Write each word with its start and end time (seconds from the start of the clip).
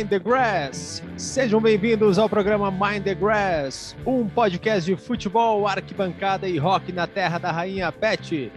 Mind 0.00 0.08
the 0.08 0.18
Grass. 0.18 1.02
Sejam 1.14 1.60
bem-vindos 1.60 2.18
ao 2.18 2.26
programa 2.26 2.70
Mind 2.70 3.04
the 3.04 3.14
Grass, 3.14 3.94
um 4.06 4.26
podcast 4.26 4.90
de 4.90 4.98
futebol, 4.98 5.68
arquibancada 5.68 6.48
e 6.48 6.56
rock 6.56 6.90
na 6.90 7.06
terra 7.06 7.36
da 7.36 7.52
rainha 7.52 7.92
Pet. 7.92 8.50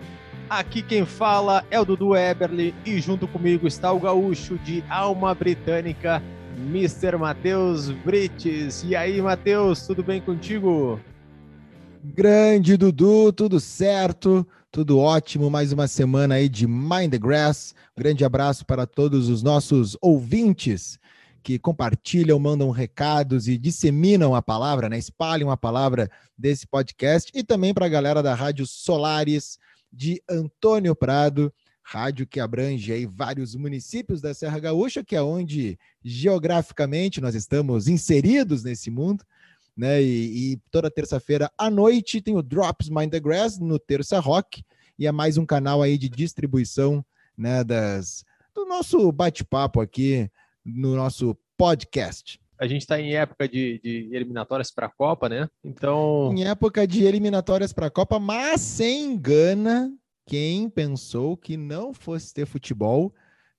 Aqui 0.49 0.81
quem 0.81 1.05
fala 1.05 1.65
é 1.69 1.77
o 1.77 1.83
Dudu 1.83 2.15
Eberly 2.15 2.73
e 2.85 2.97
junto 3.01 3.27
comigo 3.27 3.67
está 3.67 3.91
o 3.91 3.99
gaúcho 3.99 4.57
de 4.59 4.81
alma 4.89 5.35
britânica, 5.35 6.23
Mr. 6.69 7.17
Matheus 7.17 7.89
Brites. 7.89 8.81
E 8.87 8.95
aí, 8.95 9.21
Matheus, 9.21 9.85
tudo 9.85 10.01
bem 10.01 10.21
contigo? 10.21 10.97
Grande 12.01 12.77
Dudu, 12.77 13.33
tudo 13.33 13.59
certo? 13.59 14.47
Tudo 14.71 14.97
ótimo, 14.97 15.49
mais 15.49 15.73
uma 15.73 15.87
semana 15.87 16.35
aí 16.35 16.47
de 16.47 16.65
Mind 16.65 17.11
the 17.11 17.19
Grass. 17.19 17.75
Grande 17.97 18.23
abraço 18.23 18.65
para 18.65 18.87
todos 18.87 19.27
os 19.27 19.43
nossos 19.43 19.97
ouvintes 20.01 20.97
que 21.43 21.59
compartilham, 21.59 22.39
mandam 22.39 22.71
recados 22.71 23.47
e 23.47 23.57
disseminam 23.57 24.33
a 24.33 24.41
palavra, 24.41 24.87
né? 24.87 24.97
Espalham 24.97 25.51
a 25.51 25.57
palavra 25.57 26.09
desse 26.37 26.65
podcast 26.65 27.31
e 27.35 27.43
também 27.43 27.73
para 27.73 27.85
a 27.85 27.89
galera 27.89 28.23
da 28.23 28.33
Rádio 28.33 28.65
Solares 28.65 29.59
de 29.91 30.21
Antônio 30.29 30.95
Prado, 30.95 31.53
rádio 31.83 32.25
que 32.25 32.39
abrange 32.39 32.91
aí 32.91 33.05
vários 33.05 33.55
municípios 33.55 34.21
da 34.21 34.33
Serra 34.33 34.57
Gaúcha, 34.59 35.03
que 35.03 35.15
é 35.15 35.21
onde 35.21 35.77
geograficamente 36.03 37.19
nós 37.19 37.35
estamos 37.35 37.87
inseridos 37.87 38.63
nesse 38.63 38.89
mundo 38.89 39.23
né? 39.75 40.01
E, 40.01 40.53
e 40.53 40.57
toda 40.71 40.89
terça-feira 40.89 41.51
à 41.57 41.69
noite 41.69 42.21
tem 42.21 42.35
o 42.35 42.43
Drops 42.43 42.89
Mind 42.89 43.11
the 43.11 43.19
Grass 43.19 43.59
no 43.59 43.79
Terça 43.79 44.19
Rock 44.19 44.63
e 44.97 45.07
é 45.07 45.11
mais 45.11 45.37
um 45.37 45.45
canal 45.45 45.81
aí 45.81 45.97
de 45.97 46.07
distribuição, 46.07 47.03
né? 47.37 47.63
Das 47.63 48.23
do 48.53 48.65
nosso 48.65 49.11
bate-papo 49.11 49.81
aqui 49.81 50.29
no 50.65 50.95
nosso 50.95 51.37
podcast. 51.57 52.39
A 52.59 52.67
gente 52.67 52.81
está 52.81 52.99
em 52.99 53.15
época 53.15 53.47
de, 53.47 53.79
de 53.83 54.09
eliminatórias 54.13 54.71
para 54.71 54.85
a 54.85 54.89
Copa, 54.89 55.27
né? 55.27 55.49
Então. 55.63 56.33
Em 56.33 56.45
época 56.45 56.87
de 56.87 57.03
eliminatórias 57.03 57.73
para 57.73 57.87
a 57.87 57.91
Copa, 57.91 58.19
mas 58.19 58.61
sem 58.61 59.13
engana 59.13 59.91
quem 60.25 60.69
pensou 60.69 61.35
que 61.35 61.57
não 61.57 61.93
fosse 61.93 62.33
ter 62.33 62.45
futebol 62.45 63.13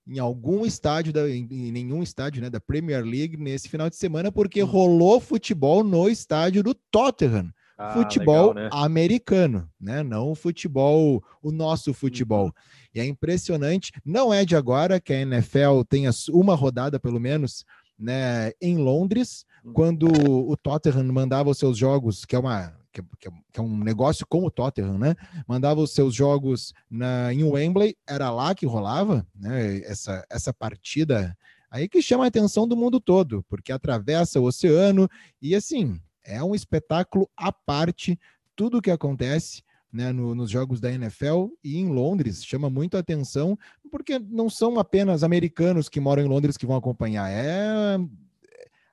em 0.07 0.19
algum 0.19 0.67
estádio, 0.67 1.13
da, 1.13 1.29
em 1.29 1.73
nenhum 1.73 2.03
estádio 2.03 2.43
né, 2.43 2.51
da 2.51 2.61
Premier 2.61 3.03
League 3.05 3.37
nesse 3.37 3.69
final 3.69 3.89
de 3.89 3.97
semana, 3.97 4.31
porque 4.31 4.63
hum. 4.63 4.67
rolou 4.67 5.21
futebol 5.21 5.83
no 5.83 6.09
estádio 6.09 6.63
do 6.63 6.75
Tottenham. 6.75 7.51
Ah, 7.77 7.93
futebol 7.93 8.53
legal, 8.53 8.55
né? 8.55 8.71
americano, 8.73 9.69
né? 9.81 10.03
Não 10.03 10.31
o 10.31 10.35
futebol, 10.35 11.23
o 11.43 11.51
nosso 11.51 11.93
futebol. 11.93 12.47
Uhum. 12.47 12.53
E 12.95 13.01
é 13.01 13.05
impressionante, 13.05 13.91
não 14.05 14.33
é 14.33 14.45
de 14.45 14.55
agora 14.55 15.01
que 15.01 15.13
a 15.13 15.21
NFL 15.21 15.83
tenha 15.89 16.11
uma 16.31 16.55
rodada, 16.55 17.01
pelo 17.01 17.19
menos, 17.19 17.65
né, 17.99 18.53
em 18.61 18.77
Londres, 18.77 19.45
uhum. 19.65 19.73
quando 19.73 20.07
o 20.07 20.57
Tottenham 20.57 21.13
mandava 21.13 21.51
os 21.51 21.59
seus 21.59 21.77
jogos, 21.77 22.25
que 22.25 22.37
é 22.37 22.39
uma 22.39 22.73
que, 22.93 23.03
que, 23.19 23.29
que, 23.53 23.59
é 23.59 23.63
um 23.63 23.77
negócio 23.83 24.25
com 24.25 24.45
o 24.45 24.51
Tottenham, 24.51 24.97
né? 24.97 25.17
Mandava 25.49 25.81
os 25.81 25.93
seus 25.93 26.15
jogos 26.15 26.73
na, 26.89 27.35
em 27.35 27.43
Wembley, 27.43 27.97
era 28.07 28.31
lá 28.31 28.55
que 28.55 28.67
rolava, 28.67 29.27
né? 29.35 29.79
Essa, 29.79 30.25
essa 30.31 30.55
partida 30.55 31.37
aí 31.69 31.89
que 31.89 32.01
chama 32.01 32.23
a 32.23 32.29
atenção 32.29 32.69
do 32.69 32.77
mundo 32.77 33.01
todo, 33.01 33.45
porque 33.49 33.73
atravessa 33.73 34.39
o 34.39 34.45
oceano 34.45 35.09
e 35.43 35.57
assim 35.57 36.01
é 36.25 36.43
um 36.43 36.55
espetáculo 36.55 37.29
à 37.37 37.53
parte 37.53 38.19
tudo 38.57 38.79
o 38.79 38.83
que 38.83 38.91
acontece. 38.91 39.63
Né, 39.93 40.11
no, 40.11 40.35
nos 40.35 40.51
jogos 40.51 40.81
da 40.81 40.91
NFL 40.91 41.51
e 41.63 41.79
em 41.79 41.87
Londres 41.87 42.45
chama 42.45 42.69
muito 42.69 42.97
atenção, 42.97 43.57
porque 43.93 44.19
não 44.19 44.51
são 44.51 44.77
apenas 44.77 45.23
americanos 45.23 45.89
que 45.89 46.01
moram 46.01 46.25
em 46.25 46.29
Londres 46.29 46.57
que 46.57 46.67
vão 46.67 46.75
acompanhar, 46.75 47.31
é 47.31 47.97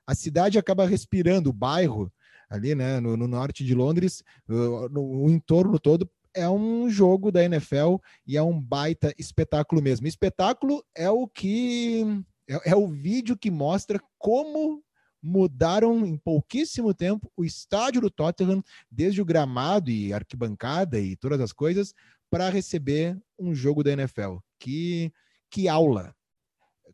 a 0.06 0.14
cidade 0.14 0.60
acaba 0.60 0.86
respirando, 0.86 1.50
o 1.50 1.52
bairro 1.52 2.08
ali, 2.48 2.74
né, 2.74 3.00
no, 3.00 3.16
no 3.16 3.26
norte 3.26 3.64
de 3.64 3.74
Londres, 3.74 4.22
no, 4.46 5.24
o 5.24 5.28
entorno 5.28 5.76
todo 5.78 6.08
é 6.34 6.48
um 6.48 6.88
jogo 6.88 7.30
da 7.30 7.44
NFL 7.44 7.96
e 8.26 8.36
é 8.36 8.42
um 8.42 8.60
baita 8.60 9.14
espetáculo 9.18 9.82
mesmo. 9.82 10.06
Espetáculo 10.06 10.84
é 10.94 11.10
o 11.10 11.26
que 11.26 12.04
é, 12.48 12.70
é, 12.70 12.76
o 12.76 12.86
vídeo 12.86 13.36
que 13.36 13.50
mostra 13.50 14.00
como 14.18 14.82
mudaram 15.22 16.04
em 16.04 16.16
pouquíssimo 16.16 16.92
tempo 16.92 17.30
o 17.36 17.44
estádio 17.44 18.00
do 18.00 18.10
Tottenham, 18.10 18.62
desde 18.90 19.22
o 19.22 19.24
gramado 19.24 19.90
e 19.90 20.12
arquibancada 20.12 20.98
e 20.98 21.14
todas 21.16 21.40
as 21.40 21.52
coisas, 21.52 21.94
para 22.28 22.48
receber 22.48 23.20
um 23.38 23.54
jogo 23.54 23.82
da 23.84 23.92
NFL. 23.92 24.38
Que 24.58 25.12
que 25.50 25.68
aula! 25.68 26.14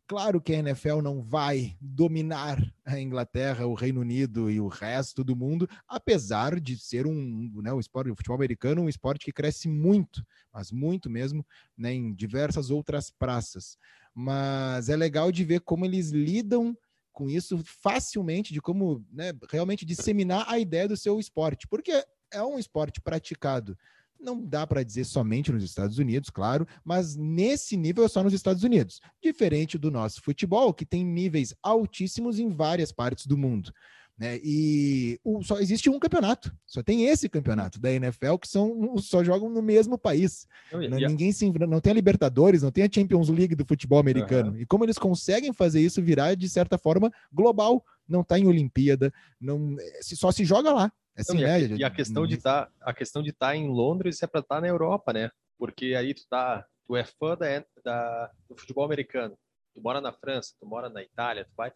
Claro 0.05 0.41
que 0.41 0.53
a 0.53 0.57
NFL 0.57 1.01
não 1.01 1.21
vai 1.21 1.77
dominar 1.79 2.59
a 2.83 2.99
Inglaterra, 2.99 3.67
o 3.67 3.75
Reino 3.75 4.01
Unido 4.01 4.49
e 4.49 4.59
o 4.59 4.67
resto 4.67 5.23
do 5.23 5.35
mundo, 5.35 5.69
apesar 5.87 6.59
de 6.59 6.77
ser 6.77 7.05
um, 7.05 7.61
né, 7.61 7.71
o 7.71 7.79
esporte, 7.79 8.09
o 8.09 8.15
futebol 8.15 8.35
americano, 8.35 8.81
um 8.81 8.89
esporte 8.89 9.23
que 9.23 9.31
cresce 9.31 9.69
muito, 9.69 10.25
mas 10.51 10.71
muito 10.71 11.09
mesmo, 11.11 11.45
né, 11.77 11.93
em 11.93 12.11
diversas 12.13 12.71
outras 12.71 13.11
praças. 13.11 13.77
Mas 14.13 14.89
é 14.89 14.95
legal 14.95 15.31
de 15.31 15.43
ver 15.45 15.61
como 15.61 15.85
eles 15.85 16.09
lidam 16.09 16.75
com 17.11 17.29
isso 17.29 17.61
facilmente, 17.63 18.53
de 18.53 18.61
como 18.61 19.05
né, 19.11 19.33
realmente 19.49 19.85
disseminar 19.85 20.45
a 20.47 20.59
ideia 20.59 20.87
do 20.87 20.97
seu 20.97 21.19
esporte, 21.19 21.67
porque 21.67 22.03
é 22.31 22.43
um 22.43 22.59
esporte 22.59 23.01
praticado 23.01 23.77
não 24.19 24.45
dá 24.45 24.67
para 24.67 24.83
dizer 24.83 25.05
somente 25.05 25.51
nos 25.51 25.63
Estados 25.63 25.97
Unidos, 25.97 26.29
claro, 26.29 26.67
mas 26.83 27.15
nesse 27.15 27.77
nível 27.77 28.03
é 28.03 28.07
só 28.07 28.21
nos 28.21 28.33
Estados 28.33 28.63
Unidos. 28.63 28.99
Diferente 29.23 29.77
do 29.77 29.89
nosso 29.89 30.21
futebol, 30.21 30.73
que 30.73 30.85
tem 30.85 31.05
níveis 31.05 31.53
altíssimos 31.63 32.37
em 32.37 32.49
várias 32.49 32.91
partes 32.91 33.25
do 33.25 33.37
mundo. 33.37 33.73
Né? 34.19 34.37
E 34.43 35.17
o, 35.23 35.41
só 35.41 35.59
existe 35.59 35.89
um 35.89 35.97
campeonato, 35.97 36.53
só 36.65 36.83
tem 36.83 37.05
esse 37.05 37.29
campeonato 37.29 37.79
da 37.79 37.89
NFL 37.89 38.35
que 38.35 38.49
são 38.49 38.97
só 38.97 39.23
jogam 39.23 39.49
no 39.49 39.61
mesmo 39.61 39.97
país. 39.97 40.45
Não, 40.69 40.81
não 40.81 40.97
Ninguém 40.97 41.31
se 41.31 41.49
não 41.49 41.79
tem 41.79 41.91
a 41.91 41.93
Libertadores, 41.93 42.61
não 42.61 42.71
tem 42.71 42.83
a 42.83 42.89
Champions 42.91 43.29
League 43.29 43.55
do 43.55 43.65
futebol 43.65 43.97
americano. 43.97 44.51
Uhum. 44.51 44.57
E 44.57 44.65
como 44.65 44.83
eles 44.83 44.97
conseguem 44.97 45.53
fazer 45.53 45.79
isso 45.79 46.01
virar 46.01 46.35
de 46.35 46.49
certa 46.49 46.77
forma 46.77 47.09
global, 47.31 47.81
não 48.05 48.19
está 48.19 48.37
em 48.37 48.45
Olimpíada, 48.45 49.13
não 49.39 49.77
só 50.01 50.33
se 50.33 50.43
joga 50.43 50.73
lá. 50.73 50.91
Assim, 51.17 51.41
né? 51.41 51.61
E 51.61 51.83
a 51.83 51.89
questão 51.89 52.27
de 52.27 52.35
estar, 52.35 52.65
tá, 52.65 52.71
a 52.81 52.93
questão 52.93 53.23
de 53.23 53.29
estar 53.29 53.47
tá 53.47 53.55
em 53.55 53.69
Londres 53.69 54.21
é 54.21 54.27
para 54.27 54.41
estar 54.41 54.55
tá 54.55 54.61
na 54.61 54.67
Europa, 54.67 55.13
né? 55.13 55.31
Porque 55.57 55.95
aí 55.97 56.13
tu 56.13 56.27
tá, 56.29 56.65
tu 56.85 56.95
é 56.95 57.05
fã 57.05 57.37
da, 57.37 57.63
da, 57.83 58.31
do 58.49 58.57
futebol 58.57 58.83
americano. 58.83 59.37
Tu 59.73 59.81
mora 59.81 60.01
na 60.01 60.11
França, 60.11 60.53
tu 60.59 60.65
mora 60.65 60.89
na 60.89 61.01
Itália, 61.01 61.45
tu 61.45 61.53
vai 61.55 61.71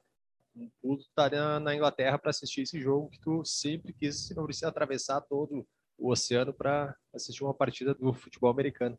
tu 0.81 0.97
tá 1.15 1.29
na, 1.59 1.75
Inglaterra 1.75 2.17
para 2.17 2.29
assistir 2.29 2.61
esse 2.61 2.79
jogo 2.79 3.09
que 3.09 3.19
tu 3.19 3.43
sempre 3.45 3.93
quis, 3.93 4.29
não 4.35 4.45
precisa 4.45 4.67
atravessar 4.67 5.21
todo 5.21 5.65
o 5.97 6.11
oceano 6.11 6.53
para 6.53 6.95
assistir 7.13 7.43
uma 7.43 7.53
partida 7.53 7.93
do 7.93 8.13
futebol 8.13 8.49
americano. 8.49 8.97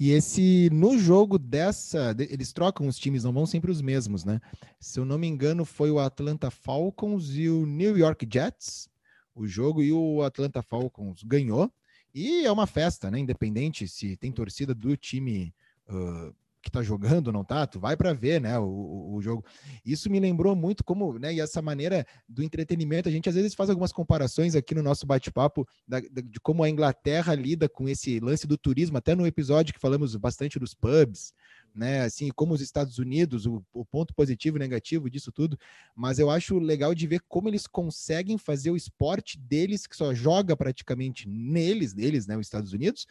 E 0.00 0.10
esse 0.10 0.70
no 0.70 0.96
jogo 0.96 1.38
dessa, 1.38 2.14
eles 2.18 2.52
trocam 2.52 2.86
os 2.86 2.96
times, 2.96 3.24
não 3.24 3.32
vão 3.32 3.44
sempre 3.44 3.70
os 3.70 3.82
mesmos, 3.82 4.24
né? 4.24 4.40
Se 4.80 5.00
eu 5.00 5.04
não 5.04 5.18
me 5.18 5.26
engano, 5.26 5.64
foi 5.64 5.90
o 5.90 5.98
Atlanta 5.98 6.50
Falcons 6.50 7.34
e 7.34 7.48
o 7.48 7.66
New 7.66 7.98
York 7.98 8.26
Jets 8.32 8.88
o 9.34 9.46
jogo 9.46 9.82
e 9.82 9.92
o 9.92 10.22
Atlanta 10.22 10.62
Falcons 10.62 11.22
ganhou. 11.22 11.70
E 12.14 12.46
é 12.46 12.52
uma 12.52 12.66
festa, 12.66 13.10
né? 13.10 13.18
Independente 13.18 13.88
se 13.88 14.16
tem 14.16 14.30
torcida 14.30 14.72
do 14.72 14.96
time 14.96 15.52
uh, 15.88 16.34
que 16.64 16.70
tá 16.70 16.82
jogando, 16.82 17.30
não 17.30 17.44
tá? 17.44 17.66
Tu 17.66 17.78
vai 17.78 17.96
para 17.96 18.12
ver, 18.12 18.40
né? 18.40 18.58
O, 18.58 19.12
o, 19.14 19.20
jogo. 19.20 19.44
Isso 19.84 20.10
me 20.10 20.18
lembrou 20.18 20.56
muito 20.56 20.82
como, 20.82 21.18
né? 21.18 21.32
E 21.34 21.40
essa 21.40 21.60
maneira 21.60 22.06
do 22.28 22.42
entretenimento, 22.42 23.08
a 23.08 23.12
gente 23.12 23.28
às 23.28 23.34
vezes 23.34 23.54
faz 23.54 23.68
algumas 23.68 23.92
comparações 23.92 24.56
aqui 24.56 24.74
no 24.74 24.82
nosso 24.82 25.06
bate-papo 25.06 25.68
de 26.10 26.40
como 26.40 26.64
a 26.64 26.70
Inglaterra 26.70 27.34
lida 27.34 27.68
com 27.68 27.88
esse 27.88 28.18
lance 28.18 28.46
do 28.46 28.56
turismo, 28.56 28.96
até 28.96 29.14
no 29.14 29.26
episódio 29.26 29.74
que 29.74 29.80
falamos 29.80 30.16
bastante 30.16 30.58
dos 30.58 30.74
pubs, 30.74 31.34
né? 31.74 32.00
Assim, 32.00 32.30
como 32.34 32.54
os 32.54 32.60
Estados 32.60 32.98
Unidos, 32.98 33.46
o, 33.46 33.62
o, 33.72 33.84
ponto 33.84 34.14
positivo 34.14 34.56
e 34.56 34.60
negativo 34.60 35.10
disso 35.10 35.30
tudo, 35.30 35.58
mas 35.94 36.18
eu 36.18 36.30
acho 36.30 36.58
legal 36.58 36.94
de 36.94 37.06
ver 37.06 37.20
como 37.28 37.48
eles 37.48 37.66
conseguem 37.66 38.38
fazer 38.38 38.70
o 38.70 38.76
esporte 38.76 39.38
deles, 39.38 39.86
que 39.86 39.96
só 39.96 40.14
joga 40.14 40.56
praticamente 40.56 41.28
neles, 41.28 41.92
deles, 41.92 42.26
né? 42.26 42.36
Os 42.36 42.46
Estados 42.46 42.72
Unidos, 42.72 43.06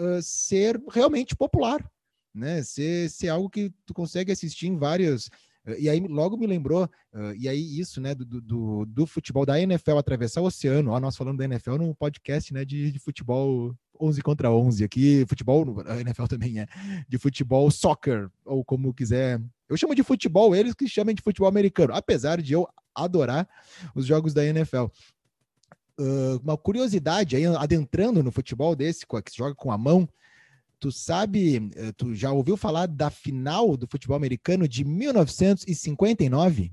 uh, 0.00 0.20
ser 0.20 0.82
realmente 0.90 1.36
popular, 1.36 1.88
né? 2.38 2.62
Ser, 2.62 3.10
ser 3.10 3.28
algo 3.28 3.50
que 3.50 3.72
tu 3.84 3.92
consegue 3.92 4.32
assistir 4.32 4.68
em 4.68 4.76
vários. 4.76 5.30
E 5.76 5.88
aí 5.88 6.00
logo 6.00 6.38
me 6.38 6.46
lembrou, 6.46 6.84
uh, 7.12 7.34
e 7.36 7.46
aí 7.46 7.78
isso, 7.78 8.00
né, 8.00 8.14
do, 8.14 8.24
do, 8.24 8.86
do, 8.86 9.06
futebol 9.06 9.44
da 9.44 9.60
NFL 9.60 9.98
atravessar 9.98 10.40
o 10.40 10.46
oceano, 10.46 10.92
ó, 10.92 11.00
nós 11.00 11.14
falando 11.14 11.36
da 11.38 11.44
NFL 11.44 11.76
num 11.76 11.92
podcast, 11.92 12.54
né, 12.54 12.64
de, 12.64 12.90
de 12.90 12.98
futebol 12.98 13.74
11 14.00 14.22
contra 14.22 14.50
11 14.50 14.84
aqui, 14.84 15.26
futebol, 15.28 15.82
a 15.86 16.00
NFL 16.00 16.24
também 16.24 16.60
é, 16.60 16.66
de 17.08 17.18
futebol 17.18 17.70
soccer, 17.70 18.30
ou 18.44 18.64
como 18.64 18.94
quiser. 18.94 19.40
Eu 19.68 19.76
chamo 19.76 19.94
de 19.94 20.02
futebol, 20.02 20.54
eles 20.54 20.74
que 20.74 20.88
chamam 20.88 21.12
de 21.12 21.22
futebol 21.22 21.48
americano, 21.48 21.92
apesar 21.94 22.40
de 22.40 22.54
eu 22.54 22.66
adorar 22.94 23.48
os 23.94 24.06
jogos 24.06 24.32
da 24.32 24.44
NFL. 24.44 24.86
Uh, 26.00 26.38
uma 26.42 26.56
curiosidade 26.56 27.34
aí, 27.36 27.44
adentrando 27.44 28.22
no 28.22 28.30
futebol 28.30 28.74
desse, 28.76 29.04
que 29.04 29.30
se 29.30 29.36
joga 29.36 29.54
com 29.54 29.72
a 29.72 29.76
mão, 29.76 30.08
tu 30.78 30.92
sabe, 30.92 31.70
eh, 31.74 31.92
tu 31.92 32.14
já 32.14 32.32
ouviu 32.32 32.56
falar 32.56 32.86
da 32.86 33.10
final 33.10 33.76
do 33.76 33.86
futebol 33.86 34.16
americano 34.16 34.68
de 34.68 34.84
1959? 34.84 36.72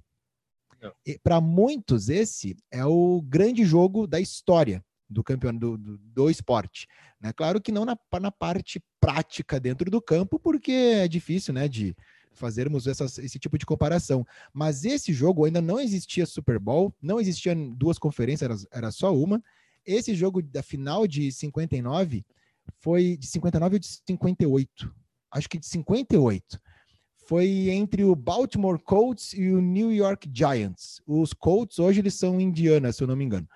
Para 1.23 1.41
muitos, 1.41 2.09
esse 2.09 2.55
é 2.71 2.85
o 2.85 3.21
grande 3.21 3.65
jogo 3.65 4.05
da 4.05 4.19
história 4.19 4.83
do 5.09 5.23
campeão 5.23 5.55
do, 5.55 5.77
do, 5.77 5.97
do 5.97 6.29
esporte. 6.29 6.87
Né? 7.19 7.31
Claro 7.33 7.61
que 7.61 7.71
não 7.71 7.85
na, 7.85 7.97
na 8.19 8.31
parte 8.31 8.83
prática 8.99 9.59
dentro 9.59 9.89
do 9.89 10.01
campo, 10.01 10.39
porque 10.39 10.71
é 10.71 11.07
difícil 11.07 11.53
né, 11.53 11.67
de 11.67 11.95
fazermos 12.33 12.85
essas, 12.85 13.17
esse 13.17 13.39
tipo 13.39 13.57
de 13.57 13.65
comparação. 13.65 14.25
Mas 14.53 14.83
esse 14.83 15.13
jogo 15.13 15.45
ainda 15.45 15.61
não 15.61 15.79
existia 15.79 16.25
Super 16.25 16.59
Bowl, 16.59 16.93
não 17.01 17.19
existiam 17.19 17.71
duas 17.71 17.97
conferências, 17.97 18.65
era, 18.71 18.79
era 18.79 18.91
só 18.91 19.15
uma. 19.15 19.41
Esse 19.85 20.15
jogo 20.15 20.41
da 20.41 20.63
final 20.63 21.07
de 21.07 21.31
59 21.31 22.25
foi 22.79 23.17
de 23.17 23.27
59 23.27 23.75
ou 23.75 23.79
de 23.79 23.87
58? 23.87 24.93
Acho 25.31 25.49
que 25.49 25.59
de 25.59 25.65
58 25.65 26.59
foi 27.27 27.69
entre 27.69 28.03
o 28.03 28.15
Baltimore 28.15 28.79
Colts 28.79 29.33
e 29.33 29.49
o 29.49 29.59
New 29.59 29.91
York 29.91 30.29
Giants. 30.31 31.01
Os 31.07 31.33
Colts 31.33 31.79
hoje 31.79 31.99
eles 31.99 32.13
são 32.13 32.39
Indiana, 32.39 32.91
se 32.91 33.01
eu 33.01 33.07
não 33.07 33.15
me 33.15 33.25
engano. 33.25 33.47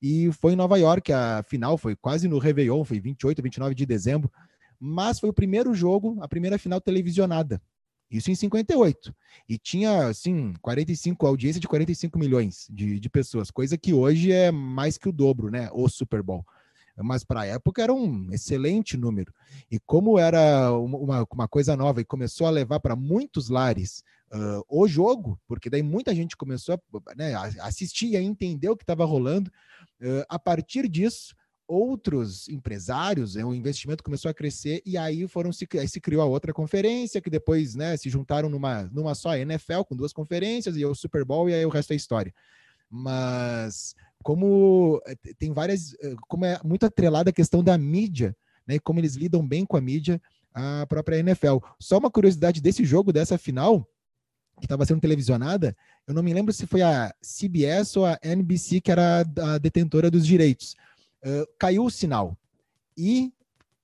E 0.00 0.30
foi 0.32 0.52
em 0.52 0.56
Nova 0.56 0.78
York, 0.78 1.12
a 1.12 1.42
final 1.42 1.76
foi 1.76 1.96
quase 1.96 2.28
no 2.28 2.38
Réveillon, 2.38 2.84
foi 2.84 3.00
28, 3.00 3.42
29 3.42 3.74
de 3.74 3.84
dezembro. 3.84 4.30
Mas 4.78 5.18
foi 5.18 5.28
o 5.28 5.32
primeiro 5.32 5.74
jogo, 5.74 6.18
a 6.20 6.28
primeira 6.28 6.58
final 6.58 6.80
televisionada. 6.80 7.60
Isso 8.10 8.30
em 8.30 8.34
58. 8.34 9.12
E 9.48 9.58
tinha, 9.58 10.06
assim, 10.06 10.52
45, 10.62 11.26
audiência 11.26 11.60
de 11.60 11.66
45 11.66 12.18
milhões 12.18 12.66
de, 12.70 13.00
de 13.00 13.10
pessoas, 13.10 13.50
coisa 13.50 13.76
que 13.76 13.92
hoje 13.92 14.30
é 14.30 14.52
mais 14.52 14.96
que 14.96 15.08
o 15.08 15.12
dobro, 15.12 15.50
né? 15.50 15.68
O 15.72 15.88
Super 15.88 16.22
Bowl 16.22 16.44
mas 17.02 17.24
para 17.24 17.42
a 17.42 17.46
época 17.46 17.82
era 17.82 17.92
um 17.92 18.32
excelente 18.32 18.96
número. 18.96 19.32
E 19.70 19.78
como 19.78 20.18
era 20.18 20.72
uma, 20.72 21.26
uma 21.30 21.48
coisa 21.48 21.76
nova 21.76 22.00
e 22.00 22.04
começou 22.04 22.46
a 22.46 22.50
levar 22.50 22.80
para 22.80 22.96
muitos 22.96 23.48
lares 23.48 24.02
uh, 24.32 24.64
o 24.68 24.88
jogo, 24.88 25.38
porque 25.46 25.70
daí 25.70 25.82
muita 25.82 26.14
gente 26.14 26.36
começou 26.36 26.74
a, 26.74 27.14
né, 27.14 27.34
assistir 27.60 28.08
e 28.08 28.16
a 28.16 28.22
entender 28.22 28.68
o 28.68 28.76
que 28.76 28.82
estava 28.82 29.04
rolando, 29.04 29.50
uh, 30.00 30.24
a 30.28 30.38
partir 30.38 30.88
disso, 30.88 31.34
outros 31.68 32.48
empresários, 32.48 33.34
né, 33.34 33.44
o 33.44 33.54
investimento 33.54 34.04
começou 34.04 34.30
a 34.30 34.34
crescer 34.34 34.82
e 34.86 34.96
aí 34.96 35.26
foram 35.26 35.52
se, 35.52 35.66
aí 35.74 35.88
se 35.88 36.00
criou 36.00 36.22
a 36.22 36.26
outra 36.26 36.52
conferência 36.52 37.20
que 37.20 37.28
depois 37.28 37.74
né, 37.74 37.96
se 37.96 38.08
juntaram 38.08 38.48
numa, 38.48 38.84
numa 38.84 39.14
só 39.14 39.36
NFL 39.36 39.82
com 39.88 39.96
duas 39.96 40.12
conferências 40.12 40.76
e 40.76 40.84
o 40.84 40.94
Super 40.94 41.24
Bowl 41.24 41.50
e 41.50 41.54
aí 41.54 41.66
o 41.66 41.70
resto 41.70 41.92
é 41.92 41.96
história. 41.96 42.32
Mas 42.88 43.96
como 44.26 45.00
eh, 45.06 45.14
tem 45.38 45.52
várias, 45.52 45.94
eh, 46.02 46.16
como 46.26 46.44
é 46.44 46.58
muito 46.64 46.84
atrelada 46.84 47.30
a 47.30 47.32
questão 47.32 47.62
da 47.62 47.78
mídia, 47.78 48.36
né? 48.66 48.76
Como 48.80 48.98
eles 48.98 49.14
lidam 49.14 49.46
bem 49.46 49.64
com 49.64 49.76
a 49.76 49.80
mídia, 49.80 50.20
a 50.52 50.84
própria 50.88 51.20
NFL. 51.20 51.58
Só 51.78 51.98
uma 51.98 52.10
curiosidade 52.10 52.60
desse 52.60 52.84
jogo, 52.84 53.12
dessa 53.12 53.38
final, 53.38 53.88
que 54.58 54.64
estava 54.64 54.84
sendo 54.84 55.00
televisionada, 55.00 55.76
eu 56.08 56.12
não 56.12 56.24
me 56.24 56.34
lembro 56.34 56.52
se 56.52 56.66
foi 56.66 56.82
a 56.82 57.14
CBS 57.22 57.96
ou 57.96 58.04
a 58.04 58.18
NBC 58.20 58.80
que 58.80 58.90
era 58.90 59.20
a 59.20 59.58
detentora 59.58 60.10
dos 60.10 60.26
direitos. 60.26 60.74
Uh, 61.24 61.46
caiu 61.56 61.84
o 61.84 61.90
sinal 61.90 62.36
e 62.98 63.32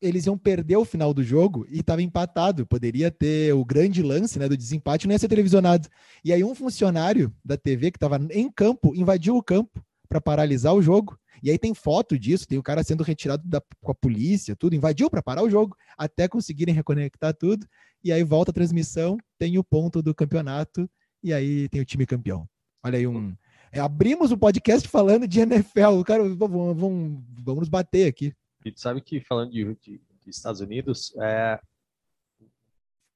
eles 0.00 0.27
iam 0.27 0.37
perder 0.37 0.77
o 0.77 0.85
final 0.85 1.15
do 1.15 1.23
jogo 1.23 1.65
e 1.71 1.81
estava 1.81 2.03
empatado. 2.03 2.67
Poderia 2.67 3.12
ter 3.12 3.55
o 3.55 3.65
grande 3.65 4.03
lance 4.03 4.41
né, 4.41 4.49
do 4.49 4.56
desempate, 4.56 5.06
não 5.06 5.12
ia 5.12 5.21
ser 5.21 5.29
televisionado. 5.29 5.89
E 6.25 6.33
aí 6.33 6.43
um 6.43 6.55
funcionário 6.55 7.33
da 7.44 7.56
TV 7.56 7.93
que 7.93 7.97
estava 7.97 8.21
em 8.33 8.50
campo 8.50 8.93
invadiu 8.97 9.37
o 9.37 9.43
campo 9.43 9.81
para 10.12 10.20
paralisar 10.20 10.75
o 10.75 10.82
jogo. 10.82 11.19
E 11.43 11.50
aí 11.50 11.59
tem 11.59 11.73
foto 11.73 12.19
disso, 12.19 12.47
tem 12.47 12.59
o 12.59 12.62
cara 12.62 12.85
sendo 12.85 13.03
retirado 13.03 13.49
da, 13.49 13.62
com 13.81 13.91
a 13.91 13.94
polícia, 13.94 14.55
tudo, 14.55 14.76
invadiu 14.76 15.09
para 15.09 15.23
parar 15.23 15.43
o 15.43 15.49
jogo, 15.49 15.75
até 15.97 16.29
conseguirem 16.29 16.75
reconectar 16.75 17.35
tudo. 17.35 17.67
E 18.05 18.12
aí 18.12 18.23
volta 18.23 18.50
a 18.50 18.55
transmissão, 18.55 19.17
tem 19.38 19.59
o 19.59 19.64
ponto 19.64 20.03
do 20.03 20.14
campeonato, 20.14 20.88
e 21.23 21.32
aí 21.32 21.67
tem 21.70 21.81
o 21.81 21.85
time 21.85 22.05
campeão. 22.05 22.47
Olha 22.85 22.99
aí 22.99 23.06
um. 23.06 23.35
É, 23.73 23.81
abrimos 23.81 24.31
o 24.32 24.37
podcast 24.37 24.87
falando 24.87 25.26
de 25.26 25.41
NFL. 25.41 26.03
Cara, 26.05 26.23
vamos, 26.35 26.76
vamos, 26.76 27.23
vamos 27.38 27.61
nos 27.61 27.69
bater 27.70 28.06
aqui. 28.06 28.35
E 28.65 28.73
sabe 28.76 29.00
que 29.00 29.20
falando 29.23 29.50
de, 29.50 29.65
de, 29.81 29.99
de 29.99 30.31
Estados 30.31 30.61
Unidos, 30.61 31.15
é, 31.23 31.58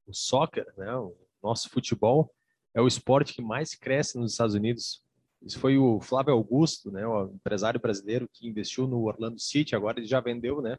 o 0.06 0.14
soccer, 0.14 0.66
né, 0.78 0.96
o 0.96 1.14
nosso 1.42 1.68
futebol, 1.68 2.32
é 2.72 2.80
o 2.80 2.88
esporte 2.88 3.34
que 3.34 3.42
mais 3.42 3.74
cresce 3.74 4.16
nos 4.16 4.32
Estados 4.32 4.54
Unidos. 4.54 5.04
Isso 5.42 5.58
foi 5.58 5.78
o 5.78 6.00
Flávio 6.00 6.32
Augusto, 6.32 6.90
né, 6.90 7.06
o 7.06 7.26
empresário 7.26 7.80
brasileiro 7.80 8.28
que 8.32 8.48
investiu 8.48 8.86
no 8.86 9.04
Orlando 9.04 9.38
City. 9.38 9.76
Agora 9.76 9.98
ele 9.98 10.06
já 10.06 10.20
vendeu, 10.20 10.60
né? 10.60 10.78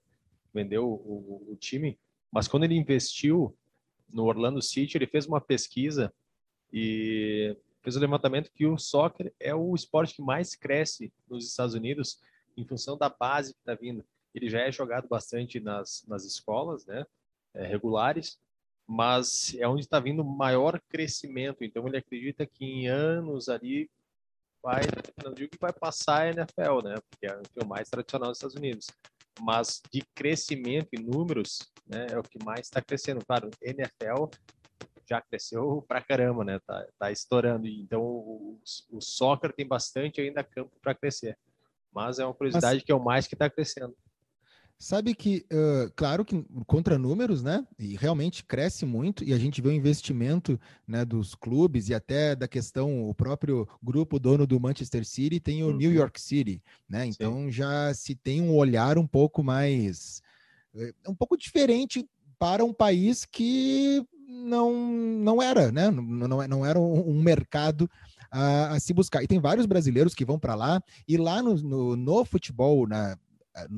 Vendeu 0.53 0.85
o, 0.85 1.51
o, 1.51 1.55
time. 1.55 1.97
Mas 2.31 2.47
quando 2.47 2.63
ele 2.63 2.75
investiu 2.75 3.55
no 4.09 4.25
Orlando 4.25 4.61
City, 4.61 4.97
ele 4.97 5.07
fez 5.07 5.25
uma 5.25 5.39
pesquisa 5.39 6.13
e 6.73 7.55
fez 7.81 7.95
o 7.95 7.99
levantamento 7.99 8.51
que 8.51 8.65
o 8.65 8.77
soccer 8.77 9.33
é 9.39 9.53
o 9.53 9.73
esporte 9.75 10.15
que 10.15 10.21
mais 10.21 10.55
cresce 10.55 11.13
nos 11.29 11.47
Estados 11.47 11.75
Unidos 11.75 12.19
em 12.57 12.65
função 12.65 12.97
da 12.97 13.09
base 13.09 13.53
que 13.53 13.59
está 13.59 13.75
vindo. 13.75 14.03
Ele 14.33 14.49
já 14.49 14.61
é 14.61 14.71
jogado 14.71 15.07
bastante 15.07 15.59
nas, 15.59 16.03
nas 16.07 16.25
escolas, 16.25 16.85
né? 16.85 17.05
É, 17.53 17.65
regulares, 17.65 18.37
mas 18.85 19.55
é 19.57 19.67
onde 19.67 19.81
está 19.81 19.99
vindo 19.99 20.23
maior 20.23 20.81
crescimento. 20.89 21.63
Então 21.63 21.87
ele 21.87 21.97
acredita 21.97 22.45
que 22.45 22.65
em 22.65 22.87
anos 22.87 23.47
ali 23.49 23.89
vai, 24.67 24.81
não 25.23 25.33
digo 25.33 25.49
que 25.49 25.57
vai 25.61 25.71
passar 25.71 26.23
a 26.23 26.27
NFL, 26.27 26.83
né? 26.83 26.95
Porque 27.09 27.25
é 27.25 27.63
o 27.63 27.65
mais 27.65 27.89
tradicional 27.89 28.29
dos 28.29 28.37
Estados 28.37 28.57
Unidos. 28.57 28.87
Mas 29.39 29.81
de 29.89 30.01
crescimento 30.13 30.89
em 30.91 31.03
números, 31.03 31.59
né, 31.85 32.07
é 32.11 32.19
o 32.19 32.23
que 32.23 32.43
mais 32.43 32.61
está 32.61 32.81
crescendo. 32.81 33.25
Claro, 33.25 33.49
NFL 33.61 34.25
já 35.09 35.21
cresceu 35.21 35.85
pra 35.87 36.01
caramba, 36.01 36.43
né? 36.43 36.59
Tá, 36.67 36.85
tá 36.99 37.11
estourando. 37.11 37.65
Então 37.65 38.01
o, 38.01 38.59
o 38.91 38.99
soccer 38.99 39.53
tem 39.53 39.65
bastante 39.65 40.19
ainda 40.19 40.43
campo 40.43 40.73
para 40.81 40.93
crescer. 40.93 41.37
Mas 41.93 42.19
é 42.19 42.25
uma 42.25 42.33
curiosidade 42.33 42.75
Mas... 42.75 42.83
que 42.83 42.91
é 42.91 42.95
o 42.95 43.03
mais 43.03 43.25
que 43.25 43.35
está 43.35 43.49
crescendo. 43.49 43.95
Sabe 44.79 45.15
que, 45.15 45.43
uh, 45.51 45.91
claro 45.95 46.23
que 46.23 46.45
contra 46.67 46.99
números, 46.99 47.41
né? 47.41 47.65
E 47.79 47.95
realmente 47.95 48.43
cresce 48.43 48.85
muito, 48.85 49.23
e 49.23 49.33
a 49.33 49.37
gente 49.37 49.59
vê 49.59 49.69
o 49.69 49.73
investimento 49.73 50.59
né, 50.87 51.03
dos 51.03 51.33
clubes 51.33 51.89
e 51.89 51.95
até 51.95 52.35
da 52.35 52.47
questão, 52.47 53.09
o 53.09 53.13
próprio 53.13 53.67
grupo 53.81 54.19
dono 54.19 54.45
do 54.45 54.59
Manchester 54.59 55.03
City 55.03 55.39
tem 55.39 55.63
o 55.63 55.69
uhum. 55.69 55.77
New 55.77 55.91
York 55.91 56.21
City, 56.21 56.61
né? 56.87 57.07
Então 57.07 57.45
Sim. 57.45 57.51
já 57.51 57.91
se 57.95 58.13
tem 58.13 58.39
um 58.39 58.55
olhar 58.55 58.99
um 58.99 59.07
pouco 59.07 59.43
mais. 59.43 60.21
Eh, 60.75 60.93
um 61.07 61.15
pouco 61.15 61.35
diferente 61.35 62.07
para 62.37 62.63
um 62.63 62.73
país 62.73 63.25
que 63.25 64.05
não, 64.27 64.77
não 64.79 65.41
era, 65.41 65.71
né? 65.71 65.89
Não, 65.89 66.03
não, 66.03 66.47
não 66.47 66.65
era 66.65 66.79
um, 66.79 67.09
um 67.09 67.19
mercado 67.19 67.89
a, 68.29 68.73
a, 68.75 68.79
se 68.79 68.93
buscar. 68.93 69.23
E 69.23 69.27
tem 69.27 69.39
vários 69.39 69.65
brasileiros 69.65 70.13
que 70.13 70.25
vão 70.25 70.37
para 70.37 70.53
lá, 70.53 70.83
e 71.07 71.17
lá 71.17 71.41
no, 71.41 71.55
no, 71.55 71.95
no 71.95 72.25
futebol, 72.25 72.87
na 72.87 73.17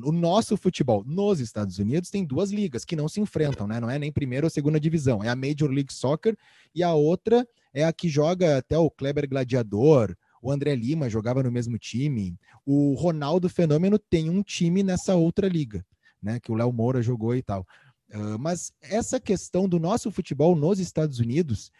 o 0.02 0.12
nosso 0.12 0.56
futebol 0.56 1.02
nos 1.04 1.40
Estados 1.40 1.78
Unidos 1.78 2.10
tem 2.10 2.24
duas 2.24 2.50
ligas 2.50 2.84
que 2.84 2.96
não 2.96 3.08
se 3.08 3.20
enfrentam, 3.20 3.66
né? 3.66 3.80
Não 3.80 3.88
é 3.88 3.98
nem 3.98 4.12
primeira 4.12 4.46
ou 4.46 4.50
segunda 4.50 4.78
divisão, 4.78 5.22
é 5.22 5.28
a 5.28 5.36
Major 5.36 5.70
League 5.70 5.92
Soccer 5.92 6.36
e 6.74 6.82
a 6.82 6.92
outra 6.92 7.46
é 7.72 7.84
a 7.84 7.92
que 7.92 8.08
joga 8.08 8.58
até 8.58 8.76
o 8.76 8.90
Kleber 8.90 9.28
Gladiador, 9.28 10.14
o 10.42 10.50
André 10.50 10.74
Lima 10.74 11.08
jogava 11.08 11.42
no 11.42 11.50
mesmo 11.50 11.78
time, 11.78 12.38
o 12.64 12.94
Ronaldo 12.94 13.48
Fenômeno 13.48 13.98
tem 13.98 14.28
um 14.30 14.42
time 14.42 14.82
nessa 14.82 15.14
outra 15.14 15.48
liga, 15.48 15.84
né? 16.22 16.40
Que 16.40 16.50
o 16.50 16.54
Léo 16.54 16.72
Moura 16.72 17.02
jogou 17.02 17.34
e 17.34 17.42
tal. 17.42 17.66
Uh, 18.12 18.38
mas 18.38 18.72
essa 18.82 19.20
questão 19.20 19.68
do 19.68 19.78
nosso 19.78 20.10
futebol 20.10 20.56
nos 20.56 20.80
Estados 20.80 21.20
Unidos, 21.20 21.70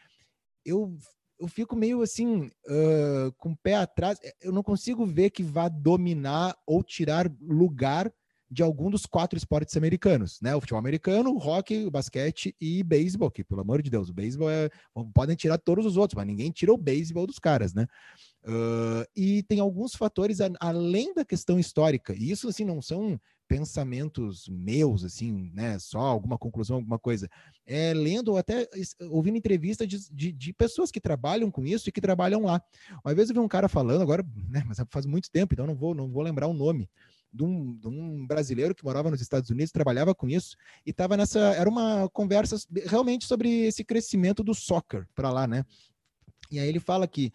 eu 0.65 0.97
eu 1.41 1.49
fico 1.49 1.75
meio 1.75 2.03
assim, 2.03 2.51
uh, 2.69 3.33
com 3.39 3.53
o 3.53 3.57
pé 3.57 3.75
atrás. 3.77 4.19
É, 4.23 4.35
eu 4.43 4.53
não 4.53 4.63
consigo 4.63 5.07
ver 5.07 5.31
que 5.31 5.43
vá 5.43 5.69
dominar 5.69 6.55
ou 6.67 6.83
tirar 6.83 7.33
lugar 7.41 8.13
de 8.51 8.63
algum 8.63 8.91
dos 8.91 9.07
quatro 9.07 9.39
esportes 9.39 9.77
americanos, 9.77 10.41
né? 10.43 10.55
O 10.57 10.61
futebol 10.61 10.81
americano, 10.81 11.31
o 11.31 11.39
hockey, 11.39 11.87
o 11.87 11.91
basquete 11.91 12.55
e 12.61 12.83
beisebol, 12.83 13.31
que 13.31 13.45
pelo 13.45 13.61
amor 13.61 13.81
de 13.81 13.89
Deus, 13.89 14.09
o 14.09 14.13
beisebol 14.13 14.51
é. 14.51 14.69
Podem 15.15 15.37
tirar 15.37 15.57
todos 15.57 15.87
os 15.87 15.97
outros, 15.97 16.17
mas 16.17 16.27
ninguém 16.27 16.51
tira 16.51 16.73
o 16.73 16.77
beisebol 16.77 17.27
dos 17.27 17.39
caras, 17.39 17.73
né? 17.73 17.87
Uh, 18.45 19.07
e 19.15 19.45
tem 19.45 19.61
alguns 19.61 19.95
fatores 19.95 20.41
a, 20.41 20.51
além 20.59 21.15
da 21.15 21.25
questão 21.25 21.61
histórica, 21.61 22.13
e 22.13 22.31
isso 22.31 22.49
assim 22.49 22.65
não 22.65 22.83
são 22.83 23.21
pensamentos 23.51 24.49
meus, 24.49 25.03
assim, 25.03 25.51
né? 25.53 25.77
Só 25.81 25.99
alguma 25.99 26.39
conclusão, 26.39 26.77
alguma 26.77 27.01
coisa. 27.01 27.29
É, 27.67 27.93
lendo 27.93 28.29
ou 28.29 28.39
até 28.39 28.69
ouvindo 29.11 29.37
entrevista 29.37 29.85
de, 29.85 29.99
de, 30.09 30.31
de, 30.31 30.53
pessoas 30.53 30.93
que 30.93 31.01
trabalham 31.01 31.51
com 31.51 31.67
isso 31.67 31.89
e 31.89 31.93
que 31.93 32.01
trabalham 32.01 32.45
lá. 32.45 32.63
Uma 33.05 33.13
vez 33.13 33.29
eu 33.29 33.35
vi 33.35 33.41
um 33.41 33.49
cara 33.49 33.69
falando, 33.69 34.03
agora, 34.03 34.25
né? 34.49 34.63
Mas 34.69 34.79
faz 34.89 35.05
muito 35.05 35.29
tempo, 35.33 35.53
então 35.53 35.67
não 35.67 35.75
vou, 35.75 35.97
não 35.97 36.09
vou 36.09 36.23
lembrar 36.23 36.47
o 36.47 36.55
nome. 36.55 36.89
De 37.33 37.43
um, 37.43 37.77
de 37.77 37.89
um, 37.89 38.25
brasileiro 38.25 38.75
que 38.75 38.85
morava 38.85 39.11
nos 39.11 39.21
Estados 39.21 39.51
Unidos, 39.51 39.73
trabalhava 39.73 40.15
com 40.15 40.29
isso, 40.29 40.57
e 40.87 40.91
estava 40.91 41.17
nessa. 41.17 41.41
Era 41.41 41.69
uma 41.69 42.09
conversa 42.11 42.57
realmente 42.87 43.25
sobre 43.25 43.67
esse 43.67 43.83
crescimento 43.83 44.45
do 44.45 44.55
soccer 44.55 45.09
para 45.13 45.31
lá, 45.31 45.47
né? 45.49 45.65
E 46.53 46.61
aí 46.61 46.69
ele 46.69 46.81
fala 46.81 47.07
que 47.07 47.33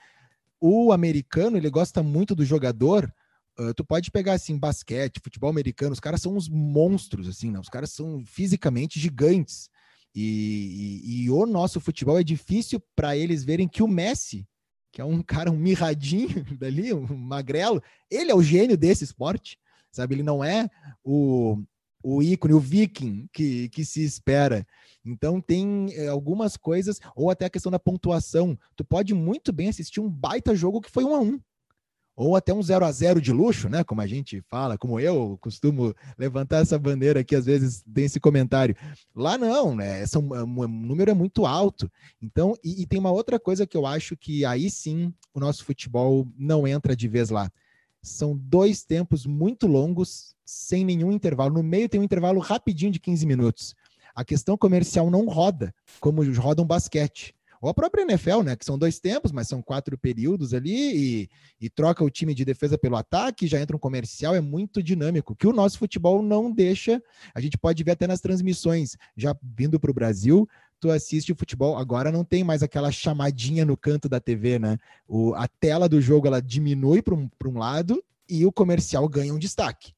o 0.62 0.94
americano 0.94 1.58
ele 1.58 1.70
gosta 1.70 2.02
muito 2.02 2.34
do 2.34 2.46
jogador 2.46 3.14
Uh, 3.58 3.74
tu 3.74 3.86
pode 3.86 4.12
pegar 4.12 4.34
assim 4.34 4.58
basquete, 4.58 5.22
futebol 5.24 5.50
americano, 5.50 5.94
os 5.94 6.00
caras 6.00 6.22
são 6.22 6.36
uns 6.36 6.50
monstros 6.50 7.28
assim, 7.28 7.52
né? 7.52 7.60
Os 7.60 7.70
caras 7.70 7.92
são 7.92 8.24
fisicamente 8.26 9.00
gigantes. 9.00 9.70
E, 10.14 11.02
e, 11.04 11.24
e 11.24 11.30
o 11.30 11.46
nosso 11.46 11.80
futebol 11.80 12.18
é 12.18 12.24
difícil 12.24 12.82
para 12.96 13.18
eles 13.18 13.44
verem 13.44 13.68
que 13.68 13.84
o 13.84 13.88
Messi, 13.88 14.48
que 14.92 15.02
é 15.02 15.06
um 15.06 15.22
cara 15.24 15.52
um 15.52 15.58
mirradinho 15.58 16.44
dali, 16.58 16.94
um 16.94 17.16
magrelo, 17.16 17.82
ele 18.10 18.32
é 18.32 18.36
o 18.36 18.44
gênio 18.44 18.78
desse 18.78 19.04
esporte, 19.04 19.58
sabe? 19.92 20.16
Ele 20.16 20.24
não 20.24 20.44
é 20.44 20.70
o, 21.04 21.58
o 22.04 22.22
ícone, 22.22 22.54
o 22.54 22.60
viking 22.60 23.28
que, 23.34 23.70
que 23.70 23.84
se 23.84 24.04
espera. 24.04 24.66
Então 25.06 25.40
tem 25.40 25.88
é, 25.94 26.08
algumas 26.08 26.58
coisas, 26.58 27.00
ou 27.16 27.30
até 27.30 27.46
a 27.46 27.50
questão 27.50 27.72
da 27.72 27.80
pontuação. 27.80 28.58
Tu 28.76 28.84
pode 28.84 29.14
muito 29.14 29.52
bem 29.54 29.70
assistir 29.70 30.00
um 30.00 30.10
baita 30.10 30.56
jogo 30.56 30.82
que 30.82 30.92
foi 30.92 31.04
um 31.04 31.16
a 31.16 31.20
um. 31.20 31.40
Ou 32.16 32.36
até 32.36 32.54
um 32.54 32.62
0 32.62 32.86
a 32.86 32.92
0 32.92 33.20
de 33.20 33.34
luxo, 33.34 33.68
né? 33.68 33.84
Como 33.84 34.00
a 34.00 34.08
gente 34.08 34.42
fala, 34.50 34.78
como 34.78 35.00
eu 35.00 35.38
costumo 35.42 35.94
levantar 36.18 36.62
essa 36.62 36.80
bandeira 36.80 37.20
aqui, 37.20 37.36
às 37.36 37.46
vezes 37.46 37.84
tem 37.94 38.06
esse 38.06 38.20
comentário. 38.20 38.76
Lá 39.14 39.38
não, 39.38 39.76
né? 39.76 40.02
Esse, 40.02 40.18
um, 40.18 40.34
um 40.34 40.68
número 40.68 41.12
é 41.12 41.14
muito 41.14 41.46
alto. 41.46 41.92
Então, 42.22 42.56
e, 42.64 42.84
e 42.84 42.86
tem 42.86 43.00
uma 43.00 43.12
outra 43.12 43.38
coisa 43.38 43.68
que 43.68 43.76
eu 43.76 43.86
acho 43.86 44.16
que 44.16 44.46
aí 44.46 44.70
sim 44.70 45.14
o 45.34 45.40
nosso 45.40 45.66
futebol 45.66 46.26
não 46.38 46.66
entra 46.66 46.96
de 46.96 47.08
vez 47.08 47.30
lá. 47.30 47.52
São 48.02 48.38
dois 48.38 48.86
tempos 48.86 49.26
muito 49.26 49.68
longos, 49.68 50.36
sem 50.46 50.86
nenhum 50.86 51.12
intervalo. 51.12 51.54
No 51.54 51.64
meio 51.64 51.90
tem 51.90 52.00
um 52.00 52.04
intervalo 52.04 52.40
rapidinho 52.40 52.92
de 52.92 53.00
15 53.00 53.26
minutos. 53.26 53.76
A 54.16 54.24
questão 54.24 54.58
comercial 54.58 55.12
não 55.12 55.26
roda 55.26 55.76
como 56.00 56.24
roda 56.40 56.62
um 56.62 56.66
basquete. 56.66 57.36
Ou 57.66 57.72
a 57.72 57.74
própria 57.74 58.04
NFL, 58.04 58.44
né? 58.44 58.56
Que 58.56 58.64
são 58.64 58.78
dois 58.78 59.00
tempos, 59.00 59.32
mas 59.32 59.48
são 59.48 59.60
quatro 59.60 59.98
períodos 59.98 60.54
ali 60.54 61.24
e, 61.24 61.30
e 61.60 61.68
troca 61.68 62.04
o 62.04 62.12
time 62.12 62.36
de 62.36 62.46
defesa 62.46 62.78
pelo 62.78 62.96
ataque, 62.96 63.48
já 63.48 63.60
entra 63.60 63.76
um 63.76 63.80
comercial, 63.80 64.36
é 64.36 64.40
muito 64.40 64.84
dinâmico, 64.84 65.36
que 65.36 65.48
o 65.48 65.52
nosso 65.52 65.80
futebol 65.80 66.22
não 66.22 66.52
deixa. 66.52 67.02
A 67.34 67.42
gente 67.42 67.58
pode 67.58 67.84
ver 67.84 67.94
até 67.94 68.06
nas 68.06 68.22
transmissões, 68.22 68.96
já 69.18 69.36
vindo 69.42 69.80
para 69.80 69.90
o 69.90 69.96
Brasil, 69.96 70.48
tu 70.80 70.92
assiste 70.92 71.32
o 71.32 71.36
futebol, 71.36 71.76
agora 71.76 72.12
não 72.12 72.24
tem 72.24 72.44
mais 72.44 72.62
aquela 72.62 72.92
chamadinha 72.92 73.66
no 73.66 73.76
canto 73.76 74.08
da 74.08 74.20
TV, 74.20 74.60
né? 74.60 74.78
O, 75.08 75.34
a 75.34 75.48
tela 75.48 75.90
do 75.90 76.00
jogo 76.00 76.28
ela 76.28 76.44
diminui 76.44 77.02
para 77.02 77.16
um, 77.16 77.28
um 77.48 77.58
lado 77.58 78.00
e 78.30 78.46
o 78.46 78.52
comercial 78.52 79.10
ganha 79.10 79.34
um 79.34 79.40
destaque 79.40 79.92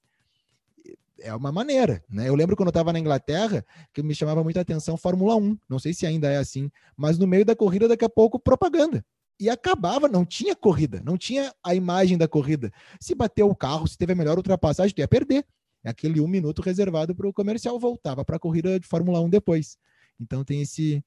é 1.20 1.34
uma 1.34 1.52
maneira, 1.52 2.04
né? 2.10 2.28
Eu 2.28 2.36
lembro 2.36 2.56
quando 2.56 2.68
eu 2.68 2.72
estava 2.72 2.94
na 2.94 3.00
Inglaterra, 3.00 3.66
que 3.94 4.04
me 4.04 4.14
chamava 4.16 4.44
muita 4.44 4.62
atenção 4.62 4.98
Fórmula 4.98 5.36
1. 5.36 5.58
Não 5.70 5.80
sei 5.80 5.94
se 5.94 6.06
ainda 6.06 6.30
é 6.30 6.38
assim, 6.38 6.70
mas 6.96 7.18
no 7.18 7.28
meio 7.28 7.46
da 7.46 7.56
corrida, 7.56 7.88
daqui 7.88 8.06
a 8.06 8.10
pouco, 8.10 8.40
propaganda. 8.40 9.06
E 9.40 9.50
acabava, 9.50 10.08
não 10.08 10.26
tinha 10.26 10.56
corrida, 10.56 11.02
não 11.06 11.18
tinha 11.18 11.54
a 11.64 11.76
imagem 11.76 12.18
da 12.18 12.28
corrida. 12.28 12.72
Se 13.00 13.14
bateu 13.14 13.48
o 13.48 13.56
carro, 13.56 13.88
se 13.88 13.98
teve 13.98 14.14
a 14.14 14.16
melhor 14.16 14.38
ultrapassagem, 14.38 14.94
tu 14.96 15.00
ia 15.00 15.08
perder. 15.08 15.46
Aquele 15.84 16.20
um 16.20 16.28
minuto 16.28 16.62
reservado 16.62 17.16
para 17.16 17.28
o 17.28 17.34
comercial 17.34 17.80
voltava 17.80 18.26
para 18.26 18.38
a 18.38 18.40
corrida 18.40 18.80
de 18.80 18.88
Fórmula 18.88 19.22
1 19.22 19.30
depois. 19.30 19.78
Então 20.20 20.44
tem 20.44 20.62
esse, 20.62 21.04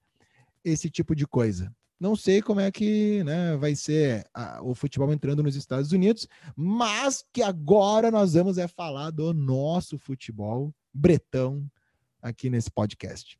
esse 0.65 0.89
tipo 0.89 1.15
de 1.15 1.27
coisa. 1.27 1.73
Não 2.01 2.17
sei 2.17 2.41
como 2.41 2.61
é 2.61 2.73
que 2.73 3.23
né, 3.25 3.59
vai 3.59 3.75
ser 3.75 4.27
a, 4.33 4.63
o 4.63 4.75
futebol 4.75 5.13
entrando 5.13 5.43
nos 5.43 5.55
Estados 5.55 5.93
Unidos, 5.93 6.27
mas 6.57 7.23
que 7.31 7.43
agora 7.43 8.11
nós 8.11 8.33
vamos 8.33 8.57
é 8.57 8.67
falar 8.67 9.11
do 9.11 9.35
nosso 9.35 9.99
futebol 9.99 10.73
bretão 10.95 11.63
aqui 12.23 12.49
nesse 12.49 12.71
podcast. 12.71 13.39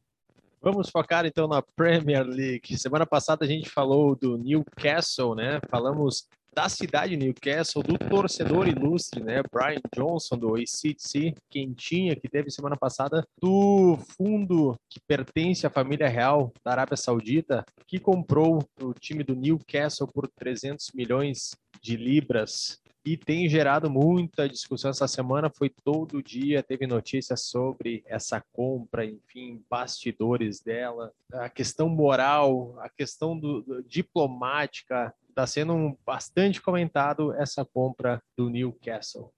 Vamos 0.61 0.91
focar 0.91 1.25
então 1.25 1.49
na 1.49 1.63
Premier 1.63 2.23
League. 2.27 2.77
Semana 2.77 3.07
passada 3.07 3.47
a 3.47 3.49
gente 3.49 3.71
falou 3.71 4.15
do 4.15 4.37
Newcastle, 4.37 5.35
né? 5.35 5.59
Falamos 5.71 6.29
da 6.53 6.69
cidade 6.69 7.17
de 7.17 7.25
Newcastle, 7.25 7.83
do 7.83 7.99
torcedor 7.99 8.69
ilustre, 8.69 9.23
né, 9.23 9.43
Brian 9.53 9.81
Johnson, 9.95 10.37
do 10.37 10.55
ACC, 10.55 11.35
quentinha, 11.49 12.17
que 12.17 12.29
teve 12.29 12.51
semana 12.51 12.77
passada, 12.77 13.27
do 13.41 13.99
fundo 14.17 14.77
que 14.89 15.01
pertence 15.01 15.67
à 15.67 15.71
família 15.71 16.09
real 16.09 16.53
da 16.65 16.73
Arábia 16.73 16.97
Saudita, 16.97 17.65
que 17.87 17.99
comprou 17.99 18.65
o 18.81 18.93
time 18.93 19.23
do 19.23 19.35
Newcastle 19.35 20.09
por 20.09 20.29
300 20.29 20.91
milhões 20.95 21.51
de 21.83 21.97
libras 21.97 22.81
e 23.05 23.17
tem 23.17 23.49
gerado 23.49 23.91
muita 23.91 24.49
discussão 24.49 24.91
essa 24.91 25.09
semana. 25.09 25.51
Foi 25.51 25.71
todo 25.71 26.23
dia, 26.23 26.63
teve 26.63 26.87
notícias 26.87 27.45
sobre 27.45 28.03
essa 28.07 28.43
compra, 28.53 29.05
enfim, 29.05 29.63
bastidores 29.71 30.61
dela, 30.61 31.13
a 31.33 31.49
questão 31.49 31.89
moral, 31.89 32.79
a 32.79 32.89
questão 32.89 33.39
do, 33.39 33.63
do 33.63 33.83
diplomática 33.83 35.15
está 35.41 35.47
sendo 35.47 35.97
bastante 36.05 36.61
comentado 36.61 37.33
essa 37.35 37.65
compra 37.65 38.23
do 38.37 38.51
Newcastle. 38.51 39.33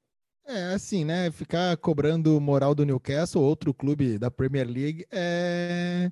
É, 0.45 0.75
assim, 0.75 1.05
né? 1.05 1.31
Ficar 1.31 1.77
cobrando 1.77 2.41
moral 2.41 2.75
do 2.75 2.85
Newcastle, 2.85 3.43
outro 3.43 3.73
clube 3.73 4.19
da 4.19 4.31
Premier 4.31 4.67
League, 4.67 5.07
é... 5.13 6.11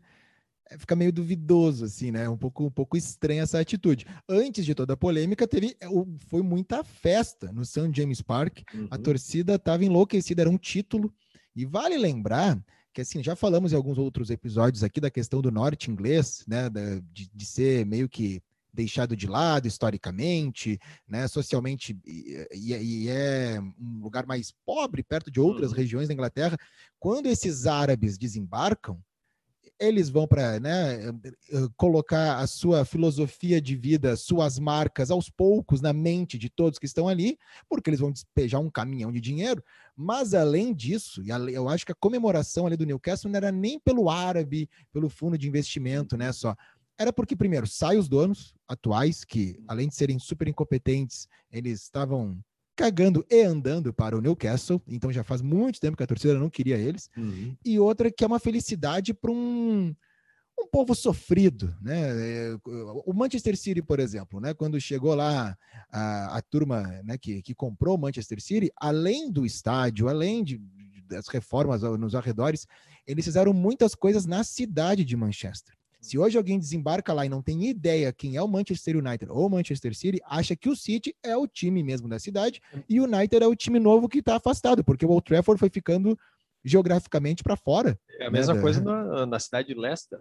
é 0.70 0.78
fica 0.78 0.94
meio 0.94 1.12
duvidoso, 1.12 1.84
assim, 1.84 2.12
né? 2.12 2.28
Um 2.28 2.36
pouco, 2.36 2.64
um 2.64 2.70
pouco 2.70 2.96
estranha 2.96 3.42
essa 3.42 3.58
atitude. 3.58 4.06
Antes 4.28 4.64
de 4.64 4.74
toda 4.74 4.92
a 4.92 4.96
polêmica, 4.96 5.48
teve, 5.48 5.76
é, 5.80 5.88
foi 6.28 6.42
muita 6.42 6.84
festa 6.84 7.50
no 7.52 7.64
St. 7.64 7.90
James 7.92 8.22
Park. 8.22 8.60
Uhum. 8.72 8.86
A 8.90 8.96
torcida 8.96 9.56
estava 9.56 9.84
enlouquecida, 9.84 10.42
era 10.42 10.50
um 10.50 10.58
título. 10.58 11.12
E 11.56 11.66
vale 11.66 11.98
lembrar 11.98 12.62
que 12.92 13.00
assim, 13.00 13.22
já 13.22 13.34
falamos 13.34 13.72
em 13.72 13.76
alguns 13.76 13.98
outros 13.98 14.30
episódios 14.30 14.82
aqui 14.82 15.00
da 15.00 15.10
questão 15.10 15.40
do 15.40 15.50
norte 15.50 15.90
inglês, 15.90 16.44
né, 16.46 16.68
de, 17.12 17.30
de 17.32 17.46
ser 17.46 17.86
meio 17.86 18.08
que 18.08 18.42
deixado 18.72 19.16
de 19.16 19.26
lado 19.26 19.66
historicamente, 19.66 20.78
né, 21.08 21.26
socialmente, 21.28 21.98
e, 22.06 22.46
e, 22.52 23.08
é 23.08 23.60
um 23.60 24.00
lugar 24.02 24.26
mais 24.26 24.52
pobre, 24.64 25.02
perto 25.02 25.30
de 25.30 25.40
outras 25.40 25.70
uhum. 25.70 25.76
regiões 25.76 26.08
da 26.08 26.14
Inglaterra. 26.14 26.56
Quando 26.98 27.26
esses 27.26 27.66
árabes 27.66 28.16
desembarcam, 28.16 29.02
eles 29.80 30.10
vão 30.10 30.28
para 30.28 30.60
né, 30.60 30.98
colocar 31.74 32.38
a 32.38 32.46
sua 32.46 32.84
filosofia 32.84 33.60
de 33.60 33.74
vida, 33.74 34.14
suas 34.14 34.58
marcas 34.58 35.10
aos 35.10 35.30
poucos 35.30 35.80
na 35.80 35.92
mente 35.92 36.36
de 36.36 36.50
todos 36.50 36.78
que 36.78 36.84
estão 36.84 37.08
ali, 37.08 37.38
porque 37.66 37.88
eles 37.88 38.00
vão 38.00 38.12
despejar 38.12 38.60
um 38.60 38.70
caminhão 38.70 39.10
de 39.10 39.20
dinheiro. 39.20 39.64
Mas 39.96 40.34
além 40.34 40.74
disso, 40.74 41.22
eu 41.50 41.66
acho 41.68 41.86
que 41.86 41.92
a 41.92 41.98
comemoração 41.98 42.66
ali 42.66 42.76
do 42.76 42.84
Newcastle 42.84 43.30
não 43.30 43.38
era 43.38 43.50
nem 43.50 43.80
pelo 43.80 44.10
árabe, 44.10 44.68
pelo 44.92 45.08
fundo 45.08 45.38
de 45.38 45.48
investimento, 45.48 46.14
né? 46.14 46.30
Só 46.30 46.54
era 47.00 47.14
porque, 47.14 47.34
primeiro, 47.34 47.66
sai 47.66 47.96
os 47.96 48.10
donos 48.10 48.54
atuais, 48.68 49.24
que 49.24 49.58
além 49.66 49.88
de 49.88 49.94
serem 49.94 50.18
super 50.18 50.46
incompetentes, 50.46 51.26
eles 51.50 51.80
estavam 51.80 52.38
cagando 52.76 53.24
e 53.30 53.40
andando 53.40 53.90
para 53.90 54.14
o 54.14 54.20
Newcastle, 54.20 54.82
então 54.86 55.10
já 55.10 55.24
faz 55.24 55.40
muito 55.40 55.80
tempo 55.80 55.96
que 55.96 56.02
a 56.02 56.06
torcida 56.06 56.38
não 56.38 56.50
queria 56.50 56.76
eles. 56.76 57.08
Uhum. 57.16 57.56
E 57.64 57.80
outra 57.80 58.10
que 58.10 58.22
é 58.22 58.26
uma 58.26 58.38
felicidade 58.38 59.14
para 59.14 59.30
um, 59.30 59.94
um 60.58 60.66
povo 60.70 60.94
sofrido, 60.94 61.74
né? 61.80 62.50
É, 62.50 62.56
o 63.06 63.14
Manchester 63.14 63.56
City, 63.56 63.80
por 63.80 63.98
exemplo, 63.98 64.38
né? 64.38 64.52
Quando 64.52 64.78
chegou 64.78 65.14
lá 65.14 65.56
a, 65.90 66.36
a 66.36 66.42
turma 66.42 66.82
né, 67.02 67.16
que, 67.16 67.40
que 67.40 67.54
comprou 67.54 67.96
o 67.96 68.00
Manchester 68.00 68.42
City, 68.42 68.70
além 68.76 69.32
do 69.32 69.46
estádio, 69.46 70.06
além 70.06 70.44
de, 70.44 70.60
das 71.06 71.28
reformas 71.28 71.80
nos 71.80 72.14
arredores, 72.14 72.66
eles 73.06 73.24
fizeram 73.24 73.54
muitas 73.54 73.94
coisas 73.94 74.26
na 74.26 74.44
cidade 74.44 75.02
de 75.02 75.16
Manchester. 75.16 75.79
Se 76.00 76.18
hoje 76.18 76.38
alguém 76.38 76.58
desembarca 76.58 77.12
lá 77.12 77.26
e 77.26 77.28
não 77.28 77.42
tem 77.42 77.68
ideia 77.68 78.12
quem 78.12 78.36
é 78.36 78.42
o 78.42 78.48
Manchester 78.48 78.96
United 78.96 79.30
ou 79.30 79.46
o 79.46 79.50
Manchester 79.50 79.94
City, 79.94 80.20
acha 80.24 80.56
que 80.56 80.68
o 80.68 80.74
City 80.74 81.14
é 81.22 81.36
o 81.36 81.46
time 81.46 81.82
mesmo 81.82 82.08
da 82.08 82.18
cidade 82.18 82.60
e 82.88 83.00
o 83.00 83.04
United 83.04 83.44
é 83.44 83.46
o 83.46 83.54
time 83.54 83.78
novo 83.78 84.08
que 84.08 84.20
está 84.20 84.36
afastado, 84.36 84.82
porque 84.82 85.04
o 85.04 85.10
Old 85.10 85.24
Trafford 85.24 85.60
foi 85.60 85.68
ficando 85.68 86.18
geograficamente 86.64 87.42
para 87.42 87.56
fora. 87.56 87.98
É 88.18 88.26
a 88.26 88.30
mesma 88.30 88.54
né, 88.54 88.60
coisa 88.60 88.80
na, 88.80 89.26
na, 89.26 89.38
cidade 89.38 89.68
de 89.68 89.74
Leicester, 89.74 90.20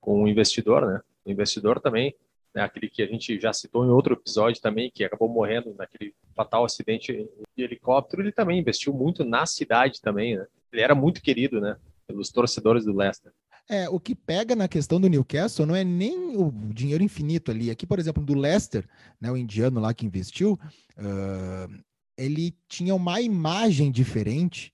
com 0.00 0.22
o 0.22 0.28
investidor, 0.28 0.86
né? 0.86 1.00
O 1.24 1.30
investidor 1.30 1.80
também, 1.80 2.14
né, 2.54 2.62
aquele 2.62 2.88
que 2.88 3.02
a 3.02 3.06
gente 3.06 3.38
já 3.40 3.52
citou 3.52 3.84
em 3.84 3.90
outro 3.90 4.14
episódio 4.14 4.60
também, 4.60 4.90
que 4.90 5.04
acabou 5.04 5.28
morrendo 5.28 5.74
naquele 5.74 6.14
fatal 6.34 6.64
acidente 6.64 7.12
de 7.56 7.64
helicóptero, 7.64 8.22
ele 8.22 8.32
também 8.32 8.58
investiu 8.58 8.92
muito 8.92 9.24
na 9.24 9.46
cidade 9.46 10.00
também, 10.00 10.36
né? 10.36 10.46
Ele 10.72 10.82
era 10.82 10.94
muito 10.94 11.22
querido, 11.22 11.60
né? 11.60 11.76
Pelos 12.06 12.30
torcedores 12.30 12.84
do 12.84 12.94
Leicester. 12.94 13.32
É, 13.68 13.88
o 13.88 13.98
que 13.98 14.14
pega 14.14 14.54
na 14.54 14.68
questão 14.68 15.00
do 15.00 15.08
Newcastle 15.08 15.64
não 15.64 15.74
é 15.74 15.82
nem 15.82 16.36
o 16.36 16.52
dinheiro 16.72 17.02
infinito 17.02 17.50
ali. 17.50 17.70
Aqui, 17.70 17.86
por 17.86 17.98
exemplo, 17.98 18.22
do 18.22 18.34
Leicester, 18.34 18.86
né, 19.20 19.30
o 19.30 19.36
indiano 19.36 19.80
lá 19.80 19.94
que 19.94 20.04
investiu, 20.04 20.58
uh, 20.98 21.84
ele 22.16 22.54
tinha 22.68 22.94
uma 22.94 23.20
imagem 23.22 23.90
diferente 23.90 24.72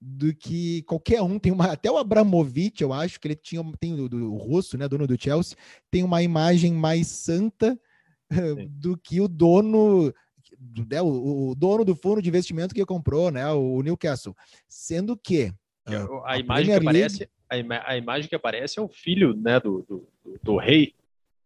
do 0.00 0.34
que 0.34 0.82
qualquer 0.82 1.22
um. 1.22 1.38
Tem 1.38 1.52
uma 1.52 1.66
até 1.66 1.88
o 1.88 1.96
Abramovich 1.96 2.82
eu 2.82 2.92
acho 2.92 3.20
que 3.20 3.28
ele 3.28 3.36
tinha 3.36 3.62
tem 3.78 3.98
o, 4.00 4.08
do, 4.08 4.32
o 4.32 4.36
russo 4.36 4.76
né 4.76 4.88
dono 4.88 5.06
do 5.06 5.20
Chelsea 5.20 5.56
tem 5.90 6.02
uma 6.02 6.20
imagem 6.22 6.72
mais 6.72 7.06
santa 7.06 7.78
uh, 8.32 8.68
do 8.68 8.98
que 8.98 9.20
o 9.20 9.28
dono 9.28 10.12
né, 10.90 11.00
o, 11.00 11.50
o, 11.50 11.54
dono 11.54 11.84
do 11.84 11.94
fundo 11.94 12.20
de 12.20 12.28
investimento 12.28 12.74
que 12.74 12.84
comprou 12.84 13.30
né 13.30 13.48
o 13.52 13.80
Newcastle. 13.80 14.34
Sendo 14.66 15.16
que 15.16 15.52
uh, 15.88 16.16
a, 16.24 16.32
a, 16.32 16.38
imagem 16.38 16.66
que 16.66 16.72
aparece 16.72 17.18
League, 17.20 17.32
a, 17.52 17.58
ima 17.58 17.82
a 17.84 17.96
imagem 17.96 18.28
que 18.28 18.34
aparece 18.34 18.78
é 18.78 18.82
o 18.82 18.88
filho 18.88 19.34
né, 19.34 19.60
do, 19.60 19.82
do, 19.82 20.08
do, 20.42 20.56
rei 20.56 20.94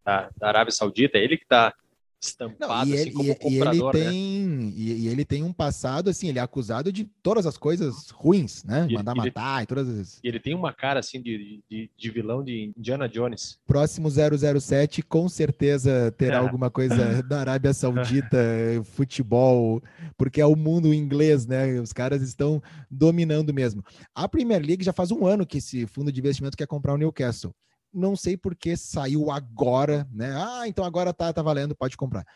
da, 0.05 0.31
da, 0.37 0.49
Arábia 0.49 0.71
Saudita, 0.71 1.19
é 1.19 1.25
ele 1.25 1.37
que 1.37 1.43
está 1.43 1.75
estampado 2.21 2.87
Não, 2.87 2.87
e 2.89 2.93
assim 2.95 3.03
ele, 3.03 3.11
como 3.13 3.35
comprador, 3.37 3.95
ele 3.95 4.05
né? 4.05 4.11
tem 4.11 4.73
e, 4.77 4.93
e 5.05 5.09
ele 5.09 5.25
tem 5.25 5.43
um 5.43 5.53
passado 5.53 6.09
assim, 6.11 6.29
ele 6.29 6.39
é 6.39 6.43
acusado 6.43 6.91
de 6.93 7.05
todas 7.23 7.47
as 7.47 7.57
coisas 7.57 8.11
ruins, 8.11 8.65
né? 8.65 8.83
E 8.83 8.85
ele- 8.87 8.95
Mandar 8.97 9.13
ele- 9.13 9.21
matar 9.21 9.63
e 9.63 9.67
todas 9.67 9.89
as 9.89 10.19
E 10.23 10.29
ele 10.29 10.41
tem 10.41 10.55
uma 10.55 10.73
cara 10.73 11.01
assim 11.01 11.21
de, 11.23 11.63
de, 11.71 11.91
de 11.97 12.11
vilão 12.11 12.43
de 12.43 12.73
Indiana 12.77 13.09
Jones. 13.09 13.59
próximo 13.67 14.09
007 14.11 15.03
com 15.03 15.29
certeza 15.29 16.13
terá 16.17 16.37
É. 16.37 16.39
alguma 16.57 16.71
coisa 16.71 17.23
da 17.23 17.41
Arábia 17.41 17.73
Saudita, 17.75 18.39
futebol, 18.85 19.83
porque 20.17 20.41
é 20.41 20.47
o 20.47 20.57
mundo 20.57 20.93
inglês, 20.95 21.47
né? 21.47 21.79
Os 21.81 21.93
caras 21.93 22.23
estão 22.23 22.63
dominando 22.91 23.53
mesmo. 23.53 23.85
A 24.15 24.29
Premier 24.29 24.63
League 24.65 24.85
já 24.85 24.93
faz 24.93 25.11
um 25.11 25.27
ano 25.27 25.47
que 25.47 25.59
esse 25.59 25.87
fundo 25.87 26.11
de 26.11 26.21
investimento 26.21 26.57
quer 26.57 26.67
comprar 26.67 26.95
o 26.95 26.97
Newcastle. 26.99 27.53
Não 27.97 28.15
sei 28.15 28.37
por 28.37 28.55
que 28.55 28.77
saiu 28.77 29.31
agora, 29.31 30.07
né? 30.13 30.33
Ah, 30.37 30.69
então 30.69 30.85
agora 30.85 31.13
tá, 31.13 31.33
tá 31.33 31.43
valendo, 31.43 31.75
pode 31.75 31.97
comprar. 31.97 32.27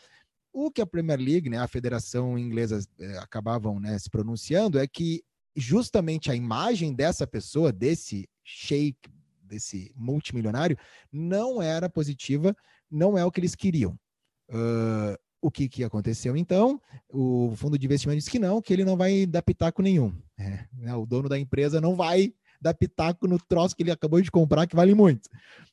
O 0.53 0.71
que 0.71 0.81
a 0.81 0.87
Premier 0.87 1.19
League, 1.19 1.51
né, 1.51 1.59
a 1.59 1.69
Federação 1.69 2.39
Inglesa 2.39 2.81
eh, 2.99 3.19
acabavam 3.19 3.79
né, 3.79 3.97
se 3.99 4.09
pronunciando 4.11 4.79
é 4.79 4.87
que 4.87 5.23
justamente 5.55 6.31
a 6.31 6.35
imagem 6.35 6.95
dessa 6.95 7.27
pessoa, 7.27 7.71
desse 7.71 8.29
sheik, 8.43 8.99
desse 9.43 9.93
multimilionário, 9.95 10.77
não 11.13 11.61
era 11.61 11.89
positiva, 11.89 12.57
não 12.91 13.17
é 13.17 13.25
o 13.25 13.31
que 13.31 13.39
eles 13.39 13.55
queriam. 13.55 13.97
Ah, 14.49 15.17
o 15.43 15.51
que, 15.51 15.69
que 15.69 15.85
aconteceu 15.85 16.37
então? 16.37 16.81
O 17.09 17.55
fundo 17.57 17.79
de 17.79 17.87
investimento 17.87 18.19
disse 18.19 18.31
que 18.31 18.39
não, 18.39 18.61
que 18.61 18.73
ele 18.73 18.85
não 18.85 18.97
vai 18.97 19.25
dar 19.25 19.43
pitaco 19.43 19.83
nenhum. 19.83 20.15
É, 20.39 20.67
né, 20.73 20.95
o 20.95 21.07
dono 21.07 21.29
da 21.29 21.39
empresa 21.39 21.81
não 21.81 21.95
vai 21.95 22.35
dar 22.61 22.75
pitaco 22.75 23.27
no 23.27 23.39
troço 23.39 23.75
que 23.75 23.83
ele 23.83 23.91
acabou 23.91 24.21
de 24.21 24.31
comprar, 24.31 24.67
que 24.67 24.77
vale 24.77 24.95
muito. 24.95 25.29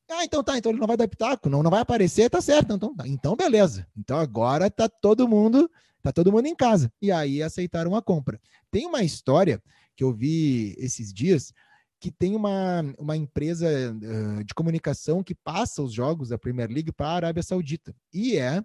Ah, 0.09 0.23
então 0.23 0.43
tá, 0.43 0.57
então 0.57 0.71
ele 0.71 0.79
não 0.79 0.87
vai 0.87 0.95
dar 0.95 1.07
pitaco, 1.07 1.49
não, 1.49 1.61
não 1.61 1.71
vai 1.71 1.81
aparecer, 1.81 2.29
tá 2.29 2.41
certo. 2.41 2.73
Então, 2.73 2.95
então 3.05 3.35
beleza. 3.35 3.85
Então 3.95 4.17
agora 4.17 4.69
tá 4.69 4.87
todo 4.87 5.27
mundo, 5.27 5.69
tá 6.01 6.11
todo 6.11 6.31
mundo 6.31 6.45
em 6.47 6.55
casa. 6.55 6.91
E 7.01 7.11
aí 7.11 7.43
aceitaram 7.43 7.95
a 7.95 8.01
compra. 8.01 8.39
Tem 8.71 8.85
uma 8.85 9.03
história 9.03 9.61
que 9.95 10.03
eu 10.03 10.13
vi 10.13 10.75
esses 10.77 11.13
dias 11.13 11.53
que 11.99 12.11
tem 12.11 12.35
uma, 12.35 12.81
uma 12.97 13.17
empresa 13.17 13.67
uh, 13.67 14.43
de 14.43 14.53
comunicação 14.53 15.23
que 15.23 15.33
passa 15.33 15.81
os 15.81 15.91
jogos 15.91 16.29
da 16.29 16.37
Premier 16.37 16.69
League 16.69 16.91
para 16.91 17.07
a 17.07 17.15
Arábia 17.15 17.43
Saudita. 17.43 17.93
E 18.13 18.37
é 18.37 18.63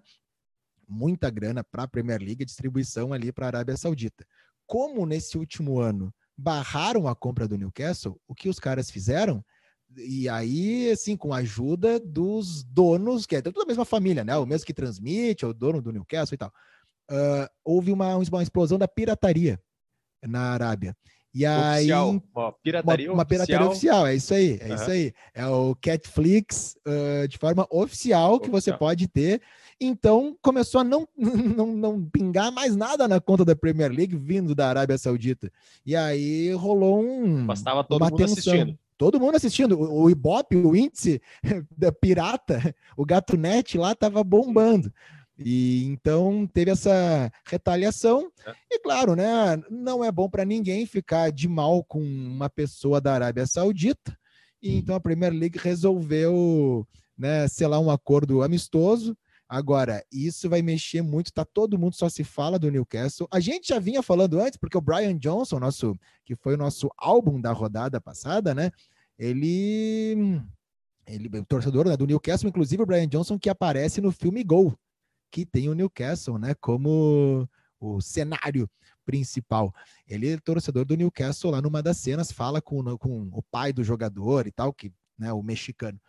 muita 0.87 1.29
grana 1.29 1.63
para 1.63 1.83
a 1.83 1.87
Premier 1.87 2.21
League, 2.21 2.45
distribuição 2.45 3.11
ali 3.11 3.31
para 3.31 3.47
a 3.47 3.49
Arábia 3.49 3.75
Saudita. 3.75 4.25
Como 4.67 5.05
nesse 5.05 5.37
último 5.37 5.79
ano 5.79 6.13
barraram 6.37 7.07
a 7.07 7.15
compra 7.15 7.47
do 7.47 7.57
Newcastle, 7.57 8.19
o 8.27 8.33
que 8.33 8.49
os 8.49 8.59
caras 8.59 8.89
fizeram? 8.89 9.43
E 9.95 10.27
aí, 10.27 10.89
assim, 10.89 11.15
com 11.15 11.33
a 11.33 11.37
ajuda 11.37 11.99
dos 11.99 12.63
donos, 12.63 13.25
que 13.25 13.35
é 13.35 13.41
tudo 13.41 13.59
da 13.59 13.65
mesma 13.65 13.85
família, 13.85 14.23
né? 14.23 14.35
O 14.37 14.45
mesmo 14.45 14.65
que 14.65 14.73
transmite, 14.73 15.45
é 15.45 15.47
o 15.47 15.53
dono 15.53 15.81
do 15.81 15.91
Newcastle 15.91 16.35
e 16.35 16.37
tal. 16.37 16.51
Uh, 17.11 17.47
houve 17.63 17.91
uma, 17.91 18.15
uma 18.15 18.43
explosão 18.43 18.79
da 18.79 18.87
pirataria 18.87 19.61
na 20.23 20.53
Arábia. 20.53 20.95
E 21.33 21.45
aí, 21.45 21.91
Oficial, 21.91 22.21
uma 22.35 22.51
pirataria 22.51 23.07
uma, 23.07 23.13
uma 23.15 23.25
pirataria 23.25 23.67
oficial, 23.67 24.05
é 24.05 24.15
isso 24.15 24.33
aí, 24.35 24.59
é 24.61 24.65
Aham. 24.65 24.75
isso 24.75 24.91
aí. 24.91 25.13
É 25.33 25.47
o 25.47 25.75
Catflix 25.75 26.75
uh, 26.87 27.27
de 27.27 27.39
forma 27.39 27.67
oficial 27.71 28.39
que 28.39 28.49
você 28.49 28.69
Oficial. 28.69 28.77
pode 28.77 29.07
ter. 29.07 29.41
Então 29.85 30.35
começou 30.41 30.81
a 30.81 30.83
não, 30.83 31.07
não, 31.17 31.67
não 31.67 32.03
pingar 32.05 32.51
mais 32.51 32.75
nada 32.75 33.07
na 33.07 33.19
conta 33.19 33.43
da 33.43 33.55
Premier 33.55 33.91
League 33.91 34.15
vindo 34.15 34.55
da 34.55 34.69
Arábia 34.69 34.97
Saudita. 34.97 35.51
E 35.85 35.95
aí 35.95 36.51
rolou 36.53 37.01
um. 37.03 37.43
Mas 37.45 37.59
estava 37.59 37.83
todo 37.83 38.03
mundo 38.03 38.17
tensão. 38.17 38.33
assistindo. 38.33 38.79
Todo 38.97 39.19
mundo 39.19 39.35
assistindo. 39.35 39.79
O, 39.79 40.03
o 40.03 40.09
Ibope, 40.09 40.55
o 40.55 40.75
índice 40.75 41.21
da 41.75 41.91
pirata, 41.91 42.75
o 42.97 43.05
gato 43.05 43.35
net 43.35 43.77
lá 43.77 43.93
tava 43.95 44.23
bombando. 44.23 44.91
E 45.37 45.83
então 45.85 46.47
teve 46.53 46.71
essa 46.71 47.31
retaliação. 47.45 48.31
É. 48.45 48.53
E 48.71 48.79
claro, 48.79 49.15
né? 49.15 49.61
Não 49.69 50.03
é 50.03 50.11
bom 50.11 50.29
para 50.29 50.45
ninguém 50.45 50.85
ficar 50.85 51.31
de 51.31 51.47
mal 51.47 51.83
com 51.83 52.01
uma 52.01 52.49
pessoa 52.49 53.01
da 53.01 53.13
Arábia 53.13 53.45
Saudita. 53.47 54.17
E 54.61 54.77
então 54.77 54.95
a 54.95 54.99
Premier 54.99 55.33
League 55.33 55.59
resolveu, 55.59 56.87
né, 57.17 57.47
selar 57.49 57.81
um 57.81 57.91
acordo 57.91 58.41
amistoso. 58.41 59.17
Agora, 59.53 60.03
isso 60.11 60.49
vai 60.49 60.63
mexer 60.63 61.03
muito, 61.03 61.31
tá 61.31 61.45
todo 61.45 61.77
mundo 61.77 61.93
só 61.93 62.09
se 62.09 62.23
fala 62.23 62.57
do 62.57 62.71
Newcastle. 62.71 63.27
A 63.29 63.39
gente 63.39 63.67
já 63.67 63.77
vinha 63.77 64.01
falando 64.01 64.39
antes, 64.39 64.57
porque 64.57 64.75
o 64.75 64.81
Brian 64.81 65.15
Johnson, 65.15 65.59
nosso, 65.59 65.95
que 66.25 66.35
foi 66.35 66.55
o 66.55 66.57
nosso 66.57 66.89
álbum 66.97 67.39
da 67.39 67.51
rodada 67.51 68.01
passada, 68.01 68.55
né? 68.55 68.71
Ele 69.15 70.41
ele 71.05 71.29
torcedor 71.43 71.87
né, 71.87 71.95
do 71.95 72.07
Newcastle, 72.07 72.49
inclusive 72.49 72.81
o 72.81 72.85
Brian 72.87 73.07
Johnson 73.07 73.37
que 73.37 73.47
aparece 73.47 74.01
no 74.01 74.11
filme 74.11 74.43
Gol, 74.43 74.75
que 75.29 75.45
tem 75.45 75.69
o 75.69 75.75
Newcastle, 75.75 76.39
né, 76.39 76.55
como 76.59 77.47
o 77.79 78.01
cenário 78.01 78.67
principal. 79.05 79.71
Ele 80.07 80.31
é 80.31 80.37
torcedor 80.37 80.83
do 80.83 80.97
Newcastle 80.97 81.51
lá 81.51 81.61
numa 81.61 81.83
das 81.83 81.97
cenas, 81.97 82.31
fala 82.31 82.59
com, 82.59 82.97
com 82.97 83.29
o 83.31 83.43
pai 83.51 83.71
do 83.71 83.83
jogador 83.83 84.47
e 84.47 84.51
tal, 84.51 84.73
que, 84.73 84.91
né, 85.15 85.31
o 85.31 85.43
mexicano. 85.43 86.01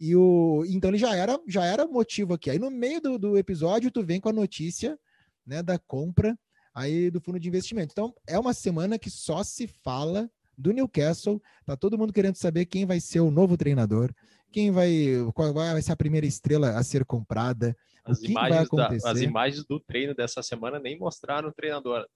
E 0.00 0.16
o, 0.16 0.64
então 0.66 0.90
ele 0.90 0.98
já 0.98 1.14
era, 1.14 1.38
já 1.46 1.64
era 1.64 1.86
motivo 1.86 2.32
aqui. 2.32 2.48
Aí 2.48 2.58
no 2.58 2.70
meio 2.70 3.00
do, 3.00 3.18
do 3.18 3.36
episódio 3.36 3.90
tu 3.90 4.02
vem 4.02 4.18
com 4.18 4.30
a 4.30 4.32
notícia, 4.32 4.98
né, 5.46 5.62
da 5.62 5.78
compra 5.78 6.38
aí 6.74 7.10
do 7.10 7.20
fundo 7.20 7.38
de 7.38 7.48
investimento. 7.48 7.92
Então 7.92 8.14
é 8.26 8.38
uma 8.38 8.54
semana 8.54 8.98
que 8.98 9.10
só 9.10 9.42
se 9.42 9.66
fala 9.66 10.30
do 10.56 10.72
Newcastle. 10.72 11.40
Tá 11.66 11.76
todo 11.76 11.98
mundo 11.98 12.12
querendo 12.12 12.36
saber 12.36 12.64
quem 12.64 12.86
vai 12.86 12.98
ser 12.98 13.20
o 13.20 13.30
novo 13.30 13.56
treinador, 13.56 14.12
quem 14.50 14.70
vai, 14.70 14.90
qual 15.34 15.52
vai 15.52 15.82
ser 15.82 15.92
a 15.92 15.96
primeira 15.96 16.26
estrela 16.26 16.70
a 16.78 16.82
ser 16.82 17.04
comprada. 17.04 17.76
As 18.04 18.18
o 18.18 18.22
que 18.22 18.32
vai 18.32 18.48
imagens, 18.48 18.68
da- 18.70 18.84
acontecer? 18.84 19.08
as 19.08 19.20
imagens 19.20 19.64
do 19.66 19.78
treino 19.78 20.14
dessa 20.14 20.42
semana 20.42 20.78
nem 20.78 20.98
mostraram 20.98 21.50
o 21.50 21.52
treinador. 21.52 22.06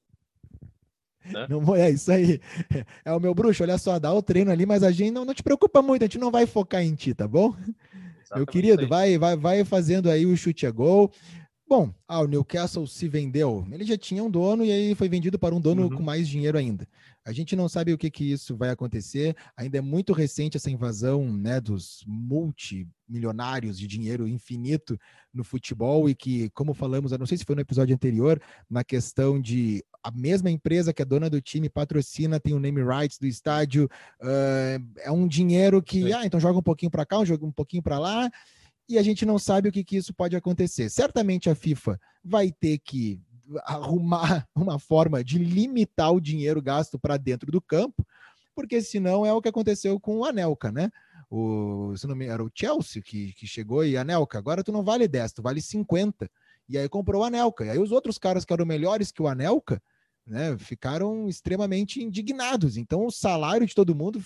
Não, 1.48 1.74
é 1.74 1.90
isso 1.90 2.10
aí. 2.12 2.40
É 3.04 3.12
o 3.12 3.20
meu 3.20 3.34
bruxo, 3.34 3.62
olha 3.62 3.78
só, 3.78 3.98
dá 3.98 4.12
o 4.12 4.22
treino 4.22 4.50
ali, 4.50 4.66
mas 4.66 4.82
a 4.82 4.90
gente 4.90 5.10
não, 5.10 5.24
não 5.24 5.34
te 5.34 5.42
preocupa 5.42 5.80
muito, 5.82 6.02
a 6.02 6.06
gente 6.06 6.18
não 6.18 6.30
vai 6.30 6.46
focar 6.46 6.82
em 6.82 6.94
ti, 6.94 7.14
tá 7.14 7.26
bom? 7.26 7.50
Meu 8.34 8.46
Exatamente 8.46 8.50
querido, 8.50 8.82
isso 8.82 8.94
aí. 8.94 9.16
vai, 9.16 9.18
vai, 9.18 9.36
vai 9.36 9.64
fazendo 9.64 10.10
aí 10.10 10.26
o 10.26 10.36
chute 10.36 10.66
a 10.66 10.70
gol. 10.70 11.10
Bom, 11.68 11.90
ah, 12.06 12.20
o 12.20 12.26
Newcastle 12.26 12.86
se 12.86 13.08
vendeu. 13.08 13.66
Ele 13.72 13.84
já 13.84 13.96
tinha 13.96 14.22
um 14.22 14.30
dono 14.30 14.64
e 14.64 14.70
aí 14.70 14.94
foi 14.94 15.08
vendido 15.08 15.38
para 15.38 15.54
um 15.54 15.60
dono 15.60 15.82
Uhum. 15.84 15.90
com 15.90 16.02
mais 16.02 16.28
dinheiro 16.28 16.58
ainda. 16.58 16.86
A 17.26 17.32
gente 17.32 17.56
não 17.56 17.68
sabe 17.68 17.92
o 17.92 17.98
que, 17.98 18.10
que 18.10 18.32
isso 18.32 18.54
vai 18.54 18.68
acontecer. 18.68 19.34
Ainda 19.56 19.78
é 19.78 19.80
muito 19.80 20.12
recente 20.12 20.56
essa 20.58 20.70
invasão 20.70 21.32
né, 21.32 21.58
dos 21.58 22.04
multimilionários 22.06 23.78
de 23.78 23.86
dinheiro 23.86 24.28
infinito 24.28 24.98
no 25.32 25.42
futebol 25.42 26.08
e 26.08 26.14
que, 26.14 26.50
como 26.50 26.74
falamos, 26.74 27.12
eu 27.12 27.18
não 27.18 27.26
sei 27.26 27.38
se 27.38 27.44
foi 27.44 27.54
no 27.54 27.62
episódio 27.62 27.94
anterior, 27.94 28.40
na 28.68 28.84
questão 28.84 29.40
de 29.40 29.82
a 30.02 30.10
mesma 30.10 30.50
empresa 30.50 30.92
que 30.92 31.00
é 31.00 31.04
dona 31.04 31.30
do 31.30 31.40
time 31.40 31.70
patrocina, 31.70 32.38
tem 32.38 32.52
o 32.52 32.60
name 32.60 32.82
rights 32.82 33.18
do 33.18 33.26
estádio, 33.26 33.88
ah, 34.20 34.78
é 34.98 35.10
um 35.10 35.26
dinheiro 35.26 35.82
que, 35.82 36.12
ah, 36.12 36.26
então 36.26 36.38
joga 36.38 36.58
um 36.58 36.62
pouquinho 36.62 36.90
para 36.90 37.06
cá, 37.06 37.18
um 37.18 37.24
joga 37.24 37.46
um 37.46 37.52
pouquinho 37.52 37.82
para 37.82 37.98
lá, 37.98 38.30
e 38.86 38.98
a 38.98 39.02
gente 39.02 39.24
não 39.24 39.38
sabe 39.38 39.70
o 39.70 39.72
que, 39.72 39.82
que 39.82 39.96
isso 39.96 40.12
pode 40.12 40.36
acontecer. 40.36 40.90
Certamente 40.90 41.48
a 41.48 41.54
FIFA 41.54 41.98
vai 42.22 42.52
ter 42.52 42.78
que 42.78 43.18
arrumar 43.64 44.46
uma 44.54 44.78
forma 44.78 45.22
de 45.22 45.38
limitar 45.38 46.12
o 46.12 46.20
dinheiro 46.20 46.60
gasto 46.62 46.98
para 46.98 47.16
dentro 47.16 47.50
do 47.50 47.60
campo, 47.60 48.06
porque 48.54 48.80
senão 48.80 49.26
é 49.26 49.32
o 49.32 49.42
que 49.42 49.48
aconteceu 49.48 49.98
com 49.98 50.18
o 50.18 50.24
Anelka, 50.24 50.70
né? 50.70 50.90
O, 51.30 51.96
se 51.96 52.06
não 52.06 52.14
me 52.14 52.26
era 52.26 52.44
o 52.44 52.50
Chelsea 52.54 53.02
que, 53.02 53.32
que 53.32 53.46
chegou 53.46 53.84
e 53.84 53.96
Anelka, 53.96 54.38
agora 54.38 54.62
tu 54.62 54.70
não 54.70 54.84
vale 54.84 55.08
10, 55.08 55.32
tu 55.32 55.42
vale 55.42 55.60
50. 55.60 56.30
E 56.68 56.78
aí 56.78 56.88
comprou 56.88 57.22
o 57.22 57.24
Anelka. 57.24 57.64
E 57.64 57.70
aí 57.70 57.78
os 57.78 57.90
outros 57.90 58.18
caras 58.18 58.44
que 58.44 58.52
eram 58.52 58.64
melhores 58.64 59.10
que 59.10 59.20
o 59.20 59.28
Anelka, 59.28 59.82
né, 60.26 60.56
ficaram 60.56 61.28
extremamente 61.28 62.02
indignados. 62.02 62.76
Então 62.76 63.04
o 63.04 63.10
salário 63.10 63.66
de 63.66 63.74
todo 63.74 63.94
mundo 63.94 64.22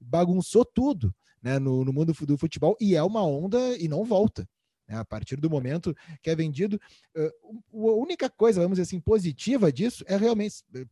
bagunçou 0.00 0.64
tudo 0.64 1.14
né, 1.42 1.58
no, 1.58 1.84
no 1.84 1.92
mundo 1.92 2.12
do 2.12 2.36
futebol 2.36 2.76
e 2.80 2.94
é 2.94 3.02
uma 3.02 3.24
onda 3.24 3.58
e 3.78 3.88
não 3.88 4.04
volta. 4.04 4.48
Né? 4.88 4.96
A 4.98 5.04
partir 5.04 5.36
do 5.36 5.50
momento 5.50 5.94
que 6.22 6.30
é 6.30 6.34
vendido, 6.36 6.80
uh, 7.16 7.88
a 7.90 7.94
única 7.94 8.28
coisa, 8.30 8.60
vamos 8.60 8.76
dizer 8.78 8.82
assim, 8.88 9.00
positiva 9.00 9.72
disso 9.72 10.04
é 10.06 10.16
realmente, 10.16 10.62
eh, 10.74 10.84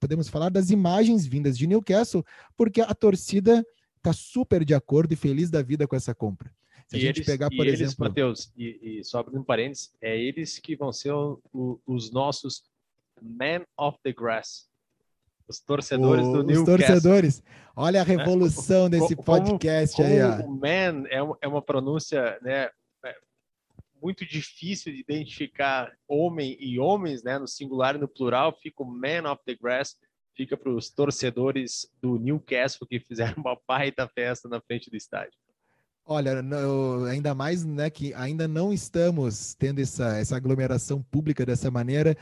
podemos 0.00 0.28
falar 0.28 0.48
das 0.48 0.70
imagens 0.70 1.26
vindas 1.26 1.56
de 1.58 1.66
Newcastle, 1.66 2.24
porque 2.56 2.80
a 2.80 2.94
torcida 2.94 3.64
está 3.96 4.12
super 4.12 4.64
de 4.64 4.74
acordo 4.74 5.12
e 5.12 5.16
feliz 5.16 5.50
da 5.50 5.62
vida 5.62 5.86
com 5.86 5.94
essa 5.96 6.14
compra. 6.14 6.50
Se 6.88 6.96
a 6.96 6.98
e 6.98 7.02
gente 7.02 7.18
eles, 7.18 7.26
pegar, 7.26 7.48
por 7.50 7.66
eles, 7.66 7.80
exemplo, 7.80 8.06
Matheus, 8.08 8.52
e, 8.56 8.98
e 9.00 9.04
só 9.04 9.20
abrindo 9.20 9.40
um 9.40 9.44
parênteses, 9.44 9.92
é 10.00 10.18
eles 10.18 10.58
que 10.58 10.74
vão 10.76 10.92
ser 10.92 11.12
o- 11.12 11.40
o- 11.52 11.78
os 11.86 12.10
nossos 12.10 12.64
man 13.22 13.64
of 13.78 13.96
the 14.02 14.12
grass. 14.12 14.66
Os 15.48 15.60
torcedores 15.60 16.26
o- 16.26 16.32
do 16.32 16.38
os 16.40 16.46
Newcastle. 16.46 16.78
torcedores, 16.78 17.42
olha 17.76 18.00
a 18.00 18.04
revolução 18.74 18.90
desse 18.90 19.14
como- 19.14 19.24
podcast 19.24 20.02
aí, 20.02 20.20
ó. 20.22 20.36
Como 20.42 20.48
o 20.48 20.60
man 20.60 21.04
é, 21.08 21.18
é 21.42 21.48
uma 21.48 21.62
pronúncia 21.62 22.38
né, 22.42 22.68
muito 24.02 24.26
difícil 24.26 24.92
de 24.92 25.00
identificar 25.00 25.92
homem 26.08 26.56
e 26.58 26.78
homens, 26.78 27.22
né, 27.22 27.38
no 27.38 27.46
singular 27.46 27.94
e 27.94 27.98
no 27.98 28.08
plural, 28.08 28.58
fica 28.60 28.82
o 28.82 28.86
man 28.86 29.30
of 29.30 29.40
the 29.46 29.54
grass, 29.54 29.96
fica 30.34 30.56
para 30.56 30.72
os 30.72 30.90
torcedores 30.90 31.88
do 32.00 32.18
Newcastle 32.18 32.86
que 32.86 32.98
fizeram 32.98 33.34
uma 33.38 33.56
baita 33.66 34.08
festa 34.08 34.48
na 34.48 34.60
frente 34.60 34.90
do 34.90 34.96
estádio. 34.96 35.38
Olha, 36.04 36.42
ainda 37.08 37.32
mais 37.32 37.64
né, 37.64 37.88
que 37.88 38.12
ainda 38.14 38.48
não 38.48 38.72
estamos 38.72 39.54
tendo 39.54 39.80
essa, 39.80 40.16
essa 40.16 40.36
aglomeração 40.36 41.00
pública 41.00 41.46
dessa 41.46 41.70
maneira. 41.70 42.16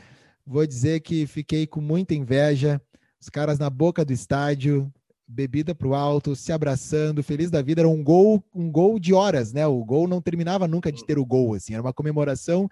Vou 0.45 0.65
dizer 0.67 0.99
que 0.99 1.25
fiquei 1.25 1.65
com 1.65 1.81
muita 1.81 2.13
inveja. 2.13 2.79
Os 3.19 3.27
caras 3.27 3.57
na 3.57 3.69
boca 3.69 4.05
do 4.05 4.13
estádio, 4.13 4.91
bebida 5.31 5.73
para 5.73 5.87
o 5.87 5.95
alto, 5.95 6.35
se 6.35 6.51
abraçando, 6.51 7.23
feliz 7.23 7.49
da 7.49 7.61
vida. 7.61 7.81
Era 7.81 7.89
um 7.89 8.03
gol, 8.03 8.43
um 8.53 8.69
gol 8.71 8.99
de 8.99 9.13
horas, 9.13 9.53
né? 9.53 9.65
O 9.65 9.83
gol 9.83 10.07
não 10.07 10.21
terminava 10.21 10.67
nunca 10.67 10.91
de 10.91 11.05
ter 11.05 11.17
o 11.17 11.25
gol, 11.25 11.53
assim. 11.53 11.73
Era 11.73 11.81
uma 11.81 11.93
comemoração. 11.93 12.69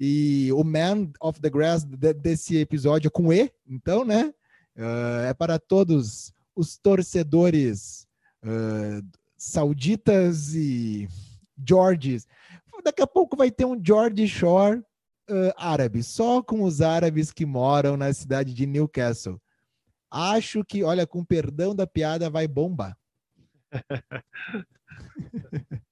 E 0.00 0.50
o 0.52 0.64
Man 0.64 1.10
of 1.20 1.40
the 1.40 1.50
Grass 1.50 1.84
desse 1.84 2.56
episódio 2.56 3.10
com 3.10 3.32
E, 3.32 3.52
então, 3.68 4.04
né? 4.04 4.32
Uh, 4.76 5.26
é 5.28 5.34
para 5.34 5.58
todos 5.58 6.32
os 6.54 6.78
torcedores 6.78 8.06
uh, 8.44 9.04
sauditas 9.36 10.54
e 10.54 11.08
Georges. 11.66 12.26
Daqui 12.84 13.02
a 13.02 13.06
pouco 13.06 13.36
vai 13.36 13.50
ter 13.50 13.64
um 13.64 13.80
George 13.84 14.28
Shore 14.28 14.78
uh, 14.78 15.52
árabe, 15.56 16.02
só 16.02 16.40
com 16.42 16.62
os 16.62 16.80
árabes 16.80 17.32
que 17.32 17.44
moram 17.44 17.96
na 17.96 18.12
cidade 18.12 18.54
de 18.54 18.66
Newcastle. 18.66 19.40
Acho 20.10 20.64
que, 20.64 20.82
olha, 20.82 21.06
com 21.06 21.24
perdão 21.24 21.74
da 21.74 21.86
piada, 21.86 22.30
vai 22.30 22.48
bombar. 22.48 22.96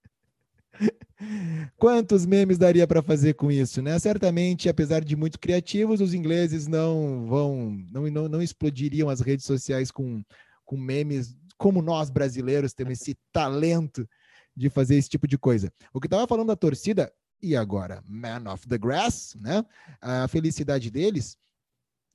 Quantos 1.77 2.27
memes 2.27 2.59
daria 2.59 2.87
para 2.87 3.03
fazer 3.03 3.35
com 3.35 3.51
isso, 3.51 3.83
né? 3.83 3.99
Certamente, 3.99 4.69
apesar 4.69 5.03
de 5.03 5.17
muito 5.17 5.39
criativos, 5.39 6.01
os 6.01 6.15
ingleses 6.15 6.67
não 6.67 7.27
vão, 7.27 7.79
não, 7.91 8.11
não, 8.11 8.29
não 8.29 8.43
explodiriam 8.43 9.09
as 9.09 9.21
redes 9.21 9.47
sociais 9.47 9.91
com, 9.91 10.23
com 10.65 10.77
memes 10.77 11.37
como 11.57 11.81
nós 11.81 12.11
brasileiros 12.11 12.75
temos 12.75 13.01
esse 13.01 13.17
talento 13.33 14.07
de 14.55 14.71
fazer 14.71 14.97
esse 14.97 15.09
tipo 15.09 15.27
de 15.27 15.39
coisa. 15.39 15.73
O 15.93 16.01
que 16.01 16.07
estava 16.07 16.27
falando 16.27 16.49
da 16.49 16.57
torcida, 16.57 17.13
e 17.43 17.55
agora, 17.55 18.03
Man 18.07 18.51
of 18.51 18.67
the 18.67 18.79
Grass, 18.79 19.35
né? 19.39 19.65
A 20.01 20.27
felicidade 20.29 20.91
deles 20.91 21.37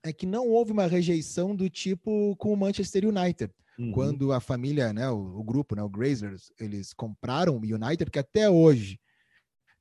é 0.03 0.11
que 0.11 0.25
não 0.25 0.47
houve 0.47 0.71
uma 0.71 0.87
rejeição 0.87 1.55
do 1.55 1.69
tipo 1.69 2.35
com 2.37 2.53
o 2.53 2.57
Manchester 2.57 3.05
United. 3.07 3.51
Uhum. 3.77 3.91
Quando 3.91 4.31
a 4.31 4.39
família, 4.39 4.91
né, 4.93 5.09
o, 5.09 5.39
o, 5.39 5.43
grupo, 5.43 5.75
né, 5.75 5.83
o 5.83 5.89
Grazers, 5.89 6.51
eles 6.59 6.93
compraram 6.93 7.57
o 7.57 7.61
United, 7.61 8.11
que 8.11 8.19
até 8.19 8.49
hoje 8.49 8.99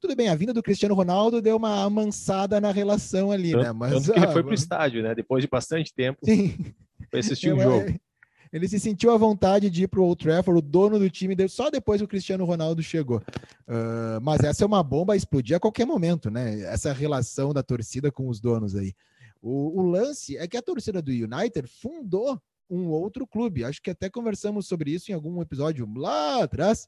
tudo 0.01 0.17
bem, 0.17 0.31
a 0.31 0.35
vinda 0.35 0.55
do 0.55 0.63
Cristiano 0.63 0.95
Ronaldo 0.95 1.43
deu 1.43 1.57
uma 1.57 1.85
amansada 1.85 2.59
na 2.59 2.73
relação 2.73 3.31
ali, 3.31 3.53
tanto, 3.53 3.65
né? 3.65 3.73
Mas 3.73 3.93
tanto 3.93 4.13
que 4.15 4.19
ele 4.19 4.33
foi 4.33 4.43
para 4.43 4.51
o 4.51 4.55
estádio, 4.55 5.03
né? 5.03 5.15
Depois 5.15 5.45
de 5.45 5.49
bastante 5.49 5.93
tempo. 5.95 6.21
Sim. 6.25 6.57
Foi 7.11 7.21
assistir 7.21 7.53
o 7.53 7.57
um 7.57 7.61
jogo. 7.61 8.01
Ele 8.53 8.67
se 8.67 8.81
sentiu 8.81 9.13
à 9.13 9.17
vontade 9.17 9.71
de 9.71 9.85
ir 9.85 9.87
para 9.87 10.01
o 10.01 10.05
Old 10.05 10.25
Trafford, 10.25 10.59
o 10.59 10.61
dono 10.61 10.99
do 10.99 11.09
time, 11.09 11.37
só 11.49 11.71
depois 11.71 12.01
que 12.01 12.05
o 12.05 12.09
Cristiano 12.09 12.45
Ronaldo 12.45 12.83
chegou. 12.83 13.19
Uh, 13.19 14.21
mas 14.21 14.41
essa 14.41 14.65
é 14.65 14.67
uma 14.67 14.83
bomba 14.83 15.13
a 15.13 15.17
explodir 15.17 15.57
a 15.57 15.61
qualquer 15.61 15.87
momento, 15.87 16.29
né? 16.33 16.61
Essa 16.63 16.93
relação 16.93 17.53
da 17.53 17.63
torcida 17.63 18.11
com 18.11 18.29
os 18.29 18.41
donos 18.41 18.75
aí. 18.75 18.93
O, 19.41 19.81
o 19.81 19.83
lance 19.83 20.37
é 20.37 20.47
que 20.47 20.57
a 20.57 20.63
torcida 20.63 21.01
do 21.01 21.11
United 21.11 21.67
fundou 21.67 22.41
um 22.69 22.89
outro 22.89 23.27
clube. 23.27 23.65
Acho 23.65 23.83
que 23.83 23.91
até 23.91 24.09
conversamos 24.09 24.67
sobre 24.67 24.93
isso 24.93 25.11
em 25.11 25.15
algum 25.15 25.41
episódio 25.43 25.89
lá 25.97 26.43
atrás. 26.45 26.87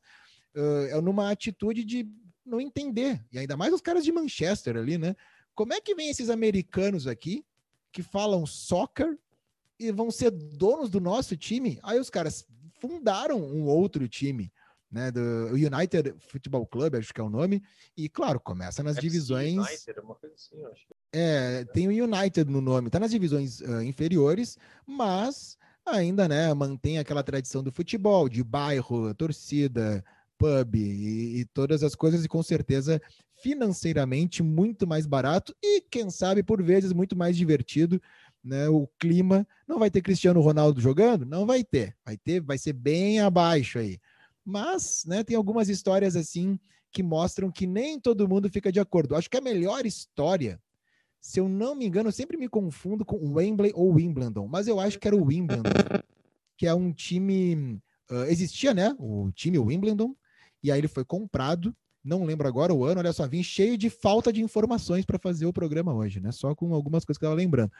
Uh, 0.55 1.01
numa 1.01 1.31
atitude 1.31 1.85
de 1.85 2.07
não 2.45 2.61
entender, 2.61 3.25
e 3.33 3.39
ainda 3.39 3.57
mais 3.57 3.73
os 3.73 3.81
caras 3.81 4.05
de 4.05 4.13
Manchester 4.13 4.77
ali, 4.77 4.99
né? 4.99 5.17
Como 5.55 5.73
é 5.73 5.81
que 5.81 5.95
vem 5.95 6.11
esses 6.11 6.29
americanos 6.29 7.07
aqui 7.07 7.45
que 7.91 8.03
falam 8.03 8.45
soccer 8.47 9.19
e 9.79 9.91
vão 9.91 10.11
ser 10.11 10.31
donos 10.31 10.91
do 10.91 11.01
nosso 11.01 11.37
time. 11.37 11.79
Aí 11.83 11.99
os 11.99 12.11
caras 12.11 12.47
fundaram 12.81 13.41
um 13.41 13.67
outro 13.67 14.09
time, 14.09 14.53
né? 14.91 15.11
Do 15.11 15.49
United 15.51 16.15
Football 16.19 16.67
Club, 16.67 16.95
acho 16.97 17.13
que 17.13 17.21
é 17.21 17.25
o 17.25 17.31
nome. 17.31 17.63
E 17.97 18.09
claro, 18.09 18.41
começa 18.41 18.83
nas 18.83 18.97
FC 18.97 19.09
divisões. 19.09 19.57
United, 19.57 20.01
uma 20.01 20.15
coisa 20.15 20.35
assim, 20.35 20.65
acho. 20.67 20.87
É, 21.13 21.65
tem 21.67 21.89
o 21.89 22.05
United 22.05 22.51
no 22.51 22.61
nome, 22.61 22.89
tá 22.89 22.99
nas 22.99 23.11
divisões 23.11 23.61
uh, 23.61 23.83
inferiores, 23.83 24.57
mas 24.87 25.59
ainda, 25.85 26.27
né, 26.27 26.53
mantém 26.55 26.99
aquela 26.99 27.23
tradição 27.23 27.63
do 27.63 27.71
futebol, 27.71 28.29
de 28.29 28.43
bairro, 28.43 29.13
torcida, 29.15 30.03
pub 30.39 30.75
e, 30.75 31.41
e 31.41 31.45
todas 31.47 31.83
as 31.83 31.95
coisas, 31.95 32.25
e 32.25 32.29
com 32.29 32.43
certeza 32.43 33.01
financeiramente 33.43 34.43
muito 34.43 34.87
mais 34.87 35.05
barato 35.05 35.55
e, 35.63 35.81
quem 35.83 36.09
sabe, 36.09 36.43
por 36.43 36.63
vezes 36.63 36.93
muito 36.93 37.17
mais 37.17 37.37
divertido 37.37 38.01
né, 38.43 38.69
o 38.69 38.89
clima. 38.99 39.47
Não 39.67 39.79
vai 39.79 39.91
ter 39.91 40.03
Cristiano 40.03 40.41
Ronaldo 40.41 40.81
jogando? 40.81 41.25
Não 41.25 41.47
vai 41.47 41.63
ter. 41.63 41.97
Vai 42.05 42.17
ter, 42.17 42.41
vai 42.41 42.59
ser 42.59 42.73
bem 42.73 43.21
abaixo 43.21 43.79
aí. 43.79 44.01
Mas, 44.45 45.05
né, 45.07 45.23
tem 45.23 45.37
algumas 45.37 45.69
histórias 45.69 46.17
assim 46.17 46.59
que 46.91 47.03
mostram 47.03 47.51
que 47.51 47.67
nem 47.67 47.99
todo 47.99 48.29
mundo 48.29 48.51
fica 48.51 48.71
de 48.71 48.81
acordo. 48.81 49.15
Acho 49.15 49.31
que 49.31 49.37
a 49.37 49.41
melhor 49.41 49.87
história, 49.87 50.61
se 51.23 51.41
eu 51.41 51.49
não 51.49 51.75
me 51.75 51.87
engano, 51.87 52.09
eu 52.09 52.13
sempre 52.13 52.37
me 52.37 52.49
confundo 52.49 53.03
com 53.03 53.33
Wembley 53.33 53.73
ou 53.75 53.95
Wimbledon, 53.95 54.47
mas 54.47 54.69
eu 54.69 54.79
acho 54.79 54.99
que 54.99 55.09
era 55.09 55.17
o 55.17 55.25
Wimbledon, 55.25 55.63
que 56.59 56.67
é 56.67 56.75
um 56.75 56.93
time 56.93 57.81
uh, 58.11 58.25
existia, 58.29 58.75
né, 58.75 58.95
o 58.99 59.31
time 59.33 59.59
Wimbledon, 59.59 60.15
e 60.63 60.71
aí 60.71 60.79
ele 60.79 60.89
foi 60.89 61.05
comprado 61.05 61.75
não 62.05 62.25
lembro 62.25 62.49
agora 62.49 62.75
o 62.75 62.85
ano, 62.85 62.99
olha 62.99 63.13
só, 63.13 63.27
vim 63.29 63.43
cheio 63.43 63.79
de 63.79 63.89
falta 63.89 64.33
de 64.33 64.43
informações 64.43 65.05
para 65.05 65.19
fazer 65.19 65.47
o 65.47 65.53
programa 65.53 65.95
hoje, 65.95 66.21
né? 66.21 66.33
Só 66.33 66.55
com 66.55 66.75
algumas 66.75 67.05
coisas 67.05 67.19
que 67.19 67.25
eu 67.25 67.29
estava 67.29 67.41
lembrando. 67.41 67.71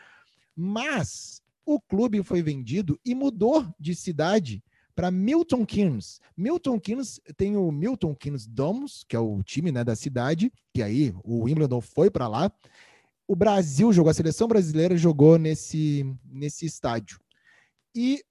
Mas 0.55 1.43
o 1.67 1.81
clube 1.81 2.23
foi 2.23 2.43
vendido 2.43 2.99
e 3.05 3.15
mudou 3.15 3.67
de 3.79 3.95
cidade 3.95 4.63
para 4.95 5.11
Milton 5.11 5.65
Keynes. 5.65 6.21
Milton 6.37 6.79
Keynes 6.79 7.21
tem 7.37 7.57
o 7.57 7.73
Milton 7.73 8.15
Keynes 8.15 8.47
Domus, 8.47 9.05
que 9.09 9.17
é 9.17 9.19
o 9.19 9.43
time 9.43 9.73
né, 9.73 9.83
da 9.83 9.97
cidade, 9.97 10.53
que 10.73 10.83
aí 10.83 11.13
o 11.25 11.45
Wimbledon 11.45 11.81
foi 11.81 12.11
para 12.11 12.29
lá. 12.29 12.53
O 13.27 13.37
Brasil 13.37 13.93
jogou, 13.93 14.11
a 14.11 14.15
seleção 14.15 14.49
brasileira 14.49 14.97
jogou 14.97 15.39
nesse, 15.39 16.05
nesse 16.25 16.67
estádio. 16.67 17.21
E 17.95 18.23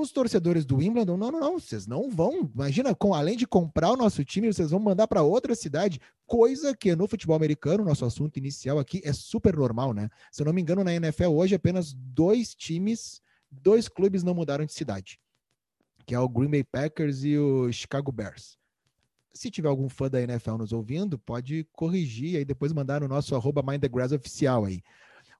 os 0.00 0.12
torcedores 0.12 0.64
do 0.64 0.76
Wimbledon, 0.76 1.16
não, 1.16 1.30
não, 1.30 1.40
não, 1.40 1.58
vocês 1.58 1.86
não 1.86 2.10
vão. 2.10 2.50
Imagina, 2.54 2.94
com, 2.94 3.14
além 3.14 3.36
de 3.36 3.46
comprar 3.46 3.90
o 3.90 3.96
nosso 3.96 4.24
time, 4.24 4.52
vocês 4.52 4.70
vão 4.70 4.80
mandar 4.80 5.06
para 5.06 5.22
outra 5.22 5.54
cidade, 5.54 6.00
coisa 6.26 6.76
que 6.76 6.94
no 6.94 7.08
futebol 7.08 7.36
americano, 7.36 7.84
nosso 7.84 8.04
assunto 8.04 8.36
inicial 8.36 8.78
aqui, 8.78 9.00
é 9.04 9.12
super 9.12 9.56
normal, 9.56 9.92
né? 9.92 10.08
Se 10.30 10.42
eu 10.42 10.46
não 10.46 10.52
me 10.52 10.60
engano, 10.60 10.84
na 10.84 10.94
NFL 10.94 11.28
hoje 11.28 11.54
apenas 11.54 11.92
dois 11.92 12.54
times, 12.54 13.20
dois 13.50 13.88
clubes 13.88 14.22
não 14.22 14.34
mudaram 14.34 14.64
de 14.64 14.72
cidade, 14.72 15.18
que 16.04 16.14
é 16.14 16.20
o 16.20 16.28
Green 16.28 16.50
Bay 16.50 16.64
Packers 16.64 17.24
e 17.24 17.38
o 17.38 17.72
Chicago 17.72 18.12
Bears. 18.12 18.58
Se 19.36 19.50
tiver 19.50 19.68
algum 19.68 19.88
fã 19.88 20.08
da 20.08 20.20
NFL 20.20 20.56
nos 20.56 20.72
ouvindo, 20.72 21.18
pode 21.18 21.68
corrigir 21.72 22.32
e 22.32 22.36
aí 22.38 22.44
depois 22.44 22.72
mandar 22.72 23.02
no 23.02 23.08
nosso 23.08 23.34
arroba 23.34 23.62
Mind 23.62 23.82
the 23.82 23.88
Grass 23.88 24.12
oficial 24.12 24.64
aí. 24.64 24.82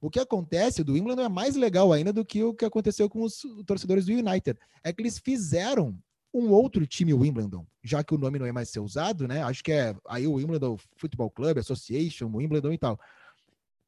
O 0.01 0.11
que 0.11 0.21
acontece 0.21 0.85
do 0.85 0.93
Wimbledon 0.93 1.23
é 1.23 1.29
mais 1.29 1.57
legal 1.57 1.93
ainda 1.93 2.13
do 2.13 2.25
que 2.25 2.43
o 2.43 2.53
que 2.53 2.67
aconteceu 2.67 3.09
com 3.09 3.23
os 3.23 3.43
torcedores 3.67 4.05
do 4.05 4.13
United. 4.13 4.59
É 4.85 4.93
que 4.93 5.01
eles 5.01 5.19
fizeram 5.19 5.99
um 6.33 6.51
outro 6.51 6.87
time 6.87 7.15
Wimbledon, 7.15 7.67
já 7.83 8.05
que 8.05 8.15
o 8.15 8.19
nome 8.19 8.39
não 8.39 8.45
é 8.45 8.53
mais 8.53 8.69
ser 8.69 8.81
usado, 8.81 9.27
né? 9.27 9.43
Acho 9.43 9.65
que 9.65 9.73
é 9.73 9.97
aí 10.07 10.27
o 10.27 10.35
Wimbledon 10.35 10.77
Football 10.97 11.31
Club, 11.31 11.57
Association, 11.57 12.31
Wimbledon 12.35 12.73
e 12.73 12.79
tal. 12.79 13.01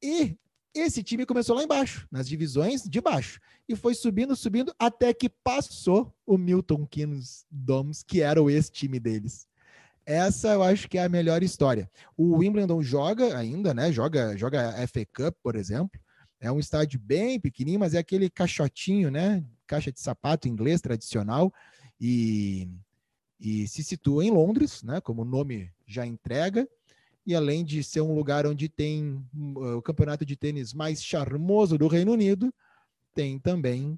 E 0.01 0.35
esse 0.73 1.03
time 1.03 1.25
começou 1.25 1.55
lá 1.55 1.63
embaixo, 1.63 2.07
nas 2.11 2.27
divisões 2.27 2.83
de 2.83 3.01
baixo, 3.01 3.39
e 3.67 3.75
foi 3.75 3.93
subindo, 3.93 4.35
subindo, 4.35 4.73
até 4.79 5.13
que 5.13 5.29
passou 5.29 6.13
o 6.25 6.37
Milton 6.37 6.87
Keynes 6.87 7.45
Doms, 7.51 8.01
que 8.01 8.21
era 8.21 8.41
o 8.41 8.49
ex-time 8.49 8.99
deles. 8.99 9.48
Essa 10.09 10.53
eu 10.53 10.63
acho 10.63 10.89
que 10.89 10.97
é 10.97 11.03
a 11.03 11.07
melhor 11.07 11.43
história. 11.43 11.87
O 12.17 12.37
Wimbledon 12.37 12.81
joga 12.81 13.37
ainda, 13.37 13.75
né? 13.75 13.91
Joga, 13.91 14.35
joga 14.35 14.69
a 14.69 14.87
FA 14.87 15.05
Cup, 15.05 15.35
por 15.43 15.55
exemplo. 15.55 16.01
É 16.39 16.51
um 16.51 16.57
estádio 16.57 16.99
bem 16.99 17.39
pequenininho, 17.39 17.79
mas 17.79 17.93
é 17.93 17.99
aquele 17.99 18.27
caixotinho, 18.27 19.11
né? 19.11 19.45
Caixa 19.67 19.91
de 19.91 19.99
sapato 19.99 20.47
inglês 20.47 20.81
tradicional 20.81 21.53
e, 22.01 22.67
e 23.39 23.67
se 23.67 23.83
situa 23.83 24.25
em 24.25 24.31
Londres, 24.31 24.81
né? 24.81 24.99
Como 24.99 25.21
o 25.21 25.25
nome 25.25 25.71
já 25.85 26.07
entrega. 26.07 26.67
E 27.23 27.35
além 27.35 27.63
de 27.63 27.83
ser 27.83 28.01
um 28.01 28.15
lugar 28.15 28.47
onde 28.47 28.67
tem 28.67 29.23
uh, 29.35 29.77
o 29.77 29.81
campeonato 29.83 30.25
de 30.25 30.35
tênis 30.35 30.73
mais 30.73 31.03
charmoso 31.03 31.77
do 31.77 31.87
Reino 31.87 32.13
Unido, 32.13 32.51
tem 33.13 33.37
também 33.37 33.95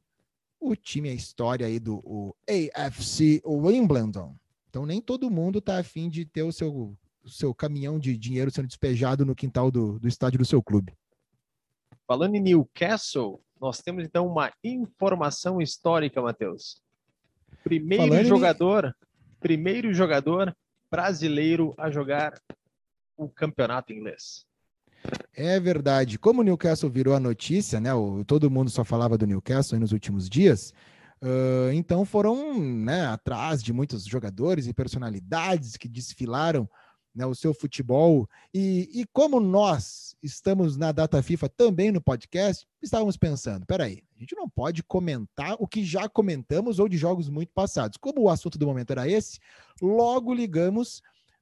o 0.59 0.75
time, 0.75 1.07
a 1.07 1.13
história 1.13 1.65
aí 1.65 1.79
do 1.79 2.35
AFC 2.75 3.41
Wimbledon. 3.45 4.35
Então 4.71 4.85
nem 4.85 5.01
todo 5.01 5.29
mundo 5.29 5.59
está 5.59 5.77
afim 5.77 6.09
de 6.09 6.23
ter 6.23 6.43
o 6.43 6.51
seu, 6.51 6.95
o 7.21 7.29
seu 7.29 7.53
caminhão 7.53 7.99
de 7.99 8.17
dinheiro 8.17 8.49
sendo 8.49 8.67
despejado 8.67 9.25
no 9.25 9.35
quintal 9.35 9.69
do, 9.69 9.99
do 9.99 10.07
estádio 10.07 10.39
do 10.39 10.45
seu 10.45 10.63
clube. 10.63 10.93
Falando 12.07 12.35
em 12.35 12.41
Newcastle, 12.41 13.41
nós 13.59 13.81
temos 13.81 14.05
então 14.05 14.25
uma 14.25 14.49
informação 14.63 15.61
histórica, 15.61 16.21
Matheus. 16.21 16.81
Primeiro 17.65 18.07
Falando 18.07 18.25
jogador, 18.25 18.85
em... 18.85 19.39
primeiro 19.41 19.93
jogador 19.93 20.55
brasileiro 20.89 21.73
a 21.77 21.91
jogar 21.91 22.41
o 23.17 23.27
campeonato 23.27 23.91
inglês. 23.91 24.45
É 25.33 25.59
verdade. 25.59 26.17
Como 26.17 26.39
o 26.39 26.43
Newcastle 26.45 26.89
virou 26.89 27.13
a 27.13 27.19
notícia, 27.19 27.81
né? 27.81 27.93
O, 27.93 28.23
todo 28.23 28.49
mundo 28.49 28.69
só 28.69 28.85
falava 28.85 29.17
do 29.17 29.27
Newcastle 29.27 29.77
nos 29.77 29.91
últimos 29.91 30.29
dias. 30.29 30.73
Uh, 31.23 31.71
então 31.73 32.03
foram 32.03 32.59
né, 32.59 33.05
atrás 33.05 33.61
de 33.61 33.71
muitos 33.71 34.05
jogadores 34.05 34.65
e 34.65 34.73
personalidades 34.73 35.77
que 35.77 35.87
desfilaram 35.87 36.67
né, 37.13 37.25
o 37.25 37.35
seu 37.35 37.53
futebol. 37.53 38.27
E, 38.53 38.89
e, 38.93 39.05
como 39.13 39.39
nós 39.39 40.15
estamos 40.23 40.77
na 40.77 40.91
data 40.91 41.21
FIFA 41.21 41.49
também 41.49 41.91
no 41.91 42.01
podcast, 42.01 42.67
estávamos 42.81 43.17
pensando: 43.17 43.65
peraí, 43.65 44.03
a 44.15 44.19
gente 44.19 44.35
não 44.35 44.49
pode 44.49 44.81
comentar 44.83 45.55
o 45.59 45.67
que 45.67 45.83
já 45.83 46.09
comentamos 46.09 46.79
ou 46.79 46.87
de 46.87 46.97
jogos 46.97 47.29
muito 47.29 47.51
passados. 47.53 47.97
Como 47.97 48.21
o 48.21 48.29
assunto 48.29 48.57
do 48.57 48.65
momento 48.65 48.91
era 48.91 49.07
esse, 49.07 49.39
logo 49.81 50.33
ligamos 50.33 51.01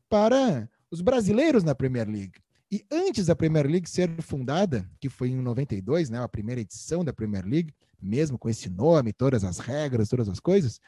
para 0.09 0.67
os 0.91 1.01
brasileiros 1.01 1.63
na 1.63 1.75
Premier 1.75 2.07
League. 2.07 2.39
E 2.71 2.85
antes 2.91 3.27
da 3.27 3.35
Premier 3.35 3.65
League 3.65 3.89
ser 3.89 4.21
fundada, 4.21 4.87
que 4.99 5.09
foi 5.09 5.29
em 5.29 5.41
92, 5.41 6.09
né, 6.09 6.21
a 6.21 6.27
primeira 6.27 6.61
edição 6.61 7.03
da 7.03 7.11
Premier 7.11 7.43
League, 7.43 7.73
mesmo 8.01 8.37
com 8.37 8.49
esse 8.49 8.69
nome, 8.69 9.13
todas 9.13 9.43
as 9.43 9.59
regras, 9.59 10.09
todas 10.09 10.29
as 10.29 10.39
coisas, 10.39 10.79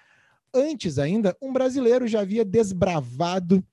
antes 0.53 0.97
ainda, 0.97 1.35
um 1.41 1.51
brasileiro 1.51 2.07
já 2.07 2.21
havia 2.21 2.43
desbravado 2.43 3.63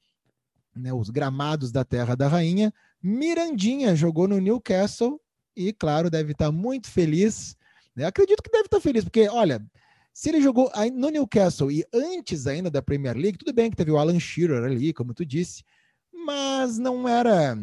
né, 0.75 0.93
os 0.93 1.11
gramados 1.11 1.73
da 1.73 1.85
Terra 1.85 2.15
da 2.15 2.29
Rainha. 2.29 2.73
Mirandinha 3.03 3.97
jogou 3.97 4.29
no 4.29 4.39
Newcastle 4.39 5.21
e, 5.57 5.73
claro, 5.73 6.11
deve 6.11 6.33
estar 6.33 6.53
muito 6.53 6.89
feliz. 6.89 7.57
Né? 7.95 8.05
Acredito 8.05 8.43
que 8.43 8.51
deve 8.51 8.67
estar 8.67 8.81
feliz, 8.81 9.05
porque, 9.05 9.29
olha, 9.29 9.61
se 10.13 10.29
ele 10.29 10.41
jogou 10.41 10.71
no 10.95 11.11
Newcastle 11.11 11.71
e 11.71 11.85
antes 11.93 12.47
ainda 12.47 12.71
da 12.71 12.83
Premier 12.83 13.17
League, 13.17 13.39
tudo 13.39 13.53
bem 13.53 13.71
que 13.71 13.77
teve 13.77 13.91
o 13.91 13.99
Alan 13.99 14.19
Shearer 14.19 14.65
ali, 14.65 14.93
como 14.93 15.15
tu 15.15 15.25
disse, 15.25 15.65
mas 16.13 16.79
não 16.79 17.09
era 17.09 17.57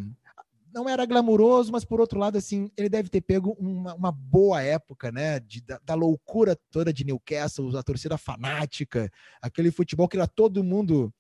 não 0.75 0.89
era 0.89 1.05
glamuroso, 1.05 1.71
mas 1.71 1.85
por 1.85 2.01
outro 2.01 2.19
lado, 2.19 2.37
assim, 2.37 2.69
ele 2.75 2.89
deve 2.89 3.07
ter 3.07 3.21
pego 3.21 3.55
uma, 3.57 3.95
uma 3.95 4.11
boa 4.11 4.61
época, 4.61 5.09
né? 5.09 5.39
De, 5.39 5.61
da, 5.61 5.79
da, 5.81 5.95
loucura 5.95 6.57
toda 6.69 6.91
de 6.91 7.05
Newcastle, 7.05 7.77
a 7.77 7.81
torcida 7.81 8.17
fanática, 8.17 9.09
aquele 9.41 9.71
futebol 9.71 10.05
que 10.05 10.17
era 10.17 10.27
todo 10.27 10.65
mundo 10.65 11.13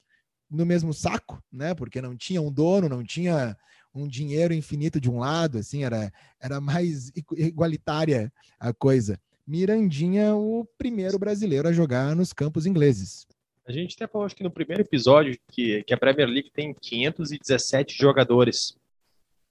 no 0.51 0.65
mesmo 0.65 0.93
saco, 0.93 1.41
né? 1.49 1.73
Porque 1.73 2.01
não 2.01 2.17
tinha 2.17 2.41
um 2.41 2.51
dono, 2.51 2.89
não 2.89 3.01
tinha 3.01 3.55
um 3.93 4.05
dinheiro 4.05 4.53
infinito 4.53 4.99
de 4.99 5.09
um 5.09 5.19
lado, 5.19 5.57
assim, 5.59 5.85
era, 5.85 6.11
era 6.37 6.59
mais 6.59 7.13
igualitária 7.37 8.31
a 8.59 8.73
coisa. 8.73 9.17
Mirandinha, 9.47 10.35
o 10.35 10.67
primeiro 10.77 11.17
brasileiro 11.17 11.69
a 11.69 11.71
jogar 11.71 12.13
nos 12.13 12.33
campos 12.33 12.65
ingleses. 12.65 13.25
A 13.65 13.71
gente 13.71 13.95
até 13.95 14.05
falou, 14.05 14.25
acho 14.25 14.35
que 14.35 14.43
no 14.43 14.51
primeiro 14.51 14.83
episódio, 14.83 15.39
que, 15.49 15.81
que 15.83 15.93
a 15.93 15.97
Premier 15.97 16.27
League 16.27 16.51
tem 16.51 16.73
517 16.73 17.97
jogadores. 17.97 18.75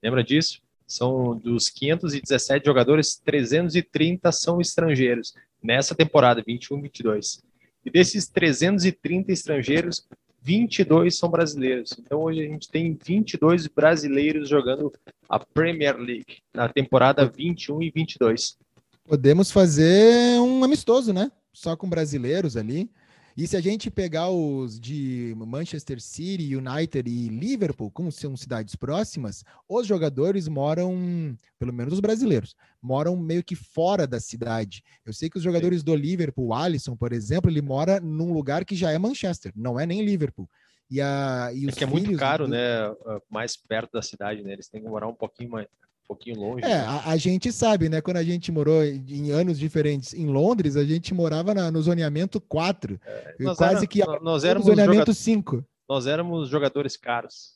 Lembra 0.05 0.23
disso? 0.23 0.61
São 0.87 1.35
dos 1.35 1.71
517 1.71 2.67
jogadores, 2.67 3.17
330 3.25 4.31
são 4.33 4.61
estrangeiros 4.61 5.33
nessa 5.63 5.95
temporada 5.95 6.43
21-22. 6.43 7.41
E 7.87 7.91
desses 7.91 8.29
330 8.29 9.33
estrangeiros, 9.33 10.07
22 10.43 11.17
são 11.17 11.31
brasileiros. 11.31 11.97
Então 11.99 12.21
hoje 12.21 12.41
a 12.41 12.47
gente 12.47 12.69
tem 12.69 12.99
22 13.03 13.67
brasileiros 13.67 14.47
jogando 14.47 14.93
a 15.27 15.39
Premier 15.39 15.97
League 15.97 16.37
na 16.53 16.69
temporada 16.69 17.25
21 17.27 17.83
e 17.83 17.91
22. 17.91 18.59
Podemos 19.05 19.51
fazer 19.51 20.39
um 20.39 20.63
amistoso, 20.63 21.15
né? 21.15 21.33
Só 21.51 21.75
com 21.77 21.89
brasileiros 21.89 22.59
ali. 22.59 22.91
E 23.37 23.49
se 23.49 23.57
a 23.57 23.61
gente 23.61 23.91
pegar 23.91 24.31
os 24.31 24.79
de 24.79 25.35
Manchester 25.37 26.01
City, 26.01 26.55
United 26.55 27.11
e 27.11 27.29
Liverpool, 27.29 27.91
como 27.91 28.13
são 28.13 28.37
cidades 28.37 28.77
próximas, 28.77 29.45
os 29.69 29.87
jogadores 29.89 30.47
moram, 30.47 31.37
pelo 31.59 31.73
menos 31.73 31.95
os 31.95 32.01
brasileiros, 32.01 32.55
moram 32.81 33.17
meio 33.17 33.43
que 33.43 33.57
fora 33.57 34.07
da 34.07 34.21
cidade. 34.21 34.85
Eu 35.05 35.13
sei 35.13 35.29
que 35.29 35.37
os 35.37 35.43
jogadores 35.43 35.83
do 35.83 35.97
Liverpool, 35.97 36.49
o 36.49 36.55
Alisson, 36.55 36.97
por 36.97 37.13
exemplo, 37.13 37.51
ele 37.51 37.61
mora 37.61 37.99
num 37.99 38.33
lugar 38.33 38.65
que 38.65 38.77
já 38.77 38.93
é 38.93 38.99
Manchester, 38.99 39.53
não 39.57 39.81
é 39.81 39.85
nem 39.85 40.05
Liverpool. 40.05 40.49
E, 40.89 41.01
a, 41.01 41.51
e 41.53 41.67
é 41.67 41.73
que 41.73 41.83
é 41.83 41.87
muito 41.89 42.17
caro, 42.17 42.45
do... 42.45 42.51
né? 42.51 42.95
Mais 43.29 43.57
perto 43.57 43.93
da 43.95 44.03
cidade, 44.03 44.45
né? 44.45 44.53
Eles 44.53 44.69
têm 44.69 44.81
que 44.81 44.89
morar 44.89 45.09
um 45.09 45.15
pouquinho 45.15 45.51
mais, 45.51 45.67
um 46.05 46.09
pouquinho 46.09 46.39
longe. 46.39 46.65
É, 46.65 46.77
a, 46.77 47.11
a, 47.11 47.17
gente 47.17 47.51
sabe, 47.51 47.89
né? 47.89 48.01
Quando 48.01 48.19
a 48.19 48.23
gente 48.23 48.53
morou 48.53 48.85
em 48.85 49.31
anos 49.31 49.59
diferentes 49.59 50.13
em 50.13 50.27
Londres, 50.27 50.77
a 50.77 50.85
gente 50.85 51.15
morava 51.15 51.55
na, 51.55 51.71
no 51.71 51.83
zoneamento 51.83 52.41
4. 52.41 53.01
É, 53.05 53.35
quase 53.57 53.77
era, 53.77 53.87
que 53.87 54.01
nós 54.23 54.45
éramos 54.45 54.69
no 54.69 54.75
zoneamento 54.75 55.15
5. 55.15 55.65
Nós 55.89 56.07
éramos 56.07 56.49
jogadores 56.49 56.97
caros. 56.97 57.55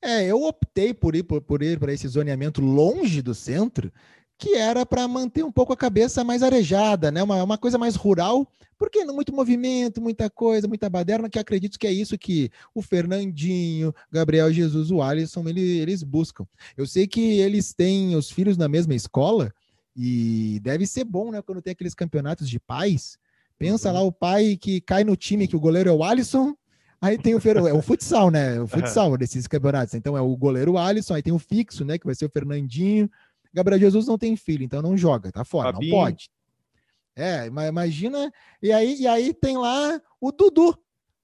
É, 0.00 0.24
eu 0.24 0.42
optei 0.42 0.92
por 0.92 1.14
ir 1.14 1.22
por, 1.22 1.40
por 1.40 1.62
ir 1.62 1.78
para 1.78 1.92
esse 1.92 2.08
zoneamento 2.08 2.60
longe 2.60 3.22
do 3.22 3.34
centro, 3.34 3.92
que 4.38 4.56
era 4.56 4.84
para 4.84 5.06
manter 5.06 5.44
um 5.44 5.52
pouco 5.52 5.72
a 5.72 5.76
cabeça 5.76 6.24
mais 6.24 6.42
arejada, 6.42 7.10
né? 7.10 7.22
Uma, 7.22 7.42
uma 7.42 7.58
coisa 7.58 7.78
mais 7.78 7.94
rural, 7.94 8.46
porque 8.76 9.04
não 9.04 9.14
muito 9.14 9.32
movimento, 9.32 10.00
muita 10.00 10.28
coisa, 10.28 10.66
muita 10.66 10.90
baderna, 10.90 11.30
que 11.30 11.38
acredito 11.38 11.78
que 11.78 11.86
é 11.86 11.92
isso 11.92 12.18
que 12.18 12.50
o 12.74 12.82
Fernandinho, 12.82 13.94
Gabriel 14.10 14.52
Jesus, 14.52 14.90
o 14.90 15.00
Alisson, 15.00 15.48
ele, 15.48 15.78
eles 15.78 16.02
buscam. 16.02 16.44
Eu 16.76 16.86
sei 16.86 17.06
que 17.06 17.38
eles 17.40 17.72
têm 17.72 18.16
os 18.16 18.30
filhos 18.30 18.56
na 18.56 18.68
mesma 18.68 18.94
escola, 18.94 19.52
e 19.94 20.58
deve 20.62 20.86
ser 20.86 21.04
bom, 21.04 21.30
né? 21.30 21.42
Quando 21.42 21.62
tem 21.62 21.72
aqueles 21.72 21.94
campeonatos 21.94 22.48
de 22.48 22.58
pais. 22.58 23.18
Pensa 23.58 23.88
uhum. 23.88 23.94
lá 23.94 24.02
o 24.02 24.10
pai 24.10 24.56
que 24.56 24.80
cai 24.80 25.04
no 25.04 25.14
time, 25.14 25.46
que 25.46 25.56
o 25.56 25.60
goleiro 25.60 25.90
é 25.90 25.92
o 25.92 26.02
Alisson, 26.02 26.56
Aí 27.02 27.18
tem 27.18 27.34
o, 27.34 27.40
é 27.68 27.72
o 27.72 27.82
futsal, 27.82 28.30
né? 28.30 28.60
O 28.60 28.66
futsal 28.68 29.18
desses 29.18 29.48
campeonatos. 29.48 29.92
Então 29.92 30.16
é 30.16 30.20
o 30.20 30.36
goleiro 30.36 30.78
Alisson, 30.78 31.14
aí 31.14 31.22
tem 31.22 31.32
o 31.32 31.38
fixo, 31.38 31.84
né? 31.84 31.98
Que 31.98 32.06
vai 32.06 32.14
ser 32.14 32.26
o 32.26 32.30
Fernandinho, 32.30 33.10
Gabriel 33.52 33.80
Jesus 33.80 34.06
não 34.06 34.16
tem 34.16 34.36
filho, 34.36 34.64
então 34.64 34.80
não 34.80 34.96
joga, 34.96 35.30
tá 35.30 35.44
fora, 35.44 35.72
Fabinho. 35.72 35.94
não 35.94 36.04
pode. 36.04 36.30
É, 37.14 37.46
imagina. 37.46 38.32
E 38.62 38.72
aí, 38.72 39.00
e 39.00 39.06
aí 39.06 39.34
tem 39.34 39.58
lá 39.58 40.00
o 40.20 40.32
Dudu. 40.32 40.76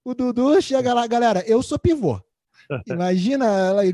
O 0.05 0.15
Dudu 0.15 0.61
chega 0.61 0.93
lá, 0.93 1.07
galera, 1.07 1.43
eu 1.47 1.63
sou 1.63 1.79
pivô. 1.79 2.21
Imagina 2.87 3.47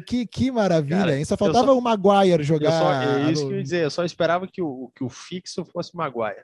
que, 0.05 0.27
que 0.27 0.51
maravilha, 0.51 0.99
Cara, 0.99 1.17
hein? 1.17 1.25
Só 1.25 1.37
faltava 1.37 1.69
só, 1.69 1.79
o 1.79 1.81
Maguire 1.81 2.43
jogar. 2.43 2.73
Só, 2.73 2.93
é 2.93 3.31
isso 3.31 3.47
que 3.47 3.53
eu 3.53 3.57
ia 3.57 3.63
dizer, 3.63 3.85
eu 3.85 3.91
só 3.91 4.05
esperava 4.05 4.49
que 4.49 4.61
o, 4.61 4.91
que 4.95 5.05
o 5.05 5.09
fixo 5.09 5.65
fosse 5.65 5.95
o 5.95 5.97
Maguire. 5.97 6.43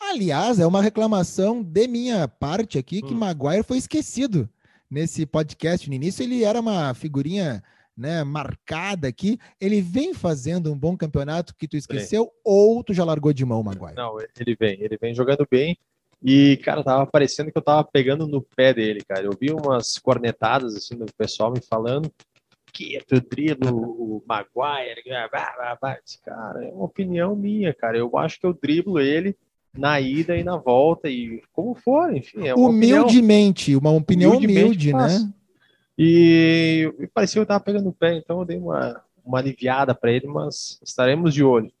Aliás, 0.00 0.58
é 0.58 0.66
uma 0.66 0.80
reclamação 0.80 1.62
de 1.62 1.86
minha 1.86 2.26
parte 2.26 2.78
aqui 2.78 3.02
que 3.02 3.12
hum. 3.12 3.18
Maguire 3.18 3.62
foi 3.62 3.76
esquecido 3.76 4.48
nesse 4.90 5.26
podcast. 5.26 5.88
No 5.88 5.94
início, 5.94 6.22
ele 6.22 6.42
era 6.42 6.60
uma 6.60 6.94
figurinha 6.94 7.62
né, 7.96 8.24
marcada 8.24 9.08
aqui, 9.08 9.38
ele 9.60 9.80
vem 9.80 10.14
fazendo 10.14 10.72
um 10.72 10.78
bom 10.78 10.96
campeonato 10.96 11.54
que 11.56 11.68
tu 11.68 11.76
esqueceu 11.76 12.30
ou 12.44 12.82
tu 12.82 12.92
já 12.94 13.04
largou 13.04 13.32
de 13.32 13.44
mão, 13.44 13.62
Maguire? 13.62 13.94
Não, 13.94 14.16
ele 14.38 14.56
vem, 14.58 14.80
ele 14.80 14.96
vem 14.96 15.14
jogando 15.14 15.46
bem. 15.50 15.76
E, 16.24 16.56
cara, 16.58 16.84
tava 16.84 17.04
parecendo 17.04 17.50
que 17.50 17.58
eu 17.58 17.62
tava 17.62 17.82
pegando 17.82 18.28
no 18.28 18.40
pé 18.40 18.72
dele, 18.72 19.00
cara. 19.06 19.24
Eu 19.24 19.36
vi 19.38 19.50
umas 19.52 19.98
cornetadas, 19.98 20.74
assim, 20.76 20.96
do 20.96 21.06
pessoal 21.18 21.50
me 21.50 21.60
falando 21.60 22.12
que 22.72 22.98
tu 23.06 23.20
dribla 23.20 23.70
o 23.70 24.22
Maguire, 24.26 25.02
cara, 26.24 26.64
é 26.64 26.72
uma 26.72 26.84
opinião 26.84 27.36
minha, 27.36 27.74
cara. 27.74 27.98
Eu 27.98 28.16
acho 28.16 28.40
que 28.40 28.46
eu 28.46 28.54
driblo 28.54 28.98
ele 28.98 29.36
na 29.76 30.00
ida 30.00 30.36
e 30.36 30.44
na 30.44 30.56
volta, 30.56 31.08
e 31.08 31.42
como 31.52 31.74
for, 31.74 32.14
enfim. 32.14 32.46
É 32.46 32.54
uma 32.54 32.68
humildemente, 32.68 33.74
opinião, 33.74 33.92
uma 33.92 34.00
opinião 34.00 34.36
humilde, 34.36 34.92
né? 34.92 35.32
E, 35.98 36.92
e 36.98 37.06
parecia 37.06 37.34
que 37.34 37.40
eu 37.40 37.46
tava 37.46 37.62
pegando 37.62 37.88
o 37.88 37.92
pé, 37.92 38.16
então 38.16 38.40
eu 38.40 38.44
dei 38.44 38.58
uma, 38.58 39.02
uma 39.24 39.38
aliviada 39.38 39.94
para 39.94 40.10
ele, 40.10 40.26
mas 40.26 40.78
estaremos 40.82 41.32
de 41.34 41.44
olho. 41.44 41.72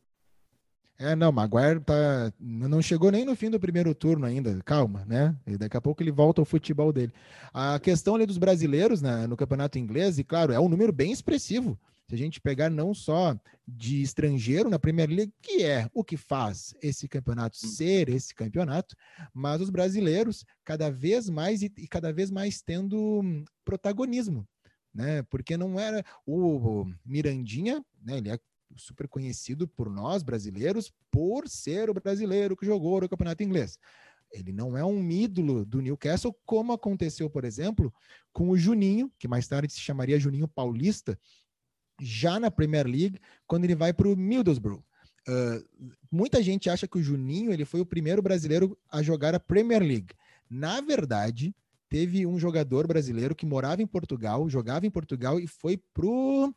É, 0.98 1.16
não, 1.16 1.32
Maguire 1.32 1.80
tá, 1.80 2.32
não 2.38 2.80
chegou 2.80 3.10
nem 3.10 3.24
no 3.24 3.34
fim 3.34 3.50
do 3.50 3.58
primeiro 3.58 3.92
turno 3.92 4.24
ainda, 4.24 4.56
calma, 4.64 5.04
né? 5.04 5.34
E 5.44 5.56
daqui 5.56 5.76
a 5.76 5.80
pouco 5.80 6.00
ele 6.00 6.12
volta 6.12 6.40
ao 6.40 6.44
futebol 6.44 6.92
dele. 6.92 7.12
A 7.52 7.80
questão 7.80 8.14
ali 8.14 8.24
dos 8.24 8.38
brasileiros 8.38 9.02
né, 9.02 9.26
no 9.26 9.36
campeonato 9.36 9.78
inglês, 9.78 10.18
e 10.18 10.24
claro, 10.24 10.52
é 10.52 10.60
um 10.60 10.68
número 10.68 10.92
bem 10.92 11.10
expressivo. 11.10 11.76
Se 12.12 12.16
a 12.16 12.18
gente 12.18 12.42
pegar 12.42 12.68
não 12.68 12.92
só 12.92 13.34
de 13.66 14.02
estrangeiro 14.02 14.68
na 14.68 14.78
Premier 14.78 15.08
League, 15.08 15.32
que 15.40 15.62
é 15.62 15.88
o 15.94 16.04
que 16.04 16.18
faz 16.18 16.74
esse 16.82 17.08
campeonato 17.08 17.56
hum. 17.64 17.68
ser 17.70 18.10
esse 18.10 18.34
campeonato, 18.34 18.94
mas 19.32 19.62
os 19.62 19.70
brasileiros 19.70 20.44
cada 20.62 20.90
vez 20.90 21.30
mais 21.30 21.62
e, 21.62 21.72
e 21.78 21.88
cada 21.88 22.12
vez 22.12 22.30
mais 22.30 22.60
tendo 22.60 23.22
protagonismo, 23.64 24.46
né? 24.92 25.22
Porque 25.22 25.56
não 25.56 25.80
era 25.80 26.04
o, 26.26 26.82
o 26.82 26.94
Mirandinha, 27.02 27.82
né? 28.02 28.18
Ele 28.18 28.28
é 28.28 28.38
super 28.76 29.08
conhecido 29.08 29.66
por 29.66 29.88
nós 29.88 30.22
brasileiros 30.22 30.92
por 31.10 31.48
ser 31.48 31.88
o 31.88 31.94
brasileiro 31.94 32.54
que 32.54 32.66
jogou 32.66 33.00
no 33.00 33.08
campeonato 33.08 33.42
inglês. 33.42 33.78
Ele 34.30 34.52
não 34.52 34.76
é 34.76 34.84
um 34.84 35.10
ídolo 35.10 35.64
do 35.64 35.80
Newcastle, 35.80 36.34
como 36.44 36.72
aconteceu, 36.72 37.28
por 37.28 37.44
exemplo, 37.44 37.92
com 38.32 38.48
o 38.48 38.56
Juninho, 38.56 39.10
que 39.18 39.28
mais 39.28 39.46
tarde 39.46 39.72
se 39.72 39.80
chamaria 39.80 40.18
Juninho 40.18 40.48
Paulista, 40.48 41.18
já 42.02 42.40
na 42.40 42.50
Premier 42.50 42.86
League, 42.86 43.18
quando 43.46 43.64
ele 43.64 43.74
vai 43.74 43.92
para 43.92 44.08
o 44.08 44.16
Middlesbrough. 44.16 44.82
Uh, 45.28 45.64
muita 46.10 46.42
gente 46.42 46.68
acha 46.68 46.88
que 46.88 46.98
o 46.98 47.02
Juninho 47.02 47.52
ele 47.52 47.64
foi 47.64 47.80
o 47.80 47.86
primeiro 47.86 48.20
brasileiro 48.20 48.76
a 48.90 49.02
jogar 49.02 49.34
a 49.34 49.40
Premier 49.40 49.80
League. 49.80 50.14
Na 50.50 50.80
verdade, 50.80 51.54
teve 51.88 52.26
um 52.26 52.38
jogador 52.38 52.86
brasileiro 52.86 53.34
que 53.34 53.46
morava 53.46 53.82
em 53.82 53.86
Portugal, 53.86 54.48
jogava 54.48 54.86
em 54.86 54.90
Portugal 54.90 55.38
e 55.38 55.46
foi 55.46 55.80
pro 55.94 56.52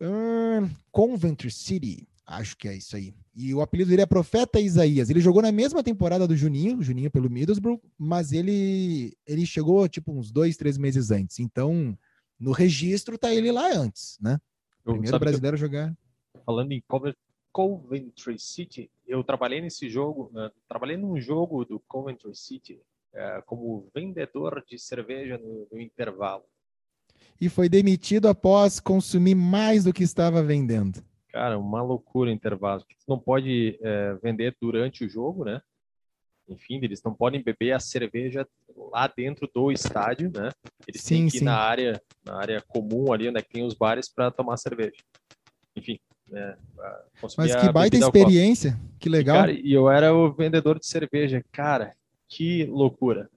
uh, 0.00 0.70
Coventry 0.92 1.50
City, 1.50 2.06
acho 2.26 2.56
que 2.56 2.68
é 2.68 2.76
isso 2.76 2.96
aí. 2.96 3.14
E 3.34 3.54
o 3.54 3.60
apelido 3.60 3.90
dele 3.90 4.02
é 4.02 4.06
Profeta 4.06 4.60
Isaías. 4.60 5.10
Ele 5.10 5.20
jogou 5.20 5.42
na 5.42 5.50
mesma 5.50 5.82
temporada 5.82 6.28
do 6.28 6.36
Juninho, 6.36 6.82
Juninho 6.82 7.10
pelo 7.10 7.30
Middlesbrough, 7.30 7.80
mas 7.98 8.32
ele, 8.32 9.16
ele 9.26 9.44
chegou 9.46 9.88
tipo 9.88 10.12
uns 10.12 10.30
dois, 10.30 10.56
três 10.56 10.78
meses 10.78 11.10
antes. 11.10 11.40
Então, 11.40 11.96
no 12.44 12.52
registro 12.52 13.16
tá 13.16 13.34
ele 13.34 13.50
lá 13.50 13.72
antes, 13.72 14.18
né? 14.20 14.38
Primeiro 14.84 15.18
brasileiro 15.18 15.56
a 15.56 15.58
jogar. 15.58 15.96
Falando 16.44 16.72
em 16.72 16.84
Coventry 17.50 18.38
City, 18.38 18.90
eu 19.06 19.24
trabalhei 19.24 19.62
nesse 19.62 19.88
jogo, 19.88 20.30
né? 20.32 20.50
trabalhei 20.68 20.98
num 20.98 21.18
jogo 21.18 21.64
do 21.64 21.80
Coventry 21.88 22.34
City 22.34 22.80
é, 23.14 23.42
como 23.46 23.88
vendedor 23.94 24.62
de 24.68 24.78
cerveja 24.78 25.38
no, 25.38 25.66
no 25.72 25.80
intervalo. 25.80 26.44
E 27.40 27.48
foi 27.48 27.68
demitido 27.68 28.28
após 28.28 28.78
consumir 28.78 29.34
mais 29.34 29.84
do 29.84 29.92
que 29.92 30.02
estava 30.02 30.42
vendendo. 30.42 31.02
Cara, 31.30 31.58
uma 31.58 31.82
loucura 31.82 32.30
o 32.30 32.32
intervalo. 32.32 32.82
Tu 32.82 33.04
não 33.08 33.18
pode 33.18 33.78
é, 33.82 34.14
vender 34.22 34.54
durante 34.60 35.04
o 35.04 35.08
jogo, 35.08 35.44
né? 35.44 35.62
Enfim, 36.48 36.78
eles 36.82 37.02
não 37.02 37.14
podem 37.14 37.42
beber 37.42 37.72
a 37.72 37.80
cerveja 37.80 38.46
lá 38.92 39.06
dentro 39.06 39.48
do 39.52 39.72
estádio, 39.72 40.30
né? 40.34 40.50
Eles 40.86 41.00
sim, 41.00 41.16
têm 41.16 41.28
que 41.28 41.36
ir 41.36 41.38
sim. 41.40 41.44
na 41.44 41.56
área, 41.56 42.00
na 42.24 42.36
área 42.36 42.62
comum 42.68 43.12
ali, 43.12 43.28
onde 43.28 43.38
é 43.38 43.42
tem 43.42 43.64
os 43.64 43.74
bares 43.74 44.08
para 44.08 44.30
tomar 44.30 44.56
cerveja. 44.56 44.96
Enfim, 45.74 45.98
né? 46.28 46.56
Mas 47.38 47.56
que 47.56 47.72
baita 47.72 47.96
experiência, 47.96 48.78
que 48.98 49.08
legal. 49.08 49.36
E, 49.36 49.40
cara, 49.40 49.52
eu 49.66 49.90
era 49.90 50.14
o 50.14 50.32
vendedor 50.32 50.78
de 50.78 50.86
cerveja, 50.86 51.42
cara, 51.50 51.94
que 52.28 52.64
loucura, 52.66 53.30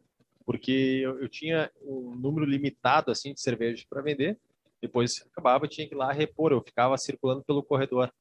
porque 0.46 1.00
eu, 1.02 1.22
eu 1.22 1.30
tinha 1.30 1.72
um 1.82 2.16
número 2.16 2.46
limitado 2.46 3.12
assim 3.12 3.34
de 3.34 3.40
cervejas 3.42 3.86
para 3.86 4.02
vender 4.02 4.38
depois 4.82 5.26
acabava, 5.32 5.68
tinha 5.68 5.88
que 5.88 5.94
ir 5.94 5.98
lá 5.98 6.12
repor, 6.12 6.52
eu 6.52 6.62
ficava 6.62 6.98
circulando 6.98 7.44
pelo 7.44 7.64
corredor. 7.64 8.12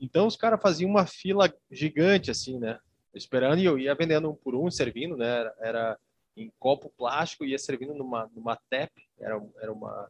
Então 0.00 0.26
os 0.26 0.36
caras 0.36 0.60
faziam 0.60 0.90
uma 0.90 1.06
fila 1.06 1.52
gigante 1.70 2.30
assim, 2.30 2.58
né? 2.58 2.78
Esperando 3.14 3.58
e 3.58 3.64
eu 3.64 3.78
ia 3.78 3.94
vendendo 3.94 4.30
um 4.30 4.34
por 4.34 4.54
um, 4.54 4.70
servindo, 4.70 5.16
né? 5.16 5.26
Era, 5.26 5.54
era 5.60 5.98
em 6.36 6.52
copo 6.58 6.92
plástico, 6.96 7.44
ia 7.44 7.58
servindo 7.58 7.94
numa, 7.94 8.30
numa 8.34 8.56
tap, 8.56 8.90
era, 9.18 9.42
era 9.60 9.72
uma, 9.72 10.08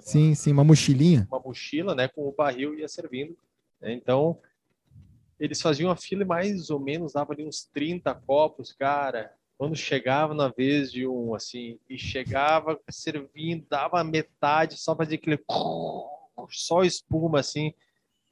Sim, 0.00 0.34
sim, 0.34 0.52
uma 0.52 0.64
mochilinha. 0.64 1.26
Uma 1.30 1.40
mochila, 1.40 1.94
né? 1.94 2.08
Com 2.08 2.28
o 2.28 2.32
barril 2.32 2.78
ia 2.78 2.88
servindo. 2.88 3.36
Né? 3.80 3.92
Então, 3.92 4.38
eles 5.38 5.60
faziam 5.60 5.90
a 5.90 5.96
fila 5.96 6.22
e 6.22 6.26
mais 6.26 6.70
ou 6.70 6.80
menos 6.80 7.12
dava 7.12 7.32
ali 7.32 7.44
uns 7.44 7.64
30 7.72 8.14
copos, 8.14 8.72
cara 8.72 9.32
quando 9.60 9.76
chegava 9.76 10.32
na 10.32 10.48
vez 10.48 10.90
de 10.90 11.06
um, 11.06 11.34
assim, 11.34 11.78
e 11.86 11.98
chegava 11.98 12.80
servindo, 12.88 13.66
dava 13.68 14.02
metade, 14.02 14.80
só 14.80 14.96
fazia 14.96 15.18
aquele 15.18 15.38
só 16.48 16.82
espuma, 16.82 17.40
assim. 17.40 17.74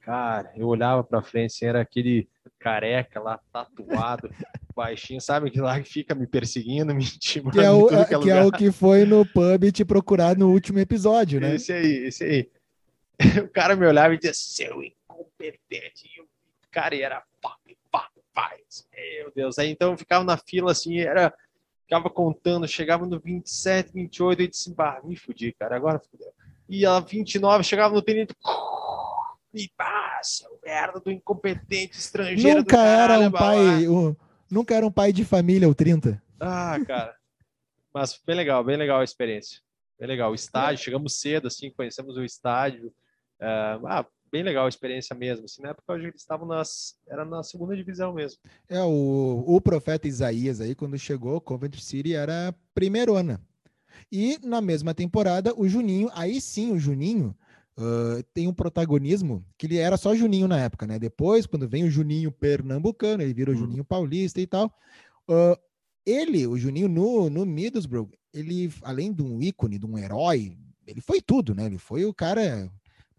Cara, 0.09 0.51
eu 0.55 0.65
olhava 0.65 1.03
pra 1.03 1.21
frente, 1.21 1.51
assim, 1.53 1.65
era 1.67 1.81
aquele 1.81 2.27
careca 2.57 3.19
lá, 3.19 3.39
tatuado, 3.53 4.27
baixinho, 4.75 5.21
sabe? 5.21 5.51
Que 5.51 5.61
lá 5.61 5.79
fica 5.83 6.15
me 6.15 6.25
perseguindo, 6.25 6.91
me 6.97 7.03
intimando. 7.03 7.51
Que 7.51 7.63
é 7.63 7.69
o, 7.69 7.87
que, 7.87 7.93
é, 7.93 8.05
que, 8.05 8.31
é 8.31 8.43
o 8.43 8.51
que 8.51 8.71
foi 8.71 9.05
no 9.05 9.23
pub 9.23 9.71
te 9.71 9.85
procurar 9.85 10.35
no 10.35 10.49
último 10.49 10.79
episódio, 10.79 11.39
né? 11.39 11.53
Esse 11.53 11.71
aí, 11.73 12.07
esse 12.07 12.23
aí. 12.23 12.49
O 13.45 13.49
cara 13.49 13.75
me 13.75 13.85
olhava 13.85 14.15
e 14.15 14.17
dizia, 14.17 14.33
seu 14.33 14.81
incompetente. 14.83 16.07
E 16.07 16.21
o 16.21 16.27
cara 16.71 16.95
era 16.95 17.23
faz. 18.33 18.87
Meu 18.91 19.31
Deus. 19.35 19.59
Aí 19.59 19.69
então 19.69 19.91
eu 19.91 19.97
ficava 19.97 20.23
na 20.23 20.37
fila 20.37 20.71
assim, 20.71 20.97
era. 20.97 21.31
Ficava 21.83 22.09
contando, 22.09 22.67
chegava 22.67 23.05
no 23.05 23.19
27, 23.19 23.93
28, 23.93 24.41
e 24.41 24.47
disse, 24.47 24.73
bah, 24.73 25.01
me 25.03 25.15
fudi, 25.15 25.53
cara, 25.53 25.75
agora 25.75 25.99
fudeu. 25.99 26.31
E 26.67 26.85
a 26.85 26.99
29, 26.99 27.63
chegava 27.63 27.93
no 27.93 28.01
tenente, 28.01 28.35
e 29.53 29.69
passa, 29.75 30.47
o 30.49 30.59
merda 30.63 30.99
do 30.99 31.11
incompetente 31.11 31.97
estrangeiro. 31.97 32.59
Nunca 32.59 32.77
era 32.77 33.19
um 33.19 33.31
pai, 33.31 33.87
um, 33.87 34.15
nunca 34.49 34.75
era 34.75 34.85
um 34.85 34.91
pai 34.91 35.11
de 35.11 35.25
família, 35.25 35.67
o 35.67 35.75
30. 35.75 36.21
Ah, 36.39 36.79
cara. 36.85 37.15
Mas 37.93 38.19
bem 38.25 38.35
legal, 38.35 38.63
bem 38.63 38.77
legal 38.77 39.01
a 39.01 39.03
experiência. 39.03 39.59
Bem 39.99 40.07
legal. 40.07 40.31
O 40.31 40.35
estádio, 40.35 40.81
é. 40.81 40.83
chegamos 40.83 41.19
cedo, 41.19 41.47
assim, 41.47 41.71
conhecemos 41.71 42.15
o 42.15 42.23
estádio. 42.23 42.87
Uh, 43.41 43.87
ah, 43.87 44.05
bem 44.31 44.43
legal 44.43 44.65
a 44.65 44.69
experiência 44.69 45.15
mesmo. 45.15 45.45
Assim, 45.45 45.61
na 45.61 45.69
época 45.69 45.95
eles 45.95 46.15
estavam 46.15 46.47
nas, 46.47 46.95
era 47.07 47.25
na 47.25 47.43
segunda 47.43 47.75
divisão 47.75 48.13
mesmo. 48.13 48.39
É, 48.69 48.81
o, 48.81 49.43
o 49.45 49.59
profeta 49.59 50.07
Isaías 50.07 50.61
aí, 50.61 50.75
quando 50.75 50.97
chegou, 50.97 51.41
Coventry 51.41 51.81
City 51.81 52.13
era 52.13 52.53
primeiro 52.73 53.15
ano. 53.15 53.39
E 54.11 54.39
na 54.43 54.61
mesma 54.61 54.93
temporada, 54.93 55.53
o 55.55 55.67
Juninho, 55.67 56.09
aí 56.13 56.39
sim, 56.39 56.71
o 56.71 56.79
Juninho 56.79 57.35
uh, 57.79 58.21
tem 58.33 58.47
um 58.47 58.53
protagonismo 58.53 59.43
que 59.57 59.65
ele 59.65 59.77
era 59.77 59.97
só 59.97 60.13
Juninho 60.13 60.47
na 60.47 60.59
época, 60.59 60.85
né? 60.85 60.99
Depois, 60.99 61.45
quando 61.45 61.67
vem 61.67 61.85
o 61.85 61.89
Juninho 61.89 62.31
pernambucano, 62.31 63.23
ele 63.23 63.33
vira 63.33 63.51
o 63.51 63.53
hum. 63.53 63.57
Juninho 63.57 63.85
paulista 63.85 64.39
e 64.41 64.45
tal. 64.45 64.71
Uh, 65.27 65.57
ele, 66.05 66.45
o 66.45 66.57
Juninho 66.57 66.89
no, 66.89 67.29
no 67.29 67.45
Middlesbrough, 67.45 68.09
ele, 68.33 68.71
além 68.83 69.13
de 69.13 69.21
um 69.21 69.41
ícone, 69.41 69.79
de 69.79 69.85
um 69.85 69.97
herói, 69.97 70.57
ele 70.85 71.01
foi 71.01 71.21
tudo, 71.21 71.55
né? 71.55 71.65
Ele 71.65 71.77
foi 71.77 72.05
o 72.05 72.13
cara 72.13 72.69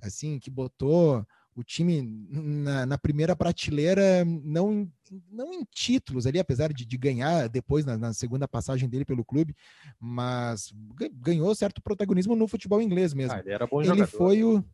assim, 0.03 0.39
que 0.39 0.51
botou 0.51 1.25
o 1.55 1.65
time 1.65 2.01
na, 2.31 2.87
na, 2.87 2.99
primeira 2.99 3.35
prateleira, 3.35 4.25
não, 4.25 4.91
não 5.31 5.53
em 5.53 5.65
títulos 5.71 6.27
ali, 6.27 6.39
apesar 6.39 6.73
de, 6.73 6.87
de 6.87 6.97
ganhar 6.97 7.49
depois 7.49 7.85
na, 7.85 7.99
na, 7.99 8.13
segunda 8.13 8.47
passagem 8.47 8.89
dele 8.89 9.05
pelo 9.05 9.25
clube, 9.25 9.55
mas 9.99 10.73
ganhou 11.15 11.55
certo 11.55 11.83
protagonismo 11.83 12.37
no 12.37 12.47
futebol 12.47 12.81
inglês 12.81 13.13
mesmo. 13.13 13.35
Ah, 13.35 13.41
ele 13.41 13.51
era 13.51 13.67
bom 13.67 13.81
ele 13.81 13.89
jogador. 13.89 14.07
foi 14.07 14.45
o 14.45 14.65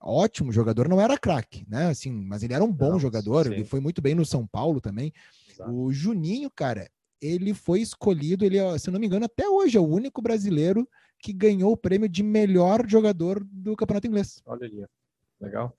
ótimo 0.00 0.52
jogador, 0.52 0.88
não 0.88 1.00
era 1.00 1.18
craque, 1.18 1.64
né? 1.68 1.88
Assim, 1.88 2.12
mas 2.12 2.42
ele 2.42 2.54
era 2.54 2.62
um 2.62 2.72
bom 2.72 2.92
não, 2.92 3.00
jogador, 3.00 3.46
sim. 3.46 3.52
ele 3.52 3.64
foi 3.64 3.80
muito 3.80 4.00
bem 4.00 4.14
no 4.14 4.24
São 4.24 4.46
Paulo 4.46 4.80
também. 4.80 5.12
Exato. 5.50 5.72
O 5.72 5.92
Juninho, 5.92 6.50
cara, 6.50 6.88
ele 7.20 7.52
foi 7.54 7.80
escolhido, 7.80 8.44
ele, 8.44 8.58
se 8.78 8.90
não 8.90 9.00
me 9.00 9.06
engano, 9.06 9.24
até 9.24 9.48
hoje 9.48 9.76
é 9.76 9.80
o 9.80 9.88
único 9.88 10.22
brasileiro 10.22 10.88
que 11.20 11.32
ganhou 11.32 11.72
o 11.72 11.76
prêmio 11.76 12.08
de 12.08 12.22
melhor 12.22 12.88
jogador 12.88 13.42
do 13.44 13.74
campeonato 13.74 14.06
inglês. 14.06 14.40
Olha 14.46 14.66
ali, 14.66 14.86
legal. 15.40 15.76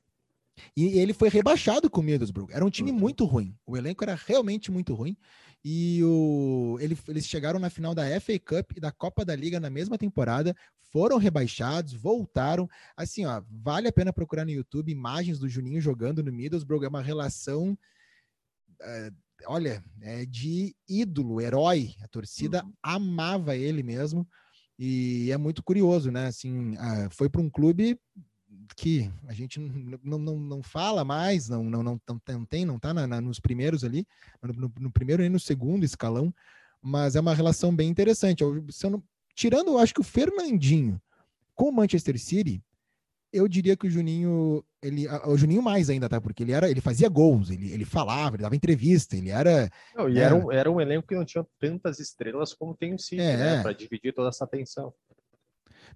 E 0.75 0.99
ele 0.99 1.13
foi 1.13 1.29
rebaixado 1.29 1.89
com 1.89 2.01
o 2.01 2.03
Middlesbrough. 2.03 2.49
Era 2.51 2.65
um 2.65 2.69
time 2.69 2.91
muito 2.91 3.25
ruim. 3.25 3.55
O 3.65 3.77
elenco 3.77 4.03
era 4.03 4.15
realmente 4.15 4.71
muito 4.71 4.93
ruim. 4.93 5.17
E 5.63 6.01
o, 6.03 6.77
ele, 6.79 6.97
eles 7.07 7.25
chegaram 7.25 7.59
na 7.59 7.69
final 7.69 7.93
da 7.93 8.03
FA 8.21 8.39
Cup 8.39 8.71
e 8.77 8.79
da 8.79 8.91
Copa 8.91 9.25
da 9.25 9.35
Liga 9.35 9.59
na 9.59 9.69
mesma 9.69 9.97
temporada, 9.97 10.55
foram 10.91 11.17
rebaixados, 11.17 11.93
voltaram. 11.93 12.67
Assim, 12.95 13.25
ó, 13.25 13.41
vale 13.49 13.87
a 13.87 13.91
pena 13.91 14.13
procurar 14.13 14.45
no 14.45 14.51
YouTube 14.51 14.91
imagens 14.91 15.37
do 15.37 15.49
Juninho 15.49 15.81
jogando 15.81 16.23
no 16.23 16.31
Middlesbrough. 16.31 16.85
É 16.85 16.87
uma 16.87 17.01
relação, 17.01 17.77
uh, 18.81 19.15
olha, 19.47 19.83
é 20.01 20.25
de 20.25 20.75
ídolo, 20.87 21.41
herói. 21.41 21.93
A 22.01 22.07
torcida 22.07 22.63
uhum. 22.63 22.73
amava 22.81 23.55
ele 23.55 23.83
mesmo. 23.83 24.27
E 24.81 25.29
é 25.29 25.37
muito 25.37 25.61
curioso, 25.61 26.09
né? 26.09 26.27
Assim, 26.27 26.77
ah, 26.77 27.09
foi 27.11 27.29
para 27.29 27.41
um 27.41 27.49
clube 27.49 27.99
que 28.75 29.12
a 29.27 29.34
gente 29.34 29.60
não, 30.03 30.17
não, 30.17 30.39
não 30.39 30.63
fala 30.63 31.03
mais, 31.03 31.49
não, 31.49 31.63
não, 31.63 31.84
não, 31.84 32.01
não 32.08 32.45
tem, 32.45 32.65
não 32.65 32.77
está 32.77 32.93
nos 33.21 33.39
primeiros 33.39 33.84
ali, 33.84 34.05
no, 34.41 34.71
no, 34.79 34.91
primeiro 34.91 35.23
e 35.23 35.29
no 35.29 35.39
segundo 35.39 35.84
escalão, 35.84 36.34
mas 36.82 37.15
é 37.15 37.19
uma 37.19 37.34
relação 37.34 37.75
bem 37.75 37.89
interessante. 37.89 38.41
Eu, 38.41 38.63
não, 38.89 39.03
tirando, 39.36 39.69
eu 39.71 39.77
acho 39.77 39.93
que 39.93 40.01
o 40.01 40.03
Fernandinho 40.03 41.01
com 41.60 41.67
o 41.67 41.73
Manchester 41.73 42.17
City, 42.17 42.63
eu 43.34 43.45
diria 43.45 43.75
que 43.75 43.86
o 43.86 43.89
Juninho, 43.89 44.63
ele, 44.82 45.05
o 45.25 45.36
Juninho 45.36 45.62
mais 45.62 45.89
ainda, 45.89 46.08
tá? 46.08 46.21
Porque 46.21 46.41
ele 46.41 46.53
era, 46.53 46.71
ele 46.71 46.79
fazia 46.79 47.10
gols, 47.10 47.49
ele, 47.49 47.69
ele 47.69 47.84
falava, 47.84 48.38
ele 48.38 48.43
dava 48.43 48.55
entrevista, 48.55 49.17
ele 49.17 49.29
era. 49.29 49.69
Não, 49.93 50.08
e 50.10 50.17
era, 50.17 50.27
era, 50.27 50.36
um, 50.36 50.51
era 50.53 50.71
um 50.71 50.79
elenco 50.79 51.05
que 51.05 51.15
não 51.15 51.25
tinha 51.25 51.45
tantas 51.60 51.99
estrelas 51.99 52.53
como 52.53 52.73
tem 52.73 52.93
o 52.93 52.97
City, 52.97 53.21
é, 53.21 53.36
né? 53.36 53.62
Para 53.62 53.73
dividir 53.73 54.13
toda 54.13 54.29
essa 54.29 54.46
atenção. 54.46 54.93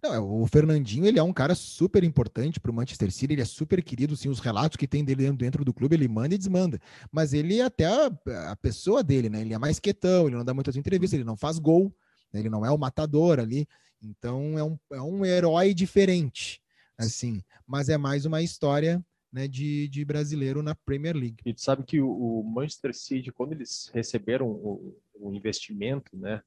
Não, 0.03 0.13
é, 0.13 0.19
o 0.19 0.45
Fernandinho, 0.47 1.05
ele 1.05 1.17
é 1.17 1.23
um 1.23 1.31
cara 1.31 1.55
super 1.55 2.03
importante 2.03 2.59
para 2.59 2.69
o 2.69 2.73
Manchester 2.73 3.09
City, 3.09 3.33
ele 3.33 3.41
é 3.41 3.45
super 3.45 3.81
querido, 3.81 4.17
sim, 4.17 4.27
os 4.27 4.41
relatos 4.41 4.75
que 4.75 4.85
tem 4.85 5.03
dele 5.03 5.31
dentro 5.31 5.63
do 5.63 5.73
clube, 5.73 5.95
ele 5.95 6.09
manda 6.09 6.35
e 6.35 6.37
desmanda. 6.37 6.77
Mas 7.09 7.33
ele 7.33 7.59
é 7.59 7.63
até 7.63 7.85
a, 7.85 8.51
a 8.51 8.55
pessoa 8.57 9.01
dele, 9.01 9.29
né? 9.29 9.39
Ele 9.39 9.53
é 9.53 9.57
mais 9.57 9.79
quietão, 9.79 10.27
ele 10.27 10.35
não 10.35 10.43
dá 10.43 10.53
muitas 10.53 10.75
entrevistas, 10.75 11.17
ele 11.17 11.23
não 11.23 11.37
faz 11.37 11.57
gol, 11.57 11.95
né? 12.33 12.41
ele 12.41 12.49
não 12.49 12.65
é 12.65 12.69
o 12.69 12.77
matador 12.77 13.39
ali. 13.39 13.65
Então 14.01 14.59
é 14.59 14.63
um, 14.63 14.77
é 14.91 15.01
um 15.01 15.25
herói 15.25 15.73
diferente 15.73 16.61
assim, 16.97 17.41
mas 17.65 17.89
é 17.89 17.97
mais 17.97 18.25
uma 18.25 18.41
história 18.41 19.03
né, 19.31 19.47
de, 19.47 19.87
de 19.87 20.05
brasileiro 20.05 20.61
na 20.61 20.75
Premier 20.75 21.15
League. 21.15 21.37
E 21.45 21.53
tu 21.53 21.61
sabe 21.61 21.83
que 21.83 21.99
o, 21.99 22.09
o 22.09 22.43
Manchester 22.43 22.93
City, 22.93 23.31
quando 23.31 23.53
eles 23.53 23.89
receberam 23.93 24.47
o, 24.47 24.95
o 25.15 25.33
investimento 25.33 26.15
né, 26.15 26.41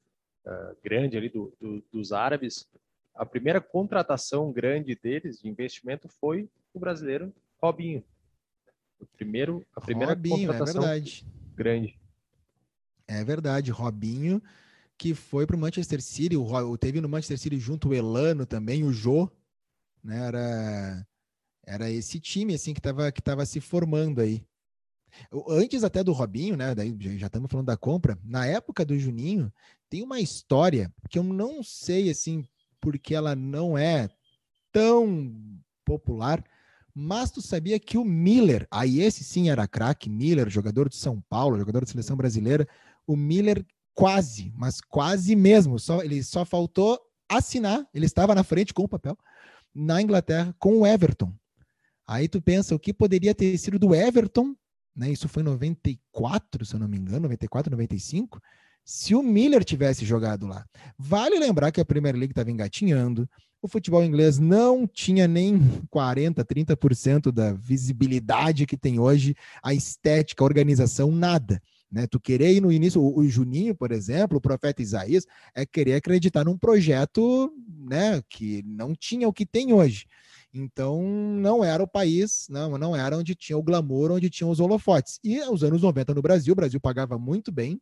uh, 0.45 0.77
grande 0.83 1.17
ali 1.17 1.29
do, 1.29 1.53
do, 1.59 1.83
dos 1.91 2.11
árabes, 2.11 2.67
a 3.17 3.25
primeira 3.25 3.59
contratação 3.59 4.51
grande 4.51 4.95
deles 4.95 5.39
de 5.39 5.49
investimento 5.49 6.07
foi 6.07 6.49
o 6.73 6.79
brasileiro 6.79 7.33
Robinho. 7.61 8.03
O 8.99 9.05
primeiro, 9.05 9.65
a 9.75 9.81
primeira 9.81 10.13
Robinho, 10.13 10.51
é 10.51 10.57
contratação 10.57 10.83
é 10.83 11.01
grande. 11.55 11.99
É 13.07 13.23
verdade, 13.23 13.71
Robinho, 13.71 14.41
que 14.97 15.13
foi 15.13 15.45
para 15.45 15.55
o 15.55 15.59
Manchester 15.59 16.01
City, 16.01 16.35
o, 16.35 16.77
teve 16.77 17.01
no 17.01 17.09
Manchester 17.09 17.37
City 17.37 17.59
junto 17.59 17.89
o 17.89 17.93
Elano 17.93 18.45
também, 18.45 18.83
o 18.83 18.91
Jô, 18.91 19.29
né? 20.03 20.27
Era, 20.27 21.07
era 21.65 21.89
esse 21.89 22.19
time 22.19 22.53
assim 22.53 22.73
que 22.73 22.79
estava 22.79 23.11
que 23.11 23.21
tava 23.21 23.45
se 23.45 23.59
formando 23.59 24.21
aí. 24.21 24.45
Antes 25.47 25.83
até 25.83 26.03
do 26.03 26.11
Robinho, 26.11 26.55
né? 26.55 26.75
Daí 26.75 26.95
já 27.17 27.27
estamos 27.27 27.49
falando 27.49 27.67
da 27.67 27.77
compra. 27.77 28.19
Na 28.23 28.45
época 28.45 28.85
do 28.85 28.97
Juninho, 28.97 29.51
tem 29.89 30.03
uma 30.03 30.19
história 30.19 30.93
que 31.09 31.17
eu 31.17 31.23
não 31.23 31.63
sei 31.63 32.09
assim, 32.09 32.45
porque 32.81 33.15
ela 33.15 33.35
não 33.35 33.77
é 33.77 34.09
tão 34.71 35.33
popular, 35.85 36.43
mas 36.93 37.31
tu 37.31 37.41
sabia 37.41 37.79
que 37.79 37.97
o 37.97 38.03
Miller, 38.03 38.67
aí 38.71 39.01
esse 39.01 39.23
sim 39.23 39.49
era 39.49 39.67
craque, 39.67 40.09
Miller, 40.09 40.49
jogador 40.49 40.89
de 40.89 40.95
São 40.95 41.21
Paulo, 41.29 41.57
jogador 41.57 41.83
de 41.83 41.91
seleção 41.91 42.17
brasileira, 42.17 42.67
o 43.05 43.15
Miller 43.15 43.65
quase, 43.93 44.51
mas 44.55 44.81
quase 44.81 45.35
mesmo, 45.35 45.79
só 45.79 46.01
ele 46.03 46.23
só 46.23 46.43
faltou 46.45 46.99
assinar, 47.29 47.87
ele 47.93 48.05
estava 48.05 48.33
na 48.33 48.43
frente 48.43 48.73
com 48.73 48.83
o 48.83 48.87
papel 48.87 49.17
na 49.73 50.01
Inglaterra 50.01 50.55
com 50.57 50.79
o 50.79 50.87
Everton. 50.87 51.31
Aí 52.07 52.27
tu 52.27 52.41
pensa 52.41 52.73
o 52.73 52.79
que 52.79 52.93
poderia 52.93 53.35
ter 53.35 53.55
sido 53.57 53.77
do 53.77 53.93
Everton, 53.93 54.55
né? 54.95 55.11
Isso 55.11 55.27
foi 55.27 55.43
em 55.43 55.45
94, 55.45 56.65
se 56.65 56.73
eu 56.73 56.79
não 56.79 56.87
me 56.87 56.97
engano, 56.97 57.21
94, 57.21 57.69
95, 57.69 58.41
se 58.87 59.13
o 59.13 59.21
Miller 59.21 59.65
tivesse 59.65 60.05
jogado 60.05 60.47
lá. 60.47 60.65
Vale 60.97 61.37
lembrar 61.37 61.73
que 61.73 61.81
a 61.81 61.85
Premier 61.85 62.15
League 62.15 62.31
estava 62.31 62.49
engatinhando, 62.49 63.29
o 63.61 63.67
futebol 63.67 64.01
inglês 64.01 64.39
não 64.39 64.87
tinha 64.87 65.27
nem 65.27 65.59
40, 65.89 66.45
30% 66.45 67.29
da 67.29 67.51
visibilidade 67.51 68.65
que 68.65 68.77
tem 68.77 68.97
hoje, 68.97 69.35
a 69.61 69.73
estética, 69.73 70.41
a 70.41 70.45
organização, 70.45 71.11
nada. 71.11 71.61
Né? 71.91 72.07
Tu 72.07 72.17
querer 72.17 72.53
ir 72.53 72.61
no 72.61 72.71
início, 72.71 73.01
o, 73.01 73.27
Juninho, 73.27 73.75
por 73.75 73.91
exemplo, 73.91 74.37
o 74.37 74.41
profeta 74.41 74.81
Isaías, 74.81 75.25
é 75.53 75.65
querer 75.65 75.95
acreditar 75.95 76.45
num 76.45 76.57
projeto 76.57 77.51
né, 77.89 78.21
que 78.29 78.63
não 78.65 78.93
tinha 78.95 79.27
o 79.27 79.33
que 79.33 79.45
tem 79.45 79.73
hoje. 79.73 80.05
Então, 80.53 81.01
não 81.03 81.61
era 81.61 81.83
o 81.83 81.87
país, 81.87 82.47
não, 82.49 82.77
não 82.77 82.95
era 82.95 83.17
onde 83.17 83.35
tinha 83.35 83.57
o 83.57 83.63
glamour, 83.63 84.11
onde 84.11 84.29
tinham 84.29 84.49
os 84.49 84.61
holofotes. 84.61 85.19
E 85.23 85.41
os 85.41 85.61
anos 85.61 85.81
90 85.81 86.13
no 86.13 86.21
Brasil, 86.21 86.53
o 86.53 86.55
Brasil 86.55 86.79
pagava 86.79 87.17
muito 87.17 87.51
bem, 87.51 87.81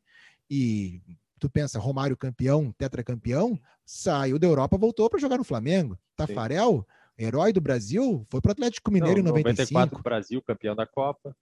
e 0.49 1.01
tu 1.39 1.49
pensa, 1.49 1.79
Romário 1.79 2.17
campeão, 2.17 2.71
tetracampeão, 2.77 3.59
saiu 3.85 4.39
da 4.39 4.47
Europa, 4.47 4.77
voltou 4.77 5.09
para 5.09 5.19
jogar 5.19 5.37
no 5.37 5.43
Flamengo. 5.43 5.97
Tafarel, 6.15 6.85
herói 7.17 7.53
do 7.53 7.61
Brasil, 7.61 8.25
foi 8.29 8.41
para 8.41 8.49
o 8.49 8.53
Atlético 8.53 8.91
Mineiro 8.91 9.21
não, 9.21 9.29
em 9.29 9.43
95. 9.43 9.73
94 9.73 10.03
Brasil, 10.03 10.41
campeão 10.41 10.75
da 10.75 10.85
Copa. 10.85 11.35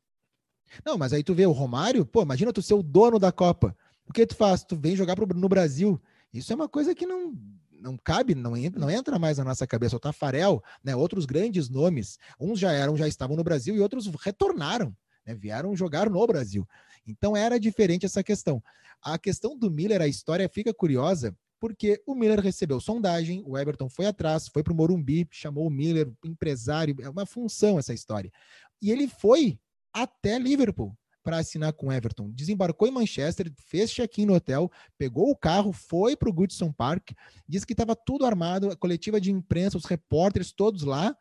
Não, 0.85 0.97
mas 0.97 1.13
aí 1.13 1.23
tu 1.23 1.33
vê 1.33 1.45
o 1.45 1.51
Romário, 1.51 2.05
pô, 2.05 2.21
imagina 2.21 2.53
tu 2.53 2.61
ser 2.61 2.73
o 2.73 2.83
dono 2.83 3.19
da 3.19 3.31
Copa. 3.31 3.75
O 4.07 4.13
que 4.13 4.25
tu 4.25 4.35
faz? 4.35 4.63
Tu 4.63 4.75
vem 4.75 4.95
jogar 4.95 5.15
pro, 5.15 5.27
no 5.27 5.47
Brasil. 5.47 6.01
Isso 6.33 6.51
é 6.51 6.55
uma 6.55 6.67
coisa 6.67 6.95
que 6.95 7.05
não, 7.05 7.33
não 7.71 7.97
cabe, 7.97 8.33
não 8.33 8.57
entra, 8.57 8.79
não 8.79 8.89
entra 8.89 9.19
mais 9.19 9.37
na 9.37 9.43
nossa 9.43 9.67
cabeça. 9.67 9.95
O 9.95 9.99
Tafarel, 9.99 10.63
né, 10.83 10.95
outros 10.95 11.25
grandes 11.25 11.69
nomes, 11.69 12.17
uns 12.39 12.59
já 12.59 12.71
eram, 12.71 12.95
já 12.97 13.07
estavam 13.07 13.35
no 13.35 13.43
Brasil 13.43 13.75
e 13.75 13.79
outros 13.79 14.07
retornaram, 14.21 14.95
né, 15.25 15.35
vieram 15.35 15.75
jogar 15.75 16.09
no 16.09 16.27
Brasil. 16.27 16.67
Então 17.05 17.35
era 17.35 17.59
diferente 17.59 18.05
essa 18.05 18.23
questão. 18.23 18.61
A 19.01 19.17
questão 19.17 19.57
do 19.57 19.69
Miller, 19.69 20.01
a 20.01 20.07
história 20.07 20.47
fica 20.47 20.73
curiosa, 20.73 21.35
porque 21.59 22.01
o 22.05 22.13
Miller 22.13 22.39
recebeu 22.39 22.79
sondagem, 22.79 23.41
o 23.45 23.57
Everton 23.57 23.89
foi 23.89 24.05
atrás, 24.05 24.47
foi 24.47 24.63
para 24.63 24.73
o 24.73 24.75
Morumbi, 24.75 25.27
chamou 25.31 25.65
o 25.65 25.69
Miller, 25.69 26.11
empresário, 26.23 26.95
é 27.01 27.09
uma 27.09 27.25
função 27.25 27.79
essa 27.79 27.93
história. 27.93 28.31
E 28.81 28.91
ele 28.91 29.07
foi 29.07 29.57
até 29.93 30.37
Liverpool 30.37 30.93
para 31.23 31.37
assinar 31.37 31.71
com 31.73 31.91
Everton. 31.91 32.29
Desembarcou 32.31 32.87
em 32.87 32.91
Manchester, 32.91 33.51
fez 33.57 33.89
check-in 33.89 34.25
no 34.25 34.35
hotel, 34.35 34.69
pegou 34.97 35.29
o 35.29 35.35
carro, 35.35 35.71
foi 35.71 36.17
para 36.17 36.29
o 36.29 36.33
Goodson 36.33 36.71
Park, 36.71 37.11
disse 37.47 37.65
que 37.65 37.73
estava 37.73 37.95
tudo 37.95 38.25
armado, 38.25 38.69
a 38.69 38.75
coletiva 38.75 39.21
de 39.21 39.31
imprensa, 39.31 39.77
os 39.77 39.85
repórteres 39.85 40.51
todos 40.51 40.83
lá. 40.83 41.15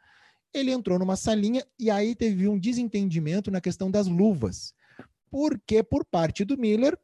Ele 0.53 0.73
entrou 0.73 0.99
numa 0.99 1.17
salinha 1.17 1.65
e 1.79 1.89
aí 1.89 2.15
teve 2.15 2.49
um 2.49 2.59
desentendimento 2.59 3.51
na 3.51 3.61
questão 3.61 3.91
das 3.91 4.07
luvas. 4.07 4.75
Porque 5.33 5.83
por 5.83 6.05
parte 6.05 6.45
do 6.45 6.59
Miller 6.59 6.95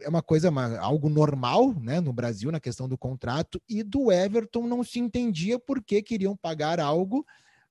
é 0.00 0.08
uma 0.08 0.22
coisa 0.22 0.48
uma, 0.48 0.78
algo 0.78 1.08
normal, 1.08 1.74
né, 1.74 2.00
no 2.00 2.12
Brasil 2.12 2.52
na 2.52 2.60
questão 2.60 2.88
do 2.88 2.96
contrato 2.96 3.60
e 3.68 3.82
do 3.82 4.12
Everton 4.12 4.68
não 4.68 4.84
se 4.84 5.00
entendia 5.00 5.58
por 5.58 5.82
que 5.82 6.00
queriam 6.02 6.36
pagar 6.36 6.78
algo 6.78 7.26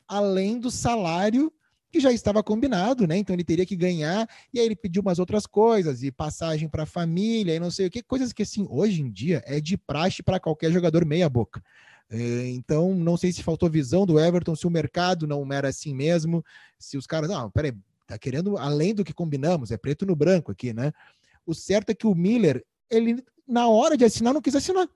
além 0.05 0.59
do 0.59 0.69
salário 0.69 1.49
que 1.89 2.01
já 2.01 2.11
estava 2.11 2.43
combinado, 2.43 3.07
né? 3.07 3.17
Então 3.17 3.33
ele 3.33 3.43
teria 3.43 3.65
que 3.65 3.75
ganhar, 3.75 4.27
e 4.53 4.59
aí 4.59 4.65
ele 4.65 4.75
pediu 4.75 5.01
umas 5.01 5.19
outras 5.19 5.45
coisas, 5.45 6.03
e 6.03 6.11
passagem 6.11 6.69
para 6.69 6.83
a 6.83 6.85
família, 6.85 7.55
e 7.55 7.59
não 7.59 7.69
sei 7.69 7.87
o 7.87 7.91
que, 7.91 8.01
coisas 8.01 8.31
que 8.31 8.43
assim, 8.43 8.65
hoje 8.69 9.01
em 9.01 9.11
dia 9.11 9.43
é 9.45 9.59
de 9.59 9.77
praxe 9.77 10.23
para 10.23 10.39
qualquer 10.39 10.71
jogador 10.71 11.05
meia 11.05 11.29
boca. 11.29 11.61
É, 12.09 12.47
então, 12.47 12.95
não 12.95 13.17
sei 13.17 13.33
se 13.33 13.43
faltou 13.43 13.69
visão 13.69 14.05
do 14.05 14.17
Everton, 14.17 14.55
se 14.55 14.65
o 14.67 14.69
mercado 14.69 15.27
não 15.27 15.45
era 15.51 15.67
assim 15.67 15.93
mesmo, 15.93 16.43
se 16.79 16.97
os 16.97 17.05
caras, 17.05 17.29
não, 17.29 17.51
peraí, 17.51 17.73
tá 18.13 18.19
querendo 18.19 18.57
além 18.57 18.93
do 18.93 19.03
que 19.03 19.13
combinamos, 19.13 19.71
é 19.71 19.77
preto 19.77 20.05
no 20.05 20.15
branco 20.15 20.51
aqui, 20.51 20.73
né? 20.73 20.91
O 21.45 21.53
certo 21.53 21.91
é 21.91 21.93
que 21.93 22.07
o 22.07 22.15
Miller, 22.15 22.63
ele 22.89 23.23
na 23.47 23.67
hora 23.67 23.97
de 23.97 24.05
assinar 24.05 24.33
não 24.33 24.41
quis 24.41 24.55
assinar. 24.55 24.87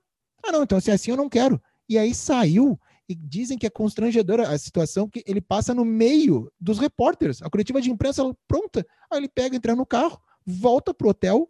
Ah, 0.43 0.51
não, 0.51 0.63
então 0.63 0.79
se 0.79 0.91
é 0.91 0.93
assim 0.93 1.11
eu 1.11 1.17
não 1.17 1.29
quero. 1.29 1.61
E 1.87 1.97
aí 1.97 2.13
saiu 2.13 2.79
e 3.07 3.15
dizem 3.15 3.57
que 3.57 3.65
é 3.65 3.69
constrangedora 3.69 4.49
a 4.49 4.57
situação 4.57 5.09
que 5.09 5.23
ele 5.25 5.41
passa 5.41 5.73
no 5.73 5.85
meio 5.85 6.51
dos 6.59 6.79
repórteres. 6.79 7.41
A 7.41 7.49
coletiva 7.49 7.81
de 7.81 7.91
imprensa 7.91 8.23
pronta. 8.47 8.85
Aí 9.11 9.19
ele 9.19 9.29
pega, 9.29 9.55
entra 9.55 9.75
no 9.75 9.85
carro, 9.85 10.19
volta 10.45 10.93
pro 10.93 11.09
hotel, 11.09 11.49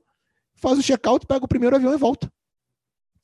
faz 0.55 0.77
o 0.77 0.83
check-out, 0.83 1.25
pega 1.25 1.45
o 1.45 1.47
primeiro 1.47 1.75
avião 1.75 1.93
e 1.93 1.97
volta. 1.97 2.31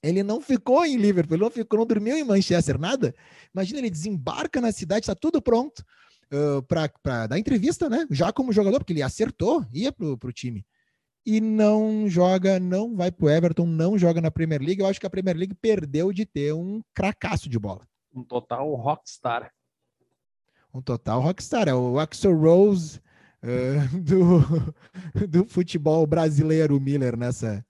Ele 0.03 0.23
não 0.23 0.41
ficou 0.41 0.83
em 0.83 0.97
Liverpool, 0.97 1.35
ele 1.35 1.43
não 1.43 1.51
ficou, 1.51 1.79
não 1.79 1.85
dormiu 1.85 2.17
em 2.17 2.23
Manchester, 2.23 2.79
nada. 2.79 3.13
Imagina, 3.53 3.79
ele 3.79 3.89
desembarca 3.89 4.59
na 4.59 4.71
cidade, 4.71 5.03
está 5.03 5.13
tudo 5.13 5.41
pronto 5.41 5.85
uh, 6.31 6.61
para 6.63 7.27
dar 7.27 7.39
entrevista, 7.39 7.89
né? 7.89 8.05
Já 8.09 8.31
como 8.31 8.53
jogador, 8.53 8.79
porque 8.79 8.93
ele 8.93 9.01
acertou, 9.01 9.65
ia 9.73 9.91
pro, 9.91 10.17
pro 10.17 10.33
time. 10.33 10.65
E 11.25 11.39
não 11.39 12.09
joga, 12.09 12.59
não 12.59 12.95
vai 12.95 13.11
pro 13.11 13.29
Everton, 13.29 13.65
não 13.65 13.97
joga 13.97 14.19
na 14.19 14.31
Premier 14.31 14.61
League. 14.61 14.81
Eu 14.81 14.87
acho 14.87 14.99
que 14.99 15.05
a 15.05 15.09
Premier 15.09 15.37
League 15.37 15.53
perdeu 15.53 16.11
de 16.11 16.25
ter 16.25 16.53
um 16.53 16.81
cracaço 16.93 17.47
de 17.47 17.59
bola 17.59 17.85
um 18.13 18.23
total 18.23 18.73
rockstar. 18.75 19.51
Um 20.73 20.81
total 20.81 21.21
rockstar. 21.21 21.67
É 21.67 21.73
o 21.73 21.99
Axel 21.99 22.37
Rose 22.37 23.01
uh, 23.43 23.99
do, 23.99 25.27
do 25.27 25.45
futebol 25.45 26.05
brasileiro, 26.05 26.79
Miller, 26.79 27.17
nessa, 27.17 27.65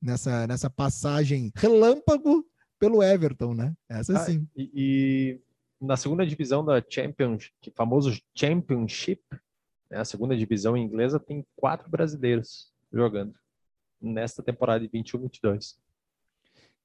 nessa, 0.00 0.46
nessa 0.46 0.70
passagem 0.70 1.52
relâmpago 1.54 2.44
pelo 2.78 3.02
Everton, 3.02 3.54
né? 3.54 3.74
Essa 3.88 4.18
ah, 4.18 4.24
sim. 4.24 4.46
E, 4.56 4.70
e, 4.74 5.40
na 5.80 5.96
segunda 5.96 6.26
divisão 6.26 6.64
da 6.64 6.82
Championship, 6.88 7.52
famoso 7.74 8.20
Championship, 8.34 9.22
né, 9.90 9.98
a 9.98 10.04
segunda 10.04 10.36
divisão 10.36 10.76
inglesa, 10.76 11.20
tem 11.20 11.44
quatro 11.56 11.90
brasileiros 11.90 12.72
jogando 12.92 13.34
nesta 14.00 14.42
temporada 14.42 14.86
de 14.86 14.98
21-22. 14.98 15.76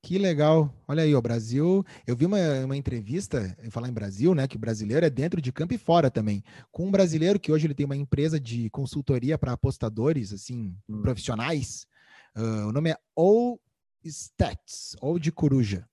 Que 0.01 0.17
legal. 0.17 0.73
Olha 0.87 1.03
aí, 1.03 1.13
o 1.13 1.21
Brasil. 1.21 1.85
Eu 2.07 2.15
vi 2.15 2.25
uma, 2.25 2.37
uma 2.63 2.77
entrevista, 2.77 3.55
falar 3.69 3.89
em 3.89 3.93
Brasil, 3.93 4.33
né? 4.33 4.47
Que 4.47 4.55
o 4.55 4.59
brasileiro 4.59 5.05
é 5.05 5.09
dentro 5.09 5.41
de 5.41 5.51
campo 5.51 5.73
e 5.73 5.77
fora 5.77 6.09
também. 6.09 6.41
Com 6.71 6.87
um 6.87 6.91
brasileiro 6.91 7.39
que 7.39 7.51
hoje 7.51 7.67
ele 7.67 7.73
tem 7.73 7.85
uma 7.85 7.97
empresa 7.97 8.39
de 8.39 8.69
consultoria 8.69 9.37
para 9.37 9.51
apostadores, 9.51 10.31
assim, 10.31 10.73
hum. 10.87 11.01
profissionais. 11.01 11.85
Uh, 12.35 12.69
o 12.69 12.71
nome 12.71 12.91
é 12.91 12.97
All 13.15 13.59
Stats, 14.03 14.95
ou 15.01 15.19
de 15.19 15.31
Coruja. 15.31 15.85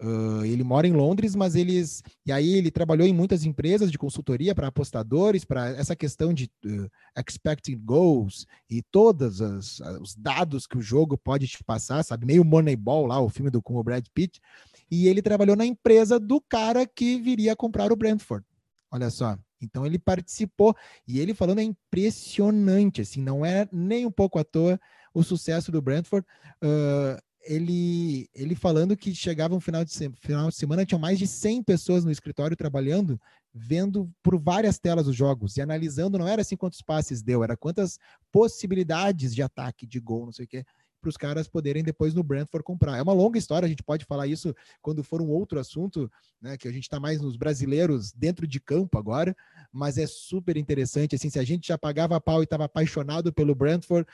Uh, 0.00 0.44
ele 0.44 0.62
mora 0.62 0.86
em 0.86 0.92
Londres, 0.92 1.34
mas 1.34 1.56
eles. 1.56 2.04
E 2.24 2.30
aí 2.30 2.54
ele 2.54 2.70
trabalhou 2.70 3.06
em 3.06 3.12
muitas 3.12 3.44
empresas 3.44 3.90
de 3.90 3.98
consultoria 3.98 4.54
para 4.54 4.68
apostadores, 4.68 5.44
para 5.44 5.70
essa 5.70 5.96
questão 5.96 6.32
de 6.32 6.48
uh, 6.64 6.88
expecting 7.18 7.76
goals 7.76 8.46
e 8.70 8.80
todos 8.80 9.40
os, 9.40 9.80
os, 10.00 10.14
dados 10.14 10.68
que 10.68 10.78
o 10.78 10.82
jogo 10.82 11.18
pode 11.18 11.48
te 11.48 11.64
passar, 11.64 12.04
sabe? 12.04 12.26
Meio 12.26 12.44
Moneyball 12.44 13.06
lá, 13.06 13.20
o 13.20 13.28
filme 13.28 13.50
do, 13.50 13.60
com 13.60 13.74
o 13.74 13.82
Brad 13.82 14.04
Pitt. 14.14 14.40
E 14.88 15.08
ele 15.08 15.20
trabalhou 15.20 15.56
na 15.56 15.66
empresa 15.66 16.18
do 16.18 16.40
cara 16.40 16.86
que 16.86 17.20
viria 17.20 17.56
comprar 17.56 17.90
o 17.90 17.96
Brentford. 17.96 18.46
Olha 18.90 19.10
só. 19.10 19.36
Então 19.60 19.84
ele 19.84 19.98
participou 19.98 20.76
e 21.06 21.18
ele 21.18 21.34
falando 21.34 21.58
é 21.58 21.64
impressionante, 21.64 23.00
assim, 23.00 23.20
não 23.20 23.44
é 23.44 23.68
nem 23.72 24.06
um 24.06 24.10
pouco 24.10 24.38
à 24.38 24.44
toa 24.44 24.80
o 25.12 25.22
sucesso 25.24 25.72
do 25.72 25.82
Brentford. 25.82 26.26
Uh, 26.62 27.20
ele, 27.48 28.28
ele 28.34 28.54
falando 28.54 28.94
que 28.94 29.14
chegava 29.14 29.54
um 29.54 29.60
final 29.60 29.82
de, 29.82 29.92
final 30.20 30.50
de 30.50 30.54
semana, 30.54 30.84
tinha 30.84 30.98
mais 30.98 31.18
de 31.18 31.26
100 31.26 31.62
pessoas 31.62 32.04
no 32.04 32.10
escritório 32.10 32.54
trabalhando, 32.54 33.18
vendo 33.54 34.10
por 34.22 34.38
várias 34.38 34.78
telas 34.78 35.06
os 35.06 35.16
jogos 35.16 35.56
e 35.56 35.62
analisando, 35.62 36.18
não 36.18 36.28
era 36.28 36.42
assim 36.42 36.56
quantos 36.56 36.82
passes 36.82 37.22
deu, 37.22 37.42
era 37.42 37.56
quantas 37.56 37.98
possibilidades 38.30 39.34
de 39.34 39.42
ataque, 39.42 39.86
de 39.86 39.98
gol, 39.98 40.26
não 40.26 40.32
sei 40.32 40.44
o 40.44 40.48
quê, 40.48 40.62
para 41.00 41.08
os 41.08 41.16
caras 41.16 41.48
poderem 41.48 41.82
depois 41.82 42.12
no 42.12 42.22
Brentford 42.22 42.62
comprar. 42.62 42.98
É 42.98 43.02
uma 43.02 43.12
longa 43.12 43.38
história, 43.38 43.64
a 43.64 43.68
gente 43.68 43.82
pode 43.82 44.04
falar 44.04 44.26
isso 44.26 44.54
quando 44.82 45.02
for 45.02 45.22
um 45.22 45.28
outro 45.28 45.58
assunto, 45.58 46.10
né, 46.40 46.56
que 46.56 46.68
a 46.68 46.72
gente 46.72 46.82
está 46.82 47.00
mais 47.00 47.20
nos 47.20 47.36
brasileiros 47.36 48.12
dentro 48.12 48.46
de 48.46 48.60
campo 48.60 48.98
agora, 48.98 49.34
mas 49.72 49.96
é 49.96 50.06
super 50.06 50.56
interessante, 50.56 51.14
assim, 51.14 51.30
se 51.30 51.38
a 51.38 51.44
gente 51.44 51.68
já 51.68 51.78
pagava 51.78 52.20
pau 52.20 52.40
e 52.40 52.44
estava 52.44 52.64
apaixonado 52.64 53.32
pelo 53.32 53.54
Brentford, 53.54 54.06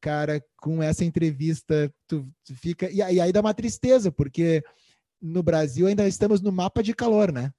cara, 0.00 0.42
com 0.56 0.82
essa 0.82 1.04
entrevista, 1.04 1.92
tu, 2.06 2.28
tu 2.44 2.54
fica. 2.54 2.90
E, 2.90 2.96
e, 2.96 3.20
aí 3.20 3.32
dá 3.32 3.40
uma 3.40 3.54
tristeza, 3.54 4.10
porque 4.10 4.62
no 5.20 5.42
Brasil 5.42 5.86
ainda 5.86 6.06
estamos 6.06 6.40
no 6.40 6.50
mapa 6.50 6.82
de 6.82 6.94
calor, 6.94 7.32
né? 7.32 7.52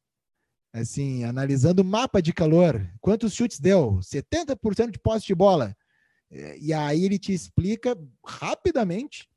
Assim, 0.74 1.24
analisando 1.24 1.82
o 1.82 1.86
mapa 1.86 2.22
de 2.22 2.34
calor, 2.34 2.90
quantos 3.02 3.34
chutes 3.34 3.60
deu? 3.60 4.00
70% 4.00 4.92
de 4.92 5.00
posse 5.00 5.28
de 5.28 5.36
bola. 5.36 5.76
E 6.60 6.72
aí 6.72 7.04
ele 7.04 7.20
te 7.20 7.34
explica 7.34 7.98
rapidamente 8.26 9.30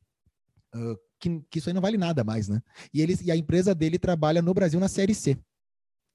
uh, 0.74 0.96
que, 1.18 1.40
que, 1.50 1.58
isso 1.58 1.68
aí 1.68 1.74
não 1.74 1.82
vale 1.82 1.98
nada 1.98 2.22
mais, 2.22 2.48
né? 2.48 2.62
E, 2.92 3.02
ele, 3.02 3.18
e 3.20 3.32
a 3.32 3.36
empresa 3.36 3.74
dele 3.74 3.98
trabalha 3.98 4.40
no 4.40 4.54
Brasil 4.54 4.78
na 4.78 4.88
Série 4.88 5.14
C. 5.14 5.36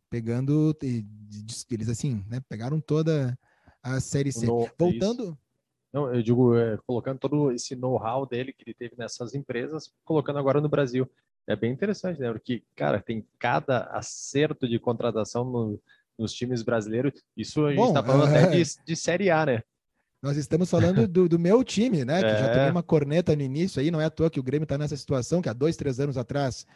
Pegando, 0.10 0.76
eles 0.82 1.90
assim, 1.90 2.24
né? 2.30 2.40
Pegaram 2.48 2.80
toda 2.80 3.38
a 3.84 4.00
Série 4.00 4.32
C. 4.32 4.46
No, 4.46 4.70
Voltando... 4.78 5.38
Não, 5.92 6.14
eu 6.14 6.22
digo, 6.22 6.56
é, 6.56 6.78
colocando 6.86 7.18
todo 7.18 7.52
esse 7.52 7.76
know-how 7.76 8.26
dele 8.26 8.54
que 8.54 8.64
ele 8.64 8.76
teve 8.76 8.96
nessas 8.98 9.34
empresas, 9.34 9.92
colocando 10.06 10.38
agora 10.38 10.62
no 10.62 10.70
Brasil. 10.70 11.10
É 11.48 11.56
bem 11.56 11.72
interessante, 11.72 12.20
né? 12.20 12.32
Porque, 12.32 12.64
cara, 12.76 13.02
tem 13.02 13.26
cada 13.40 13.86
acerto 13.86 14.68
de 14.68 14.78
contratação 14.78 15.44
no, 15.44 15.82
nos 16.18 16.32
times 16.34 16.62
brasileiros. 16.62 17.14
Isso 17.36 17.66
a 17.66 17.74
gente 17.74 17.88
está 17.88 18.04
falando 18.04 18.36
é... 18.36 18.44
até 18.44 18.56
de, 18.56 18.64
de 18.86 18.96
Série 18.96 19.32
A, 19.32 19.46
né? 19.46 19.64
Nós 20.22 20.36
estamos 20.36 20.70
falando 20.70 21.08
do, 21.08 21.30
do 21.30 21.40
meu 21.40 21.64
time, 21.64 22.04
né? 22.06 22.20
Que 22.20 22.28
é. 22.30 22.38
já 22.38 22.54
tomei 22.54 22.70
uma 22.70 22.84
corneta 22.84 23.36
no 23.36 23.42
início 23.42 23.80
aí, 23.82 23.90
não 23.90 24.02
é 24.02 24.06
à 24.06 24.10
toa 24.10 24.30
que 24.30 24.40
o 24.40 24.44
Grêmio 24.44 24.66
está 24.66 24.78
nessa 24.78 24.98
situação, 24.98 25.42
que 25.42 25.50
há 25.50 25.54
dois, 25.54 25.76
três 25.76 26.00
anos 26.00 26.18
atrás, 26.18 26.68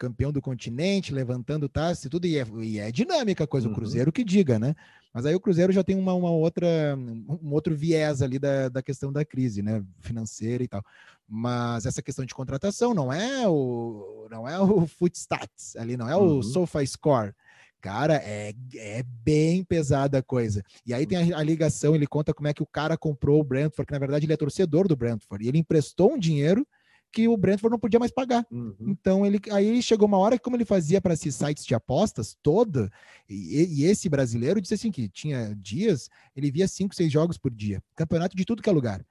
campeão 0.00 0.32
do 0.32 0.40
continente, 0.40 1.12
levantando 1.12 1.68
taça 1.68 2.06
e 2.06 2.10
tudo, 2.10 2.26
e 2.26 2.38
é, 2.38 2.46
e 2.62 2.78
é 2.78 2.90
dinâmica 2.90 3.44
a 3.44 3.46
coisa, 3.46 3.66
uhum. 3.66 3.74
o 3.74 3.76
Cruzeiro 3.76 4.10
que 4.10 4.24
diga, 4.24 4.58
né? 4.58 4.74
Mas 5.12 5.26
aí 5.26 5.34
o 5.34 5.40
Cruzeiro 5.40 5.72
já 5.72 5.84
tem 5.84 5.94
uma, 5.94 6.14
uma 6.14 6.30
outra, 6.30 6.96
um 6.96 7.52
outro 7.52 7.76
viés 7.76 8.22
ali 8.22 8.38
da, 8.38 8.70
da 8.70 8.82
questão 8.82 9.12
da 9.12 9.26
crise, 9.26 9.60
né? 9.60 9.84
Financeira 10.00 10.64
e 10.64 10.68
tal. 10.68 10.82
Mas 11.28 11.84
essa 11.84 12.00
questão 12.00 12.24
de 12.24 12.34
contratação 12.34 12.94
não 12.94 13.12
é 13.12 13.46
o 13.46 14.26
não 14.30 14.48
é 14.48 14.58
o 14.58 14.86
Footstats 14.86 15.76
ali, 15.76 15.98
não 15.98 16.08
é 16.08 16.16
o 16.16 16.36
uhum. 16.36 16.42
Sofa 16.42 16.84
Score. 16.86 17.34
Cara, 17.80 18.14
é, 18.16 18.54
é 18.76 19.02
bem 19.02 19.64
pesada 19.64 20.18
a 20.18 20.22
coisa. 20.22 20.62
E 20.86 20.94
aí 20.94 21.06
tem 21.06 21.32
a, 21.32 21.38
a, 21.38 21.42
ligação, 21.42 21.94
ele 21.94 22.06
conta 22.06 22.32
como 22.32 22.48
é 22.48 22.54
que 22.54 22.62
o 22.62 22.66
cara 22.66 22.96
comprou 22.96 23.40
o 23.40 23.44
Brentford, 23.44 23.86
que 23.86 23.92
na 23.92 23.98
verdade 23.98 24.26
ele 24.26 24.32
é 24.32 24.36
torcedor 24.36 24.86
do 24.86 24.96
Brentford, 24.96 25.44
e 25.44 25.48
ele 25.48 25.58
emprestou 25.58 26.12
um 26.12 26.18
dinheiro 26.18 26.66
que 27.12 27.28
o 27.28 27.36
Brentford 27.36 27.72
não 27.72 27.78
podia 27.78 27.98
mais 27.98 28.12
pagar. 28.12 28.46
Uhum. 28.50 28.74
Então 28.80 29.26
ele 29.26 29.40
aí 29.50 29.82
chegou 29.82 30.06
uma 30.06 30.18
hora 30.18 30.36
que 30.36 30.44
como 30.44 30.56
ele 30.56 30.64
fazia 30.64 31.00
para 31.00 31.14
esses 31.14 31.34
sites 31.34 31.64
de 31.64 31.74
apostas 31.74 32.36
toda, 32.42 32.90
e, 33.28 33.82
e, 33.82 33.84
esse 33.84 34.08
brasileiro 34.08 34.60
disse 34.60 34.74
assim 34.74 34.90
que 34.90 35.08
tinha 35.08 35.54
dias, 35.56 36.08
ele 36.36 36.50
via 36.50 36.68
cinco, 36.68 36.94
seis 36.94 37.10
jogos 37.12 37.38
por 37.38 37.50
dia, 37.50 37.82
campeonato 37.94 38.36
de 38.36 38.44
tudo 38.44 38.62
que 38.62 38.70
é 38.70 38.72
lugar. 38.72 39.04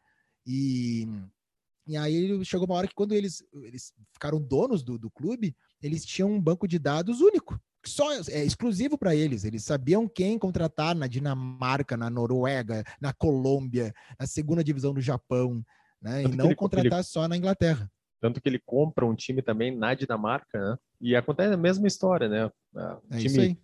E 0.46 1.08
e 1.90 1.98
aí 1.98 2.46
chegou 2.46 2.68
uma 2.68 2.76
hora 2.76 2.88
que 2.88 2.94
quando 2.94 3.14
eles, 3.14 3.44
eles 3.64 3.92
ficaram 4.14 4.40
donos 4.40 4.84
do, 4.84 4.96
do 4.96 5.10
clube, 5.10 5.56
eles 5.82 6.06
tinham 6.06 6.32
um 6.32 6.40
banco 6.40 6.68
de 6.68 6.78
dados 6.78 7.20
único, 7.20 7.60
só 7.86 8.14
é 8.14 8.44
exclusivo 8.44 8.98
para 8.98 9.16
eles. 9.16 9.44
Eles 9.44 9.64
sabiam 9.64 10.08
quem 10.08 10.38
contratar 10.38 10.96
na 10.96 11.08
Dinamarca, 11.08 11.96
na 11.96 12.10
Noruega, 12.10 12.84
na 13.00 13.14
Colômbia, 13.14 13.94
na 14.20 14.28
segunda 14.28 14.64
divisão 14.64 14.94
do 14.94 15.02
Japão, 15.02 15.66
né? 16.02 16.24
Tanto 16.24 16.34
e 16.34 16.38
não 16.38 16.46
ele, 16.46 16.56
contratar 16.56 17.00
ele, 17.00 17.04
só 17.04 17.28
na 17.28 17.38
Inglaterra. 17.38 17.92
Tanto 18.22 18.42
que 18.42 18.50
ele 18.50 18.60
compra 18.60 19.06
um 19.06 19.16
time 19.16 19.42
também 19.42 19.76
na 19.76 19.94
Dinamarca, 19.94 20.60
né? 20.60 20.78
E 21.00 21.16
acontece 21.16 21.54
a 21.54 21.58
mesma 21.58 21.88
história, 21.88 22.28
né? 22.28 22.52
Um 22.76 23.16
é 23.16 23.18
time 23.18 23.60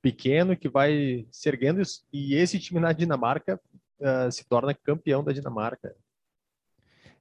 pequeno 0.00 0.56
que 0.56 0.68
vai 0.68 1.26
se 1.30 1.48
erguendo 1.48 1.82
e 2.12 2.34
esse 2.34 2.58
time 2.58 2.80
na 2.80 2.92
Dinamarca 2.92 3.60
uh, 3.98 4.30
se 4.30 4.44
torna 4.48 4.74
campeão 4.74 5.22
da 5.24 5.32
Dinamarca. 5.32 5.94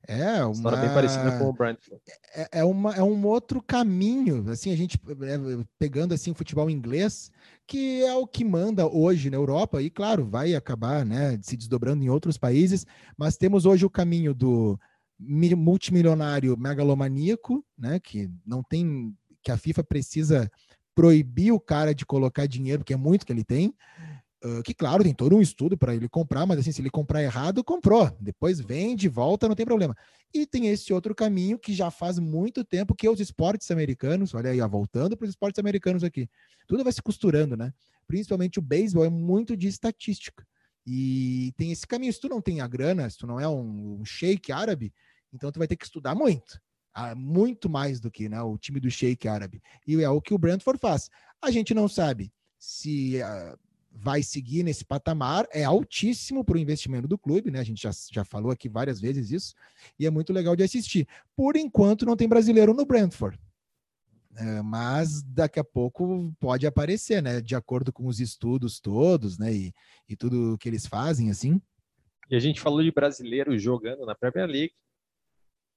É 0.07 0.43
uma 0.43 0.53
história 0.53 0.77
bem 0.79 0.89
parecida 0.89 1.37
com 1.37 1.49
o 1.49 1.53
Brentford. 1.53 2.01
É, 2.33 2.59
é, 2.59 2.63
uma, 2.63 2.95
é 2.95 3.03
um 3.03 3.25
outro 3.25 3.61
caminho, 3.61 4.49
assim, 4.49 4.71
a 4.71 4.75
gente 4.75 4.97
é, 4.97 5.65
pegando 5.77 6.13
assim 6.13 6.31
o 6.31 6.35
futebol 6.35 6.69
inglês, 6.69 7.31
que 7.67 8.03
é 8.03 8.13
o 8.15 8.25
que 8.25 8.43
manda 8.43 8.87
hoje 8.87 9.29
na 9.29 9.37
Europa 9.37 9.81
e 9.81 9.89
claro, 9.89 10.25
vai 10.25 10.55
acabar, 10.55 11.05
né, 11.05 11.39
se 11.41 11.55
desdobrando 11.55 12.03
em 12.03 12.09
outros 12.09 12.37
países, 12.37 12.85
mas 13.17 13.37
temos 13.37 13.65
hoje 13.65 13.85
o 13.85 13.89
caminho 13.89 14.33
do 14.33 14.79
multimilionário 15.19 16.57
megalomaníaco, 16.57 17.63
né, 17.77 17.99
que 17.99 18.29
não 18.45 18.63
tem 18.63 19.15
que 19.43 19.51
a 19.51 19.57
FIFA 19.57 19.83
precisa 19.83 20.51
proibir 20.95 21.51
o 21.51 21.59
cara 21.59 21.93
de 21.93 22.05
colocar 22.05 22.45
dinheiro, 22.45 22.79
porque 22.79 22.93
é 22.93 22.97
muito 22.97 23.25
que 23.25 23.31
ele 23.31 23.43
tem, 23.43 23.73
Uh, 24.41 24.63
que, 24.63 24.73
claro, 24.73 25.03
tem 25.03 25.13
todo 25.13 25.35
um 25.35 25.41
estudo 25.41 25.77
para 25.77 25.93
ele 25.93 26.07
comprar, 26.07 26.45
mas 26.45 26.59
assim, 26.59 26.71
se 26.71 26.81
ele 26.81 26.89
comprar 26.89 27.21
errado, 27.21 27.61
comprou. 27.61 28.09
Depois 28.21 28.61
vende, 28.61 29.09
volta, 29.09 29.49
não 29.49 29.55
tem 29.55 29.65
problema. 29.65 29.95
E 30.33 30.45
tem 30.45 30.67
esse 30.67 30.93
outro 30.93 31.13
caminho 31.13 31.59
que 31.59 31.73
já 31.73 31.91
faz 31.91 32.19
muito 32.19 32.63
tempo 32.63 32.95
que 32.95 33.09
os 33.09 33.19
esportes 33.19 33.69
americanos, 33.69 34.33
olha 34.33 34.51
aí, 34.51 34.61
ó, 34.61 34.67
voltando 34.67 35.17
para 35.17 35.25
os 35.25 35.31
esportes 35.31 35.59
americanos 35.59 36.05
aqui, 36.05 36.29
tudo 36.67 36.83
vai 36.85 36.93
se 36.93 37.01
costurando, 37.01 37.57
né? 37.57 37.73
Principalmente 38.07 38.59
o 38.59 38.61
beisebol 38.61 39.03
é 39.03 39.09
muito 39.09 39.57
de 39.57 39.67
estatística. 39.67 40.47
E 40.87 41.53
tem 41.57 41.71
esse 41.71 41.85
caminho. 41.85 42.13
Se 42.13 42.21
tu 42.21 42.29
não 42.29 42.41
tem 42.41 42.61
a 42.61 42.67
grana, 42.67 43.09
se 43.09 43.17
tu 43.17 43.27
não 43.27 43.39
é 43.39 43.47
um, 43.47 43.99
um 43.99 44.05
sheik 44.05 44.51
árabe, 44.51 44.93
então 45.33 45.51
tu 45.51 45.59
vai 45.59 45.67
ter 45.67 45.75
que 45.75 45.85
estudar 45.85 46.15
muito. 46.15 46.61
Ah, 46.93 47.13
muito 47.13 47.69
mais 47.69 47.99
do 47.99 48.09
que 48.09 48.29
né, 48.29 48.41
o 48.41 48.57
time 48.57 48.79
do 48.79 48.89
sheik 48.89 49.27
árabe. 49.27 49.61
E 49.85 50.01
é 50.01 50.09
o 50.09 50.21
que 50.21 50.33
o 50.33 50.37
Brentford 50.37 50.79
faz. 50.79 51.09
A 51.41 51.51
gente 51.51 51.73
não 51.73 51.89
sabe 51.89 52.31
se. 52.57 53.17
Uh, 53.21 53.68
vai 54.01 54.23
seguir 54.23 54.63
nesse 54.63 54.85
patamar, 54.85 55.47
é 55.51 55.63
altíssimo 55.63 56.43
para 56.43 56.55
o 56.55 56.59
investimento 56.59 57.07
do 57.07 57.17
clube, 57.17 57.51
né? 57.51 57.59
A 57.59 57.63
gente 57.63 57.81
já, 57.81 57.91
já 58.11 58.23
falou 58.23 58.51
aqui 58.51 58.69
várias 58.69 58.99
vezes 59.01 59.31
isso, 59.31 59.53
e 59.99 60.05
é 60.05 60.09
muito 60.09 60.31
legal 60.31 60.55
de 60.55 60.63
assistir. 60.63 61.07
Por 61.35 61.55
enquanto, 61.55 62.05
não 62.05 62.15
tem 62.15 62.27
brasileiro 62.27 62.73
no 62.73 62.85
Brentford. 62.85 63.37
É, 64.37 64.61
mas 64.61 65.21
daqui 65.23 65.59
a 65.59 65.63
pouco 65.63 66.33
pode 66.39 66.65
aparecer, 66.65 67.21
né? 67.21 67.41
De 67.41 67.55
acordo 67.55 67.91
com 67.91 68.07
os 68.07 68.21
estudos 68.21 68.79
todos, 68.79 69.37
né? 69.37 69.53
E, 69.53 69.73
e 70.07 70.15
tudo 70.15 70.57
que 70.57 70.69
eles 70.69 70.85
fazem, 70.85 71.29
assim. 71.29 71.61
E 72.29 72.35
a 72.35 72.39
gente 72.39 72.61
falou 72.61 72.81
de 72.81 72.91
brasileiros 72.91 73.61
jogando 73.61 74.05
na 74.05 74.15
Premier 74.15 74.47
League. 74.47 74.73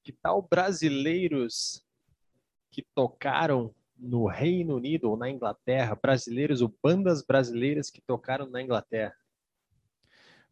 Que 0.04 0.12
tal 0.12 0.42
brasileiros 0.42 1.82
que 2.70 2.84
tocaram 2.94 3.74
no 4.02 4.26
Reino 4.26 4.76
Unido 4.76 5.08
ou 5.08 5.16
na 5.16 5.30
Inglaterra, 5.30 5.96
brasileiros 6.00 6.60
ou 6.60 6.74
bandas 6.82 7.22
brasileiras 7.22 7.88
que 7.88 8.02
tocaram 8.02 8.50
na 8.50 8.60
Inglaterra? 8.60 9.14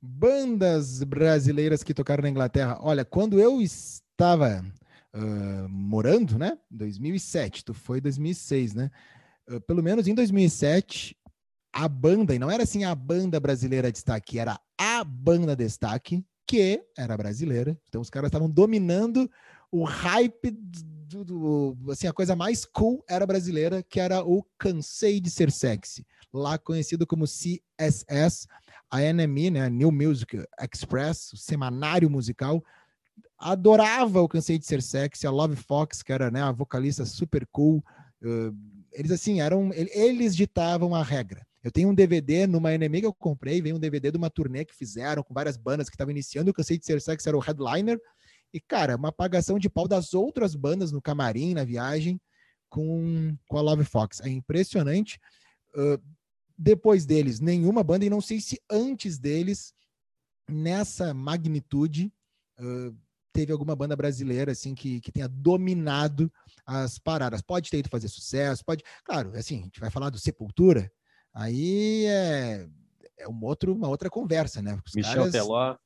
Bandas 0.00 1.02
brasileiras 1.02 1.82
que 1.82 1.92
tocaram 1.92 2.22
na 2.22 2.30
Inglaterra. 2.30 2.78
Olha, 2.80 3.04
quando 3.04 3.38
eu 3.40 3.60
estava 3.60 4.64
uh, 5.14 5.68
morando, 5.68 6.38
né? 6.38 6.56
2007, 6.70 7.64
tu 7.64 7.74
foi 7.74 8.00
2006, 8.00 8.74
né? 8.74 8.90
Uh, 9.48 9.60
pelo 9.60 9.82
menos 9.82 10.06
em 10.06 10.14
2007, 10.14 11.16
a 11.72 11.88
banda, 11.88 12.34
e 12.34 12.38
não 12.38 12.50
era 12.50 12.62
assim 12.62 12.84
a 12.84 12.94
banda 12.94 13.38
brasileira 13.40 13.92
destaque, 13.92 14.38
era 14.38 14.58
a 14.78 15.04
banda 15.04 15.54
destaque, 15.54 16.24
que 16.46 16.82
era 16.96 17.16
brasileira. 17.16 17.78
Então 17.88 18.00
os 18.00 18.10
caras 18.10 18.28
estavam 18.28 18.48
dominando 18.48 19.30
o 19.70 19.84
hype 19.84 20.50
do, 21.10 21.24
do, 21.24 21.90
assim, 21.90 22.06
a 22.06 22.12
coisa 22.12 22.36
mais 22.36 22.64
cool 22.64 23.04
era 23.08 23.26
brasileira, 23.26 23.82
que 23.82 23.98
era 23.98 24.22
o 24.22 24.44
Cansei 24.56 25.20
de 25.20 25.30
Ser 25.30 25.50
Sexy, 25.50 26.06
lá 26.32 26.56
conhecido 26.56 27.06
como 27.06 27.24
CSS, 27.24 28.46
a 28.90 29.00
NME, 29.12 29.50
né, 29.50 29.68
New 29.68 29.90
Music 29.90 30.42
Express, 30.60 31.32
o 31.32 31.36
semanário 31.36 32.08
musical, 32.08 32.62
adorava 33.38 34.20
o 34.20 34.28
Cansei 34.28 34.58
de 34.58 34.66
Ser 34.66 34.82
Sexy, 34.82 35.26
a 35.26 35.30
Love 35.30 35.56
Fox, 35.56 36.02
que 36.02 36.12
era 36.12 36.30
né, 36.30 36.42
a 36.42 36.52
vocalista 36.52 37.04
super 37.04 37.46
cool, 37.50 37.84
uh, 38.22 38.56
eles 38.92 39.10
assim, 39.10 39.40
eram, 39.40 39.70
eles 39.72 40.34
ditavam 40.36 40.94
a 40.94 41.02
regra. 41.02 41.46
Eu 41.62 41.70
tenho 41.70 41.90
um 41.90 41.94
DVD 41.94 42.46
numa 42.46 42.76
NME 42.76 43.00
que 43.00 43.06
eu 43.06 43.12
comprei, 43.12 43.60
veio 43.60 43.76
um 43.76 43.80
DVD 43.80 44.10
de 44.10 44.16
uma 44.16 44.30
turnê 44.30 44.64
que 44.64 44.74
fizeram 44.74 45.22
com 45.22 45.34
várias 45.34 45.56
bandas 45.56 45.88
que 45.88 45.94
estavam 45.94 46.10
iniciando, 46.10 46.50
o 46.50 46.54
Cansei 46.54 46.78
de 46.78 46.86
Ser 46.86 47.00
Sexy 47.00 47.28
era 47.28 47.36
o 47.36 47.40
headliner, 47.40 48.00
e, 48.52 48.60
cara, 48.60 48.96
uma 48.96 49.08
apagação 49.08 49.58
de 49.58 49.70
pau 49.70 49.86
das 49.86 50.14
outras 50.14 50.54
bandas 50.54 50.90
no 50.90 51.00
camarim, 51.00 51.54
na 51.54 51.64
viagem, 51.64 52.20
com, 52.68 53.36
com 53.48 53.58
a 53.58 53.60
Love 53.60 53.84
Fox. 53.84 54.20
É 54.20 54.28
impressionante. 54.28 55.20
Uh, 55.74 56.02
depois 56.56 57.06
deles, 57.06 57.40
nenhuma 57.40 57.82
banda, 57.82 58.04
e 58.04 58.10
não 58.10 58.20
sei 58.20 58.40
se 58.40 58.60
antes 58.70 59.18
deles, 59.18 59.72
nessa 60.48 61.14
magnitude, 61.14 62.12
uh, 62.58 62.96
teve 63.32 63.52
alguma 63.52 63.76
banda 63.76 63.94
brasileira 63.94 64.52
assim 64.52 64.74
que, 64.74 65.00
que 65.00 65.12
tenha 65.12 65.28
dominado 65.28 66.32
as 66.66 66.98
paradas. 66.98 67.40
Pode 67.40 67.70
ter 67.70 67.78
ido 67.78 67.88
fazer 67.88 68.08
sucesso, 68.08 68.64
pode. 68.64 68.82
Claro, 69.04 69.36
assim, 69.36 69.60
a 69.60 69.62
gente 69.62 69.80
vai 69.80 69.90
falar 69.90 70.10
do 70.10 70.18
Sepultura, 70.18 70.90
aí 71.32 72.04
é, 72.06 72.68
é 73.18 73.28
uma, 73.28 73.46
outro, 73.46 73.72
uma 73.72 73.88
outra 73.88 74.10
conversa, 74.10 74.60
né? 74.60 74.78
Os 74.84 74.94
Michel 74.94 75.14
caras... 75.14 75.32
Teló 75.32 75.78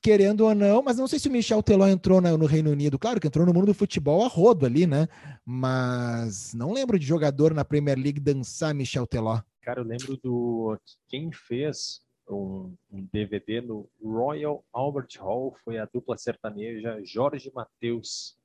querendo 0.00 0.42
ou 0.42 0.54
não, 0.54 0.82
mas 0.82 0.96
não 0.96 1.06
sei 1.06 1.18
se 1.18 1.28
o 1.28 1.32
Michel 1.32 1.62
Teló 1.62 1.86
entrou 1.86 2.20
no 2.20 2.46
Reino 2.46 2.70
Unido. 2.70 2.98
Claro 2.98 3.20
que 3.20 3.26
entrou 3.26 3.46
no 3.46 3.52
mundo 3.52 3.66
do 3.66 3.74
futebol 3.74 4.24
a 4.24 4.28
rodo 4.28 4.66
ali, 4.66 4.86
né? 4.86 5.08
Mas 5.44 6.54
não 6.54 6.72
lembro 6.72 6.98
de 6.98 7.06
jogador 7.06 7.54
na 7.54 7.64
Premier 7.64 7.98
League 7.98 8.20
dançar 8.20 8.74
Michel 8.74 9.06
Teló. 9.06 9.40
Cara, 9.62 9.80
eu 9.80 9.84
lembro 9.84 10.16
do 10.16 10.78
quem 11.08 11.30
fez 11.32 12.02
um, 12.28 12.74
um 12.90 13.06
DVD 13.12 13.60
no 13.60 13.88
Royal 14.02 14.64
Albert 14.72 15.08
Hall 15.18 15.54
foi 15.64 15.78
a 15.78 15.86
dupla 15.92 16.16
sertaneja 16.16 17.00
Jorge 17.04 17.50
Mateus. 17.54 18.36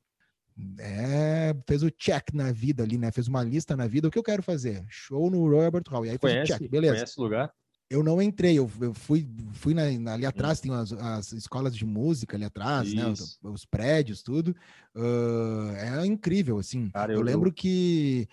é, 0.80 1.56
fez 1.68 1.84
o 1.84 1.92
check 1.92 2.34
na 2.34 2.52
vida 2.52 2.84
ali, 2.84 2.98
né? 2.98 3.12
Fez 3.12 3.28
uma 3.28 3.44
lista 3.44 3.76
na 3.76 3.88
vida. 3.88 4.08
O 4.08 4.12
que 4.12 4.20
eu 4.20 4.24
quero 4.24 4.44
fazer? 4.44 4.84
Show 4.90 5.30
no 5.30 5.50
Robert 5.50 5.84
Hall. 5.90 6.06
E 6.06 6.10
aí 6.10 6.18
conhece, 6.18 6.48
fez 6.48 6.50
o 6.50 6.64
check, 6.64 6.72
beleza. 6.72 6.96
Conhece 6.96 7.20
o 7.20 7.24
lugar? 7.24 7.54
Eu 7.90 8.04
não 8.04 8.20
entrei, 8.22 8.58
eu, 8.58 8.70
eu 8.82 8.94
fui, 8.94 9.28
fui 9.54 9.74
na, 9.74 10.14
ali 10.14 10.26
atrás, 10.26 10.60
hum. 10.60 10.62
tem 10.64 10.74
as, 10.74 10.92
as, 10.92 11.32
escolas 11.34 11.76
de 11.76 11.86
música 11.86 12.36
ali 12.36 12.44
atrás, 12.44 12.92
né? 12.94 13.08
Os, 13.08 13.38
os, 13.44 13.66
prédios, 13.66 14.24
tudo. 14.24 14.56
Uh, 14.96 15.70
é 15.76 16.06
incrível, 16.06 16.58
assim. 16.58 16.90
Cara, 16.90 17.14
eu, 17.14 17.20
eu 17.20 17.24
lembro 17.24 17.50
eu... 17.50 17.54
que 17.54 18.28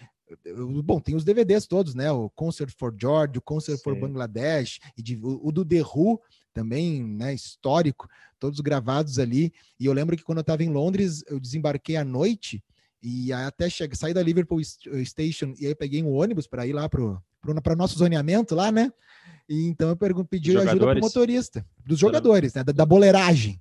bom, 0.82 1.00
tem 1.00 1.14
os 1.14 1.24
DVDs 1.24 1.66
todos, 1.66 1.94
né? 1.94 2.10
O 2.10 2.30
Concert 2.30 2.72
for 2.76 2.94
George, 2.98 3.38
o 3.38 3.42
Concert 3.42 3.76
Sim. 3.78 3.84
for 3.84 3.98
Bangladesh, 3.98 4.78
e 4.96 5.02
de, 5.02 5.16
o, 5.16 5.40
o, 5.46 5.52
do 5.52 5.64
The 5.64 5.82
Who, 5.82 6.20
também, 6.52 7.02
né? 7.02 7.34
Histórico, 7.34 8.08
todos 8.38 8.60
gravados 8.60 9.18
ali. 9.18 9.52
E 9.78 9.86
eu 9.86 9.92
lembro 9.92 10.16
que 10.16 10.22
quando 10.22 10.38
eu 10.38 10.42
estava 10.42 10.62
em 10.62 10.70
Londres, 10.70 11.22
eu 11.26 11.38
desembarquei 11.38 11.96
à 11.96 12.04
noite 12.04 12.62
e 13.02 13.32
até 13.32 13.68
cheguei, 13.68 13.96
saí 13.96 14.14
da 14.14 14.22
Liverpool 14.22 14.60
Station 15.04 15.54
e 15.58 15.66
aí 15.66 15.74
peguei 15.74 16.02
um 16.02 16.12
ônibus 16.12 16.46
para 16.46 16.66
ir 16.66 16.72
lá 16.72 16.88
para 16.88 17.02
o 17.02 17.76
nosso 17.76 17.98
zoneamento 17.98 18.54
lá, 18.54 18.70
né? 18.70 18.92
E 19.52 19.66
então 19.66 19.90
eu 19.90 19.96
pergun 19.96 20.24
pedi 20.24 20.56
ajuda 20.56 20.86
para 20.86 20.98
o 20.98 21.02
motorista, 21.02 21.62
dos 21.84 21.98
jogadores, 21.98 22.54
né? 22.54 22.64
Da, 22.64 22.72
da 22.72 22.86
boleiragem. 22.86 23.60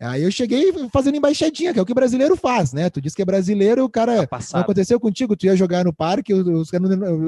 Aí 0.00 0.24
eu 0.24 0.30
cheguei 0.30 0.72
fazendo 0.92 1.16
embaixadinha, 1.16 1.72
que 1.72 1.78
é 1.78 1.82
o 1.82 1.86
que 1.86 1.92
o 1.92 1.94
brasileiro 1.94 2.36
faz, 2.36 2.72
né? 2.72 2.90
Tu 2.90 3.00
disse 3.00 3.14
que 3.14 3.22
é 3.22 3.24
brasileiro, 3.24 3.84
o 3.84 3.88
cara. 3.88 4.26
Tá 4.26 4.40
não 4.52 4.60
aconteceu 4.60 4.98
contigo, 4.98 5.36
tu 5.36 5.46
ia 5.46 5.54
jogar 5.54 5.84
no 5.84 5.92
parque, 5.92 6.34
os, 6.34 6.68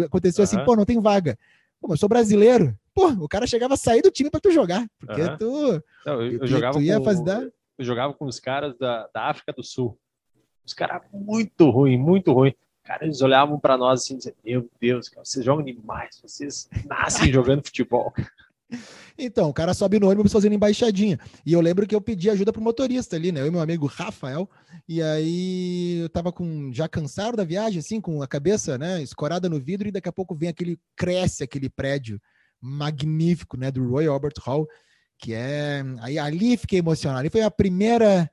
aconteceu 0.04 0.42
uhum. 0.42 0.44
assim, 0.44 0.64
pô, 0.64 0.74
não 0.74 0.84
tem 0.84 1.00
vaga. 1.00 1.38
Pô, 1.80 1.86
mas 1.86 1.92
eu 1.92 2.00
sou 2.00 2.08
brasileiro. 2.08 2.76
Pô, 2.92 3.06
o 3.06 3.28
cara 3.28 3.46
chegava 3.46 3.74
a 3.74 3.76
sair 3.76 4.02
do 4.02 4.10
time 4.10 4.28
para 4.28 4.40
tu 4.40 4.50
jogar. 4.50 4.84
Porque 4.98 5.22
uhum. 5.22 5.36
tu. 5.38 5.82
Não, 6.04 6.22
eu, 6.22 6.38
eu, 6.40 6.46
jogava 6.48 6.78
tu 6.78 6.82
ia 6.82 6.98
com, 6.98 7.04
fazer... 7.04 7.52
eu 7.78 7.84
jogava 7.84 8.12
com 8.14 8.24
os 8.26 8.40
caras 8.40 8.76
da, 8.78 9.08
da 9.14 9.30
África 9.30 9.52
do 9.52 9.62
Sul. 9.62 9.96
Os 10.66 10.74
caras 10.74 11.02
muito 11.12 11.70
ruim, 11.70 11.96
muito 11.96 12.32
ruim. 12.32 12.52
Cara, 12.84 13.04
eles 13.04 13.20
olhavam 13.20 13.58
para 13.58 13.76
nós 13.76 14.02
assim, 14.02 14.16
dizendo, 14.16 14.36
meu 14.44 14.68
Deus, 14.80 15.08
cara, 15.08 15.24
vocês 15.24 15.44
jogam 15.44 15.64
demais, 15.64 16.20
vocês 16.20 16.68
nascem 16.84 17.30
jogando 17.32 17.64
futebol. 17.64 18.12
Então, 19.16 19.50
o 19.50 19.54
cara 19.54 19.74
sobe 19.74 20.00
no 20.00 20.08
ônibus 20.08 20.32
fazendo 20.32 20.54
embaixadinha. 20.54 21.18
E 21.44 21.52
eu 21.52 21.60
lembro 21.60 21.86
que 21.86 21.94
eu 21.94 22.00
pedi 22.00 22.30
ajuda 22.30 22.52
pro 22.52 22.62
motorista 22.62 23.16
ali, 23.16 23.30
né? 23.30 23.40
Eu 23.40 23.46
e 23.46 23.50
meu 23.50 23.60
amigo 23.60 23.86
Rafael. 23.86 24.48
E 24.88 25.02
aí 25.02 26.00
eu 26.02 26.08
tava 26.08 26.32
com 26.32 26.72
já 26.72 26.88
cansado 26.88 27.36
da 27.36 27.44
viagem, 27.44 27.78
assim, 27.78 28.00
com 28.00 28.22
a 28.22 28.26
cabeça, 28.26 28.76
né, 28.78 29.02
escorada 29.02 29.48
no 29.48 29.60
vidro, 29.60 29.88
e 29.88 29.92
daqui 29.92 30.08
a 30.08 30.12
pouco 30.12 30.34
vem 30.34 30.48
aquele, 30.48 30.78
cresce 30.96 31.44
aquele 31.44 31.68
prédio 31.68 32.20
magnífico, 32.60 33.56
né, 33.56 33.70
do 33.70 33.88
Roy 33.88 34.06
Albert 34.06 34.34
Hall, 34.40 34.66
que 35.18 35.34
é. 35.34 35.84
Aí 36.00 36.18
ali 36.18 36.56
fiquei 36.56 36.78
emocionado. 36.78 37.20
Ali 37.20 37.30
foi 37.30 37.42
a 37.42 37.50
primeira. 37.50 38.30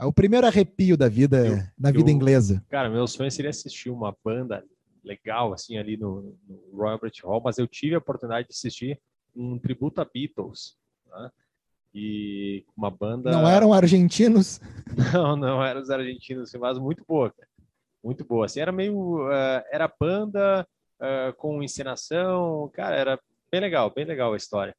O 0.00 0.12
primeiro 0.12 0.46
arrepio 0.46 0.96
da 0.96 1.08
vida, 1.08 1.46
eu, 1.46 1.56
na 1.78 1.90
vida 1.90 2.10
eu, 2.10 2.14
inglesa. 2.14 2.62
Cara, 2.68 2.90
meu 2.90 3.06
sonho 3.06 3.30
seria 3.30 3.50
assistir 3.50 3.88
uma 3.88 4.14
banda 4.22 4.62
legal, 5.02 5.52
assim, 5.52 5.78
ali 5.78 5.96
no, 5.96 6.36
no 6.46 6.76
Roy 6.76 6.90
Albert 6.90 7.12
Hall, 7.22 7.40
mas 7.42 7.58
eu 7.58 7.66
tive 7.66 7.94
a 7.94 7.98
oportunidade 7.98 8.48
de 8.48 8.54
assistir 8.54 9.00
um 9.34 9.58
tributo 9.58 10.00
a 10.00 10.04
Beatles, 10.04 10.76
né? 11.06 11.30
E 11.94 12.64
uma 12.76 12.90
banda. 12.90 13.30
Não 13.30 13.48
eram 13.48 13.72
argentinos? 13.72 14.60
Não, 15.14 15.34
não 15.34 15.64
eram 15.64 15.80
os 15.80 15.90
argentinos, 15.90 16.52
mas 16.54 16.78
muito 16.78 17.02
boa, 17.06 17.30
cara. 17.30 17.48
muito 18.04 18.24
boa. 18.24 18.44
Assim, 18.44 18.60
era 18.60 18.70
meio, 18.70 19.26
uh, 19.26 19.62
era 19.70 19.90
banda 19.98 20.66
uh, 21.00 21.32
com 21.36 21.62
encenação, 21.62 22.70
cara, 22.74 22.96
era 22.96 23.20
bem 23.50 23.60
legal, 23.60 23.90
bem 23.90 24.04
legal 24.04 24.34
a 24.34 24.36
história. 24.36 24.76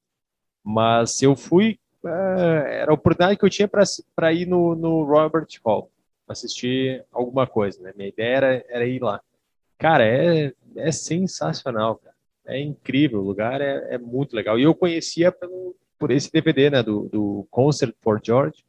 Mas 0.63 1.21
eu 1.21 1.35
fui, 1.35 1.79
era 2.03 2.91
a 2.91 2.93
oportunidade 2.93 3.37
que 3.37 3.45
eu 3.45 3.49
tinha 3.49 3.69
para 4.15 4.33
ir 4.33 4.45
no, 4.45 4.75
no 4.75 5.03
Robert 5.03 5.47
Hall, 5.65 5.91
assistir 6.27 7.03
alguma 7.11 7.47
coisa, 7.47 7.81
né? 7.81 7.93
Minha 7.95 8.09
ideia 8.09 8.35
era, 8.35 8.65
era 8.69 8.85
ir 8.85 9.01
lá. 9.01 9.21
Cara, 9.77 10.05
é, 10.05 10.53
é 10.75 10.91
sensacional, 10.91 11.97
cara 11.97 12.17
é 12.47 12.59
incrível, 12.59 13.19
o 13.19 13.25
lugar 13.25 13.61
é, 13.61 13.95
é 13.95 13.97
muito 13.97 14.35
legal. 14.35 14.57
E 14.57 14.63
eu 14.63 14.73
conhecia 14.73 15.31
pelo, 15.31 15.75
por 15.99 16.09
esse 16.09 16.31
DVD, 16.31 16.69
né, 16.69 16.81
do, 16.81 17.09
do 17.09 17.47
Concert 17.51 17.93
for 18.01 18.21
George, 18.23 18.63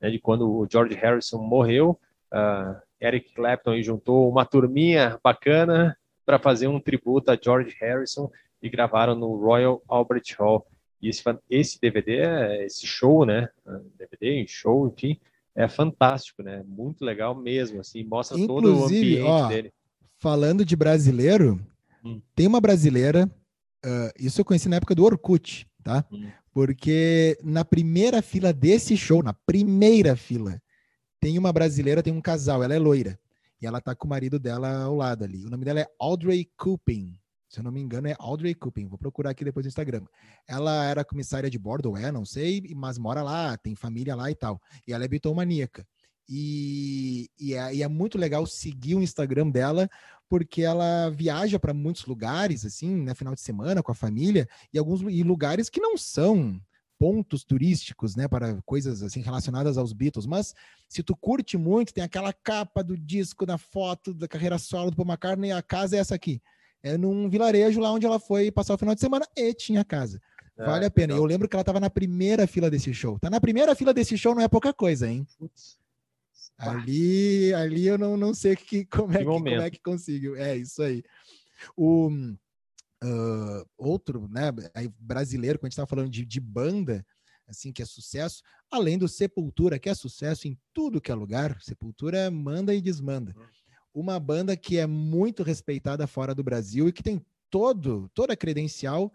né, 0.00 0.10
de 0.10 0.18
quando 0.18 0.50
o 0.50 0.66
George 0.70 0.94
Harrison 0.96 1.38
morreu, 1.38 1.98
uh, 2.32 2.76
Eric 3.00 3.32
Clapton 3.32 3.80
juntou 3.80 4.28
uma 4.28 4.44
turminha 4.44 5.18
bacana 5.22 5.96
para 6.26 6.38
fazer 6.38 6.66
um 6.66 6.80
tributo 6.80 7.30
a 7.30 7.38
George 7.40 7.76
Harrison 7.80 8.30
e 8.60 8.68
gravaram 8.68 9.14
no 9.14 9.36
Royal 9.36 9.80
Albert 9.86 10.34
Hall. 10.38 10.66
E 11.04 11.08
esse, 11.08 11.22
esse 11.50 11.80
DVD, 11.80 12.64
esse 12.64 12.86
show, 12.86 13.24
né, 13.24 13.48
DVD, 13.98 14.46
show, 14.48 14.88
enfim, 14.88 15.18
é 15.54 15.68
fantástico, 15.68 16.42
né, 16.42 16.64
muito 16.66 17.04
legal 17.04 17.34
mesmo, 17.34 17.80
assim, 17.80 18.02
mostra 18.04 18.38
Inclusive, 18.38 18.62
todo 18.62 18.80
o 18.80 18.84
ambiente 18.84 19.22
ó, 19.22 19.48
dele. 19.48 19.72
Falando 20.18 20.64
de 20.64 20.74
brasileiro, 20.74 21.60
Hum. 22.04 22.20
Tem 22.34 22.46
uma 22.46 22.60
brasileira, 22.60 23.26
uh, 23.84 24.12
isso 24.18 24.40
eu 24.40 24.44
conheci 24.44 24.68
na 24.68 24.76
época 24.76 24.94
do 24.94 25.04
Orkut, 25.04 25.66
tá? 25.82 26.04
Hum. 26.12 26.28
Porque 26.52 27.38
na 27.42 27.64
primeira 27.64 28.20
fila 28.20 28.52
desse 28.52 28.96
show, 28.96 29.22
na 29.22 29.32
primeira 29.32 30.14
fila, 30.14 30.60
tem 31.18 31.38
uma 31.38 31.52
brasileira, 31.52 32.02
tem 32.02 32.12
um 32.12 32.20
casal, 32.20 32.62
ela 32.62 32.74
é 32.74 32.78
loira. 32.78 33.18
E 33.60 33.66
ela 33.66 33.80
tá 33.80 33.94
com 33.94 34.06
o 34.06 34.10
marido 34.10 34.38
dela 34.38 34.82
ao 34.82 34.94
lado 34.94 35.24
ali. 35.24 35.46
O 35.46 35.50
nome 35.50 35.64
dela 35.64 35.80
é 35.80 35.86
Audrey 35.98 36.48
Cooping. 36.56 37.18
Se 37.54 37.60
eu 37.60 37.64
não 37.64 37.70
me 37.70 37.80
engano, 37.80 38.08
é 38.08 38.16
Audrey 38.18 38.52
Cooping. 38.52 38.88
Vou 38.88 38.98
procurar 38.98 39.30
aqui 39.30 39.44
depois 39.44 39.64
no 39.64 39.68
Instagram. 39.68 40.02
Ela 40.44 40.84
era 40.86 41.04
comissária 41.04 41.48
de 41.48 41.56
bordo, 41.56 41.90
ou 41.90 41.96
é, 41.96 42.10
não 42.10 42.24
sei, 42.24 42.60
mas 42.74 42.98
mora 42.98 43.22
lá, 43.22 43.56
tem 43.56 43.76
família 43.76 44.16
lá 44.16 44.28
e 44.28 44.34
tal. 44.34 44.60
E 44.88 44.92
ela 44.92 45.04
é 45.04 45.08
bitomaníaca. 45.08 45.86
E, 46.28 47.30
e, 47.38 47.54
é, 47.54 47.76
e 47.76 47.82
é 47.84 47.86
muito 47.86 48.18
legal 48.18 48.44
seguir 48.44 48.96
o 48.96 49.02
Instagram 49.02 49.50
dela, 49.50 49.88
porque 50.28 50.62
ela 50.62 51.10
viaja 51.10 51.56
para 51.60 51.72
muitos 51.72 52.06
lugares, 52.06 52.64
assim, 52.64 52.90
né, 53.02 53.14
final 53.14 53.36
de 53.36 53.40
semana 53.40 53.84
com 53.84 53.92
a 53.92 53.94
família, 53.94 54.48
e 54.72 54.78
alguns 54.78 55.02
e 55.02 55.22
lugares 55.22 55.70
que 55.70 55.80
não 55.80 55.96
são 55.96 56.60
pontos 56.98 57.44
turísticos, 57.44 58.16
né, 58.16 58.26
para 58.26 58.60
coisas 58.62 59.00
assim 59.00 59.20
relacionadas 59.20 59.78
aos 59.78 59.92
Beatles, 59.92 60.26
mas 60.26 60.54
se 60.88 61.04
tu 61.04 61.14
curte 61.14 61.56
muito, 61.56 61.94
tem 61.94 62.02
aquela 62.02 62.32
capa 62.32 62.82
do 62.82 62.96
disco, 62.98 63.46
da 63.46 63.58
foto 63.58 64.12
da 64.12 64.26
carreira 64.26 64.58
solo 64.58 64.90
do 64.90 64.96
Paul 64.96 65.06
McCartney, 65.06 65.52
a 65.52 65.62
casa 65.62 65.96
é 65.96 66.00
essa 66.00 66.16
aqui. 66.16 66.42
É 66.84 66.98
num 66.98 67.30
vilarejo 67.30 67.80
lá 67.80 67.90
onde 67.90 68.04
ela 68.04 68.20
foi 68.20 68.52
passar 68.52 68.74
o 68.74 68.78
final 68.78 68.94
de 68.94 69.00
semana 69.00 69.26
e 69.34 69.54
tinha 69.54 69.82
casa. 69.82 70.20
É, 70.54 70.66
vale 70.66 70.84
a 70.84 70.90
pena. 70.90 71.14
Eu 71.14 71.24
lembro 71.24 71.48
que 71.48 71.56
ela 71.56 71.62
estava 71.62 71.80
na 71.80 71.88
primeira 71.88 72.46
fila 72.46 72.70
desse 72.70 72.92
show. 72.92 73.18
Tá 73.18 73.30
na 73.30 73.40
primeira 73.40 73.74
fila 73.74 73.94
desse 73.94 74.18
show 74.18 74.34
não 74.34 74.42
é 74.42 74.48
pouca 74.48 74.70
coisa, 74.70 75.08
hein? 75.08 75.26
Putz. 75.38 75.78
Ali, 76.58 77.54
ali 77.54 77.86
eu 77.86 77.96
não, 77.96 78.18
não 78.18 78.34
sei 78.34 78.54
que, 78.54 78.84
como, 78.84 79.14
é 79.14 79.18
que, 79.18 79.24
como 79.24 79.48
é 79.48 79.70
que 79.70 79.80
consigo. 79.80 80.36
É 80.36 80.54
isso 80.54 80.82
aí. 80.82 81.02
O 81.74 82.10
uh, 82.10 83.66
outro, 83.78 84.28
né, 84.28 84.52
brasileiro, 84.98 85.58
quando 85.58 85.64
a 85.64 85.68
gente 85.68 85.72
estava 85.72 85.88
falando 85.88 86.10
de, 86.10 86.24
de 86.26 86.38
banda, 86.38 87.04
assim, 87.48 87.72
que 87.72 87.80
é 87.82 87.86
sucesso, 87.86 88.42
além 88.70 88.98
do 88.98 89.08
Sepultura, 89.08 89.78
que 89.78 89.88
é 89.88 89.94
sucesso 89.94 90.46
em 90.46 90.58
tudo 90.72 91.00
que 91.00 91.10
é 91.10 91.14
lugar, 91.14 91.60
Sepultura 91.62 92.30
manda 92.30 92.74
e 92.74 92.80
desmanda. 92.82 93.34
Uhum. 93.36 93.46
Uma 93.94 94.18
banda 94.18 94.56
que 94.56 94.76
é 94.76 94.86
muito 94.88 95.44
respeitada 95.44 96.04
fora 96.08 96.34
do 96.34 96.42
Brasil 96.42 96.88
e 96.88 96.92
que 96.92 97.02
tem 97.02 97.24
todo, 97.48 98.10
toda 98.12 98.32
a 98.32 98.36
credencial 98.36 99.12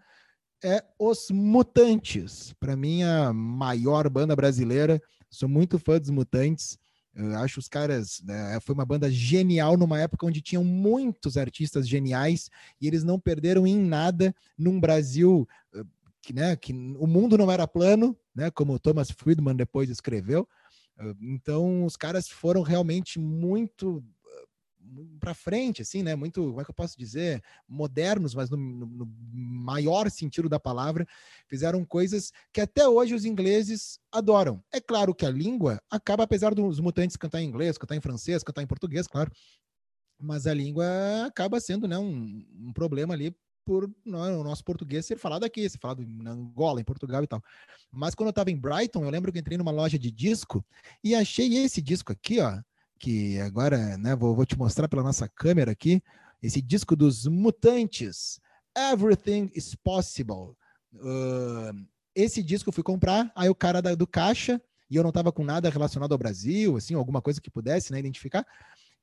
é 0.64 0.82
Os 0.98 1.30
Mutantes. 1.30 2.54
Para 2.60 2.78
mim, 2.78 3.04
a 3.04 3.34
maior 3.34 4.10
banda 4.10 4.36
brasileira. 4.38 5.02
Sou 5.30 5.50
muito 5.50 5.78
fã 5.78 6.00
dos 6.00 6.10
Mutantes. 6.10 6.78
Eu 7.14 7.36
acho 7.40 7.60
os 7.60 7.68
caras. 7.68 8.22
Né, 8.24 8.58
foi 8.62 8.74
uma 8.74 8.86
banda 8.86 9.12
genial 9.12 9.76
numa 9.76 10.00
época 10.00 10.26
onde 10.26 10.42
tinham 10.42 10.64
muitos 10.64 11.36
artistas 11.36 11.86
geniais 11.86 12.50
e 12.80 12.88
eles 12.88 13.04
não 13.04 13.20
perderam 13.20 13.68
em 13.68 13.78
nada 13.78 14.34
num 14.58 14.80
Brasil 14.80 15.46
que, 16.22 16.32
né, 16.34 16.56
que 16.56 16.72
o 16.72 17.06
mundo 17.06 17.38
não 17.38 17.52
era 17.52 17.68
plano, 17.68 18.18
né, 18.34 18.50
como 18.50 18.80
Thomas 18.80 19.12
Friedman 19.12 19.56
depois 19.56 19.90
escreveu. 19.90 20.48
Então, 21.22 21.86
os 21.86 21.96
caras 21.96 22.28
foram 22.28 22.62
realmente 22.62 23.20
muito 23.20 24.04
para 25.20 25.34
frente, 25.34 25.82
assim, 25.82 26.04
né? 26.04 26.16
Muito, 26.16 26.42
como 26.42 26.62
é 26.62 26.64
que 26.64 26.70
eu 26.72 26.76
posso 26.76 26.98
dizer, 26.98 27.44
modernos, 27.68 28.34
mas 28.34 28.50
no, 28.50 28.58
no, 28.58 28.86
no, 28.86 29.06
maior 29.32 30.10
sentido 30.10 30.50
da 30.50 30.60
palavra, 30.60 31.08
fizeram 31.48 31.86
coisas 31.86 32.32
que 32.52 32.62
até 32.62 32.88
hoje 32.88 33.14
os 33.14 33.26
ingleses 33.26 34.00
adoram. 34.12 34.64
É 34.72 34.80
claro 34.80 35.14
que 35.14 35.26
a 35.26 35.30
língua 35.30 35.82
acaba, 35.90 36.24
apesar 36.24 36.54
dos 36.54 36.80
mutantes 36.80 37.18
cantar 37.18 37.42
em 37.42 37.48
inglês, 37.48 37.78
cantar 37.78 37.96
em 37.96 38.02
francês, 38.02 38.44
cantar 38.44 38.62
em 38.62 38.68
português, 38.68 39.08
claro, 39.08 39.32
mas 40.20 40.48
a 40.48 40.54
língua 40.54 40.86
acaba 41.26 41.60
sendo, 41.60 41.88
né, 41.88 41.98
um, 41.98 42.46
um 42.60 42.74
problema 42.74 43.14
ali 43.14 43.34
por 43.70 43.88
não, 44.04 44.42
o 44.42 44.44
nosso 44.44 44.64
português 44.64 45.06
ser 45.06 45.18
falado 45.18 45.44
aqui, 45.44 45.70
ser 45.70 45.78
falado 45.78 46.04
na 46.04 46.32
Angola, 46.32 46.82
em 46.82 46.84
Portugal 46.84 47.24
e 47.24 47.28
tal. 47.28 47.40
Mas 47.92 48.16
quando 48.16 48.28
eu 48.28 48.32
estava 48.32 48.50
em 48.50 48.58
Brighton, 48.58 49.04
eu 49.04 49.12
lembro 49.12 49.32
que 49.32 49.38
entrei 49.38 49.60
numa 49.60 49.70
loja 49.70 50.00
de 50.00 50.10
disco 50.10 50.66
e 51.04 51.14
achei 51.14 51.56
esse 51.56 51.80
disco 51.80 52.12
aqui, 52.12 52.40
ó, 52.40 52.60
que 53.00 53.40
agora 53.40 53.98
né, 53.98 54.16
vou, 54.16 54.36
vou 54.36 54.46
te 54.46 54.58
mostrar 54.58 54.88
pela 54.88 55.02
nossa 55.02 55.28
câmera 55.28 55.72
aqui, 55.72 56.04
esse 56.42 56.62
disco 56.62 56.96
dos 56.96 57.26
Mutantes, 57.26 58.40
Everything 58.78 59.50
is 59.56 59.76
Possible. 59.76 60.56
Uh, 60.94 61.88
esse 62.14 62.44
disco 62.44 62.70
eu 62.70 62.74
fui 62.74 62.84
comprar, 62.84 63.32
aí 63.36 63.50
o 63.50 63.56
cara 63.56 63.82
da, 63.82 63.96
do 63.96 64.06
caixa 64.06 64.62
e 64.90 64.96
eu 64.96 65.04
não 65.04 65.10
estava 65.10 65.32
com 65.32 65.44
nada 65.44 65.70
relacionado 65.70 66.12
ao 66.12 66.18
Brasil, 66.18 66.76
assim, 66.76 66.96
alguma 66.96 67.22
coisa 67.22 67.40
que 67.40 67.52
pudesse, 67.52 67.92
né, 67.92 68.00
identificar. 68.00 68.46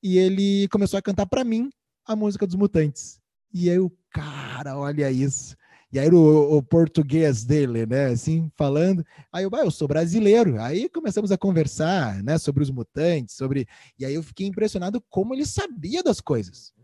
E 0.02 0.18
ele 0.18 0.68
começou 0.68 0.98
a 0.98 1.02
cantar 1.02 1.26
para 1.26 1.44
mim 1.44 1.70
a 2.04 2.14
música 2.16 2.46
dos 2.46 2.56
Mutantes. 2.56 3.20
E 3.52 3.70
aí 3.70 3.78
o 3.78 3.90
cara, 4.10 4.76
olha 4.76 5.10
isso. 5.10 5.56
E 5.92 5.98
aí 5.98 6.08
o, 6.08 6.56
o, 6.56 6.62
português 6.62 7.44
dele, 7.44 7.86
né, 7.86 8.06
assim, 8.06 8.50
falando. 8.56 9.04
Aí 9.32 9.44
eu, 9.44 9.50
ah, 9.54 9.60
eu 9.60 9.70
sou 9.70 9.86
brasileiro. 9.86 10.60
Aí 10.60 10.88
começamos 10.88 11.30
a 11.30 11.38
conversar, 11.38 12.22
né, 12.22 12.38
sobre 12.38 12.62
os 12.62 12.70
mutantes, 12.70 13.36
sobre. 13.36 13.66
E 13.98 14.04
aí 14.04 14.14
eu 14.14 14.22
fiquei 14.22 14.46
impressionado 14.46 15.00
como 15.08 15.32
ele 15.32 15.46
sabia 15.46 16.02
das 16.02 16.20
coisas. 16.20 16.74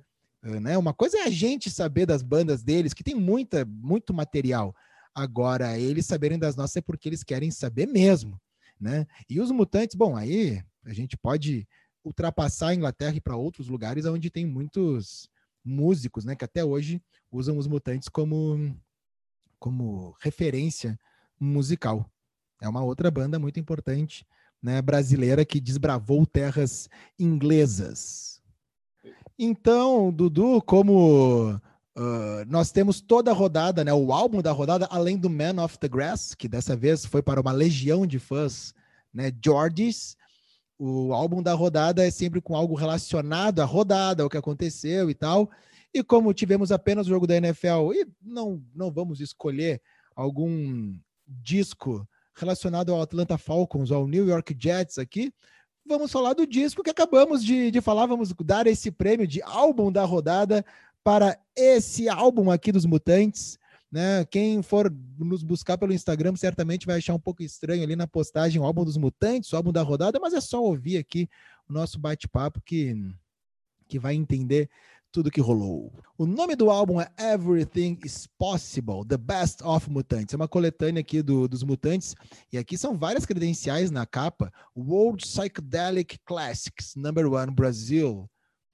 Né? 0.43 0.77
Uma 0.77 0.93
coisa 0.93 1.19
é 1.19 1.23
a 1.23 1.31
gente 1.31 1.71
saber 1.71 2.07
das 2.07 2.23
bandas 2.23 2.63
deles, 2.63 2.93
que 2.93 3.05
tem 3.05 3.15
muita, 3.15 3.65
muito 3.65 4.13
material. 4.13 4.75
Agora, 5.15 5.79
eles 5.79 6.07
saberem 6.07 6.39
das 6.39 6.57
nossas 6.57 6.77
é 6.77 6.81
porque 6.81 7.09
eles 7.09 7.23
querem 7.23 7.51
saber 7.51 7.87
mesmo, 7.87 8.41
né? 8.81 9.07
E 9.29 9.41
os 9.41 9.51
mutantes, 9.51 9.95
bom, 9.95 10.17
aí 10.17 10.63
a 10.85 10.93
gente 10.93 11.17
pode 11.19 11.69
ultrapassar 12.03 12.69
a 12.69 12.75
Inglaterra 12.75 13.15
e 13.15 13.21
para 13.21 13.37
outros 13.37 13.69
lugares 13.69 14.07
onde 14.07 14.31
tem 14.31 14.47
muitos 14.47 15.29
músicos, 15.65 16.25
né, 16.25 16.35
que 16.35 16.45
até 16.45 16.65
hoje 16.65 17.01
usam 17.31 17.57
os 17.57 17.69
mutantes 17.69 18.09
como 18.09 18.75
como 19.63 20.17
referência 20.21 20.99
musical. 21.39 22.05
É 22.61 22.69
uma 22.69 22.83
outra 22.83 23.13
banda 23.13 23.39
muito 23.39 23.61
importante, 23.61 24.27
né, 24.61 24.83
brasileira 24.83 25.45
que 25.45 25.61
desbravou 25.61 26.27
terras 26.27 26.91
inglesas. 27.17 28.43
Então, 29.39 30.13
Dudu, 30.13 30.61
como 30.63 31.53
uh, 31.53 32.45
nós 32.49 32.73
temos 32.73 33.01
toda 33.01 33.31
a 33.31 33.35
rodada, 33.35 33.85
né, 33.85 33.95
o 33.95 34.13
álbum 34.13 34.43
da 34.43 34.51
rodada, 34.51 34.89
além 34.91 35.17
do 35.17 35.31
Man 35.31 35.63
of 35.63 35.79
the 35.79 35.87
Grass, 35.87 36.35
que 36.35 36.49
dessa 36.49 36.75
vez 36.75 37.07
foi 37.07 37.23
para 37.23 37.41
uma 37.41 37.53
legião 37.53 38.05
de 38.05 38.19
fãs, 38.19 38.75
né, 39.15 39.33
Georges, 39.45 40.17
o 40.77 41.13
álbum 41.13 41.41
da 41.41 41.55
rodada 41.55 42.05
é 42.05 42.11
sempre 42.11 42.41
com 42.41 42.57
algo 42.57 42.75
relacionado 42.75 43.61
à 43.61 43.65
rodada, 43.65 44.25
ao 44.25 44.29
que 44.29 44.37
aconteceu 44.37 45.09
e 45.09 45.15
tal. 45.15 45.49
E 45.95 46.03
como 46.03 46.33
tivemos 46.33 46.73
apenas 46.73 47.07
o 47.07 47.11
jogo 47.11 47.27
da 47.27 47.37
NFL 47.37 47.93
e 47.95 48.07
não, 48.21 48.65
não 48.75 48.91
vamos 48.91 49.21
escolher 49.21 49.81
algum 50.15 50.99
disco 51.27 52.07
relacionado 52.35 52.93
ao 52.93 53.03
Atlanta 53.03 53.37
Falcons, 53.37 53.91
ao 53.91 54.07
New 54.07 54.27
York 54.27 54.57
Jets 54.59 54.99
aqui, 54.99 55.33
vamos 55.87 56.11
falar 56.11 56.35
do 56.35 56.47
disco 56.47 56.83
que 56.83 56.91
acabamos 56.91 57.45
de, 57.45 57.71
de 57.71 57.81
falar. 57.81 58.07
Vamos 58.07 58.33
dar 58.45 58.67
esse 58.67 58.91
prêmio 58.91 59.27
de 59.27 59.43
álbum 59.43 59.91
da 59.91 60.05
rodada 60.05 60.65
para 61.05 61.39
esse 61.57 62.09
álbum 62.09 62.51
aqui 62.51 62.73
dos 62.73 62.87
Mutantes. 62.87 63.59
Né? 63.91 64.25
Quem 64.25 64.63
for 64.63 64.91
nos 65.19 65.43
buscar 65.43 65.77
pelo 65.77 65.93
Instagram 65.93 66.35
certamente 66.37 66.87
vai 66.87 66.97
achar 66.97 67.15
um 67.15 67.21
pouco 67.21 67.43
estranho 67.43 67.83
ali 67.83 67.95
na 67.95 68.07
postagem 68.07 68.61
o 68.61 68.65
álbum 68.65 68.85
dos 68.85 68.97
Mutantes, 68.97 69.53
o 69.53 69.57
álbum 69.57 69.73
da 69.73 69.83
rodada, 69.83 70.19
mas 70.19 70.33
é 70.33 70.41
só 70.41 70.63
ouvir 70.63 70.97
aqui 70.97 71.29
o 71.69 71.73
nosso 71.73 71.99
bate-papo 71.99 72.63
que, 72.65 72.97
que 73.87 73.99
vai 73.99 74.15
entender 74.15 74.71
tudo 75.13 75.31
que 75.31 75.41
rolou. 75.41 75.93
O 76.17 76.25
nome 76.25 76.57
do 76.57 76.71
álbum 76.71 76.99
é 76.99 77.07
Everything 77.21 77.99
is 78.03 78.27
Possible, 78.39 79.07
The 79.07 79.19
Best 79.19 79.63
of 79.63 79.89
Mutantes. 79.91 80.33
É 80.33 80.37
uma 80.37 80.49
coletânea 80.49 81.01
aqui 81.01 81.23
do, 81.23 81.47
dos 81.47 81.63
Mutantes. 81.63 82.15
E 82.51 82.57
aqui 82.57 82.79
são 82.79 82.97
várias 82.97 83.27
credenciais 83.27 83.91
na 83.91 84.07
capa. 84.07 84.51
World 84.75 85.23
Psychedelic 85.25 86.19
Classics, 86.25 86.97
Number 86.97 87.31
One 87.31 87.53
Brazil. 87.55 88.29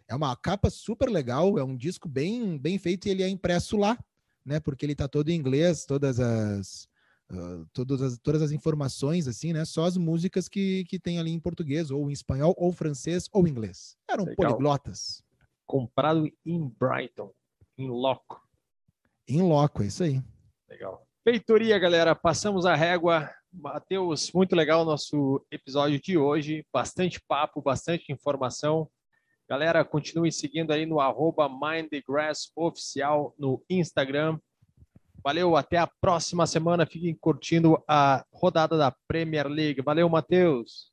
É 0.07 0.15
uma 0.15 0.35
capa 0.37 0.71
super 0.71 1.11
legal, 1.11 1.59
é 1.59 1.65
um 1.65 1.77
disco 1.77 2.09
bem, 2.09 2.57
bem 2.57 2.79
feito 2.79 3.07
e 3.07 3.11
ele 3.11 3.23
é 3.23 3.29
impresso 3.29 3.77
lá, 3.77 3.99
né? 4.47 4.59
Porque 4.61 4.87
ele 4.87 4.95
tá 4.95 5.07
todo 5.07 5.29
em 5.29 5.35
inglês, 5.35 5.85
todas 5.85 6.19
as, 6.19 6.89
uh, 7.31 7.67
todas, 7.75 8.01
as 8.01 8.19
todas 8.19 8.41
as 8.41 8.53
informações, 8.53 9.29
assim, 9.29 9.53
né? 9.53 9.67
Só 9.67 9.85
as 9.85 9.99
músicas 9.99 10.49
que, 10.49 10.85
que 10.85 10.99
tem 10.99 11.19
ali 11.19 11.31
em 11.31 11.41
português, 11.41 11.91
ou 11.91 12.09
em 12.09 12.13
espanhol, 12.13 12.55
ou 12.57 12.73
francês, 12.73 13.29
ou 13.33 13.47
inglês. 13.47 13.97
Eram 14.09 14.25
legal. 14.25 14.53
poliglotas 14.53 15.23
comprado 15.69 16.29
em 16.45 16.67
Brighton, 16.81 17.31
em 17.77 17.89
loco. 17.89 18.43
Em 19.29 19.43
loco, 19.43 19.83
é 19.83 19.87
isso 19.87 20.03
aí. 20.03 20.23
Legal. 20.69 21.07
Feitoria, 21.23 21.79
galera. 21.79 22.15
Passamos 22.15 22.65
a 22.65 22.75
régua. 22.75 23.31
Matheus, 23.53 24.33
muito 24.33 24.57
legal 24.57 24.83
o 24.83 24.85
nosso 24.87 25.45
episódio 25.51 26.01
de 26.01 26.17
hoje. 26.17 26.67
Bastante 26.73 27.21
papo, 27.21 27.61
bastante 27.61 28.11
informação. 28.11 28.91
Galera, 29.47 29.85
continue 29.85 30.33
seguindo 30.33 30.73
aí 30.73 30.87
no 30.87 31.01
arroba 31.01 31.49
Oficial 32.57 33.35
no 33.39 33.63
Instagram. 33.69 34.39
Valeu, 35.23 35.57
até 35.57 35.77
a 35.77 35.87
próxima 35.87 36.47
semana. 36.47 36.87
Fiquem 36.87 37.15
curtindo 37.15 37.83
a 37.87 38.25
rodada 38.33 38.79
da 38.79 38.95
Premier 39.07 39.47
League. 39.49 39.83
Valeu, 39.83 40.09
Matheus. 40.09 40.91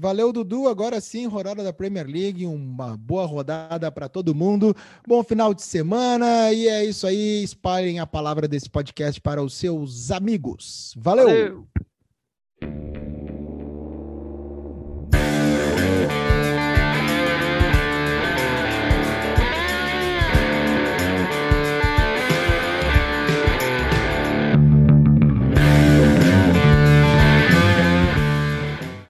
Valeu, 0.00 0.32
Dudu. 0.32 0.68
Agora 0.68 1.00
sim, 1.00 1.26
rodada 1.26 1.64
da 1.64 1.72
Premier 1.72 2.06
League, 2.06 2.46
uma 2.46 2.96
boa 2.96 3.26
rodada 3.26 3.90
para 3.90 4.08
todo 4.08 4.32
mundo. 4.32 4.72
Bom 5.04 5.24
final 5.24 5.52
de 5.52 5.62
semana 5.62 6.52
e 6.52 6.68
é 6.68 6.84
isso 6.84 7.04
aí. 7.04 7.42
Espalhem 7.42 7.98
a 7.98 8.06
palavra 8.06 8.46
desse 8.46 8.70
podcast 8.70 9.20
para 9.20 9.42
os 9.42 9.54
seus 9.54 10.12
amigos. 10.12 10.94
Valeu. 10.96 11.26
Valeu. 11.26 11.66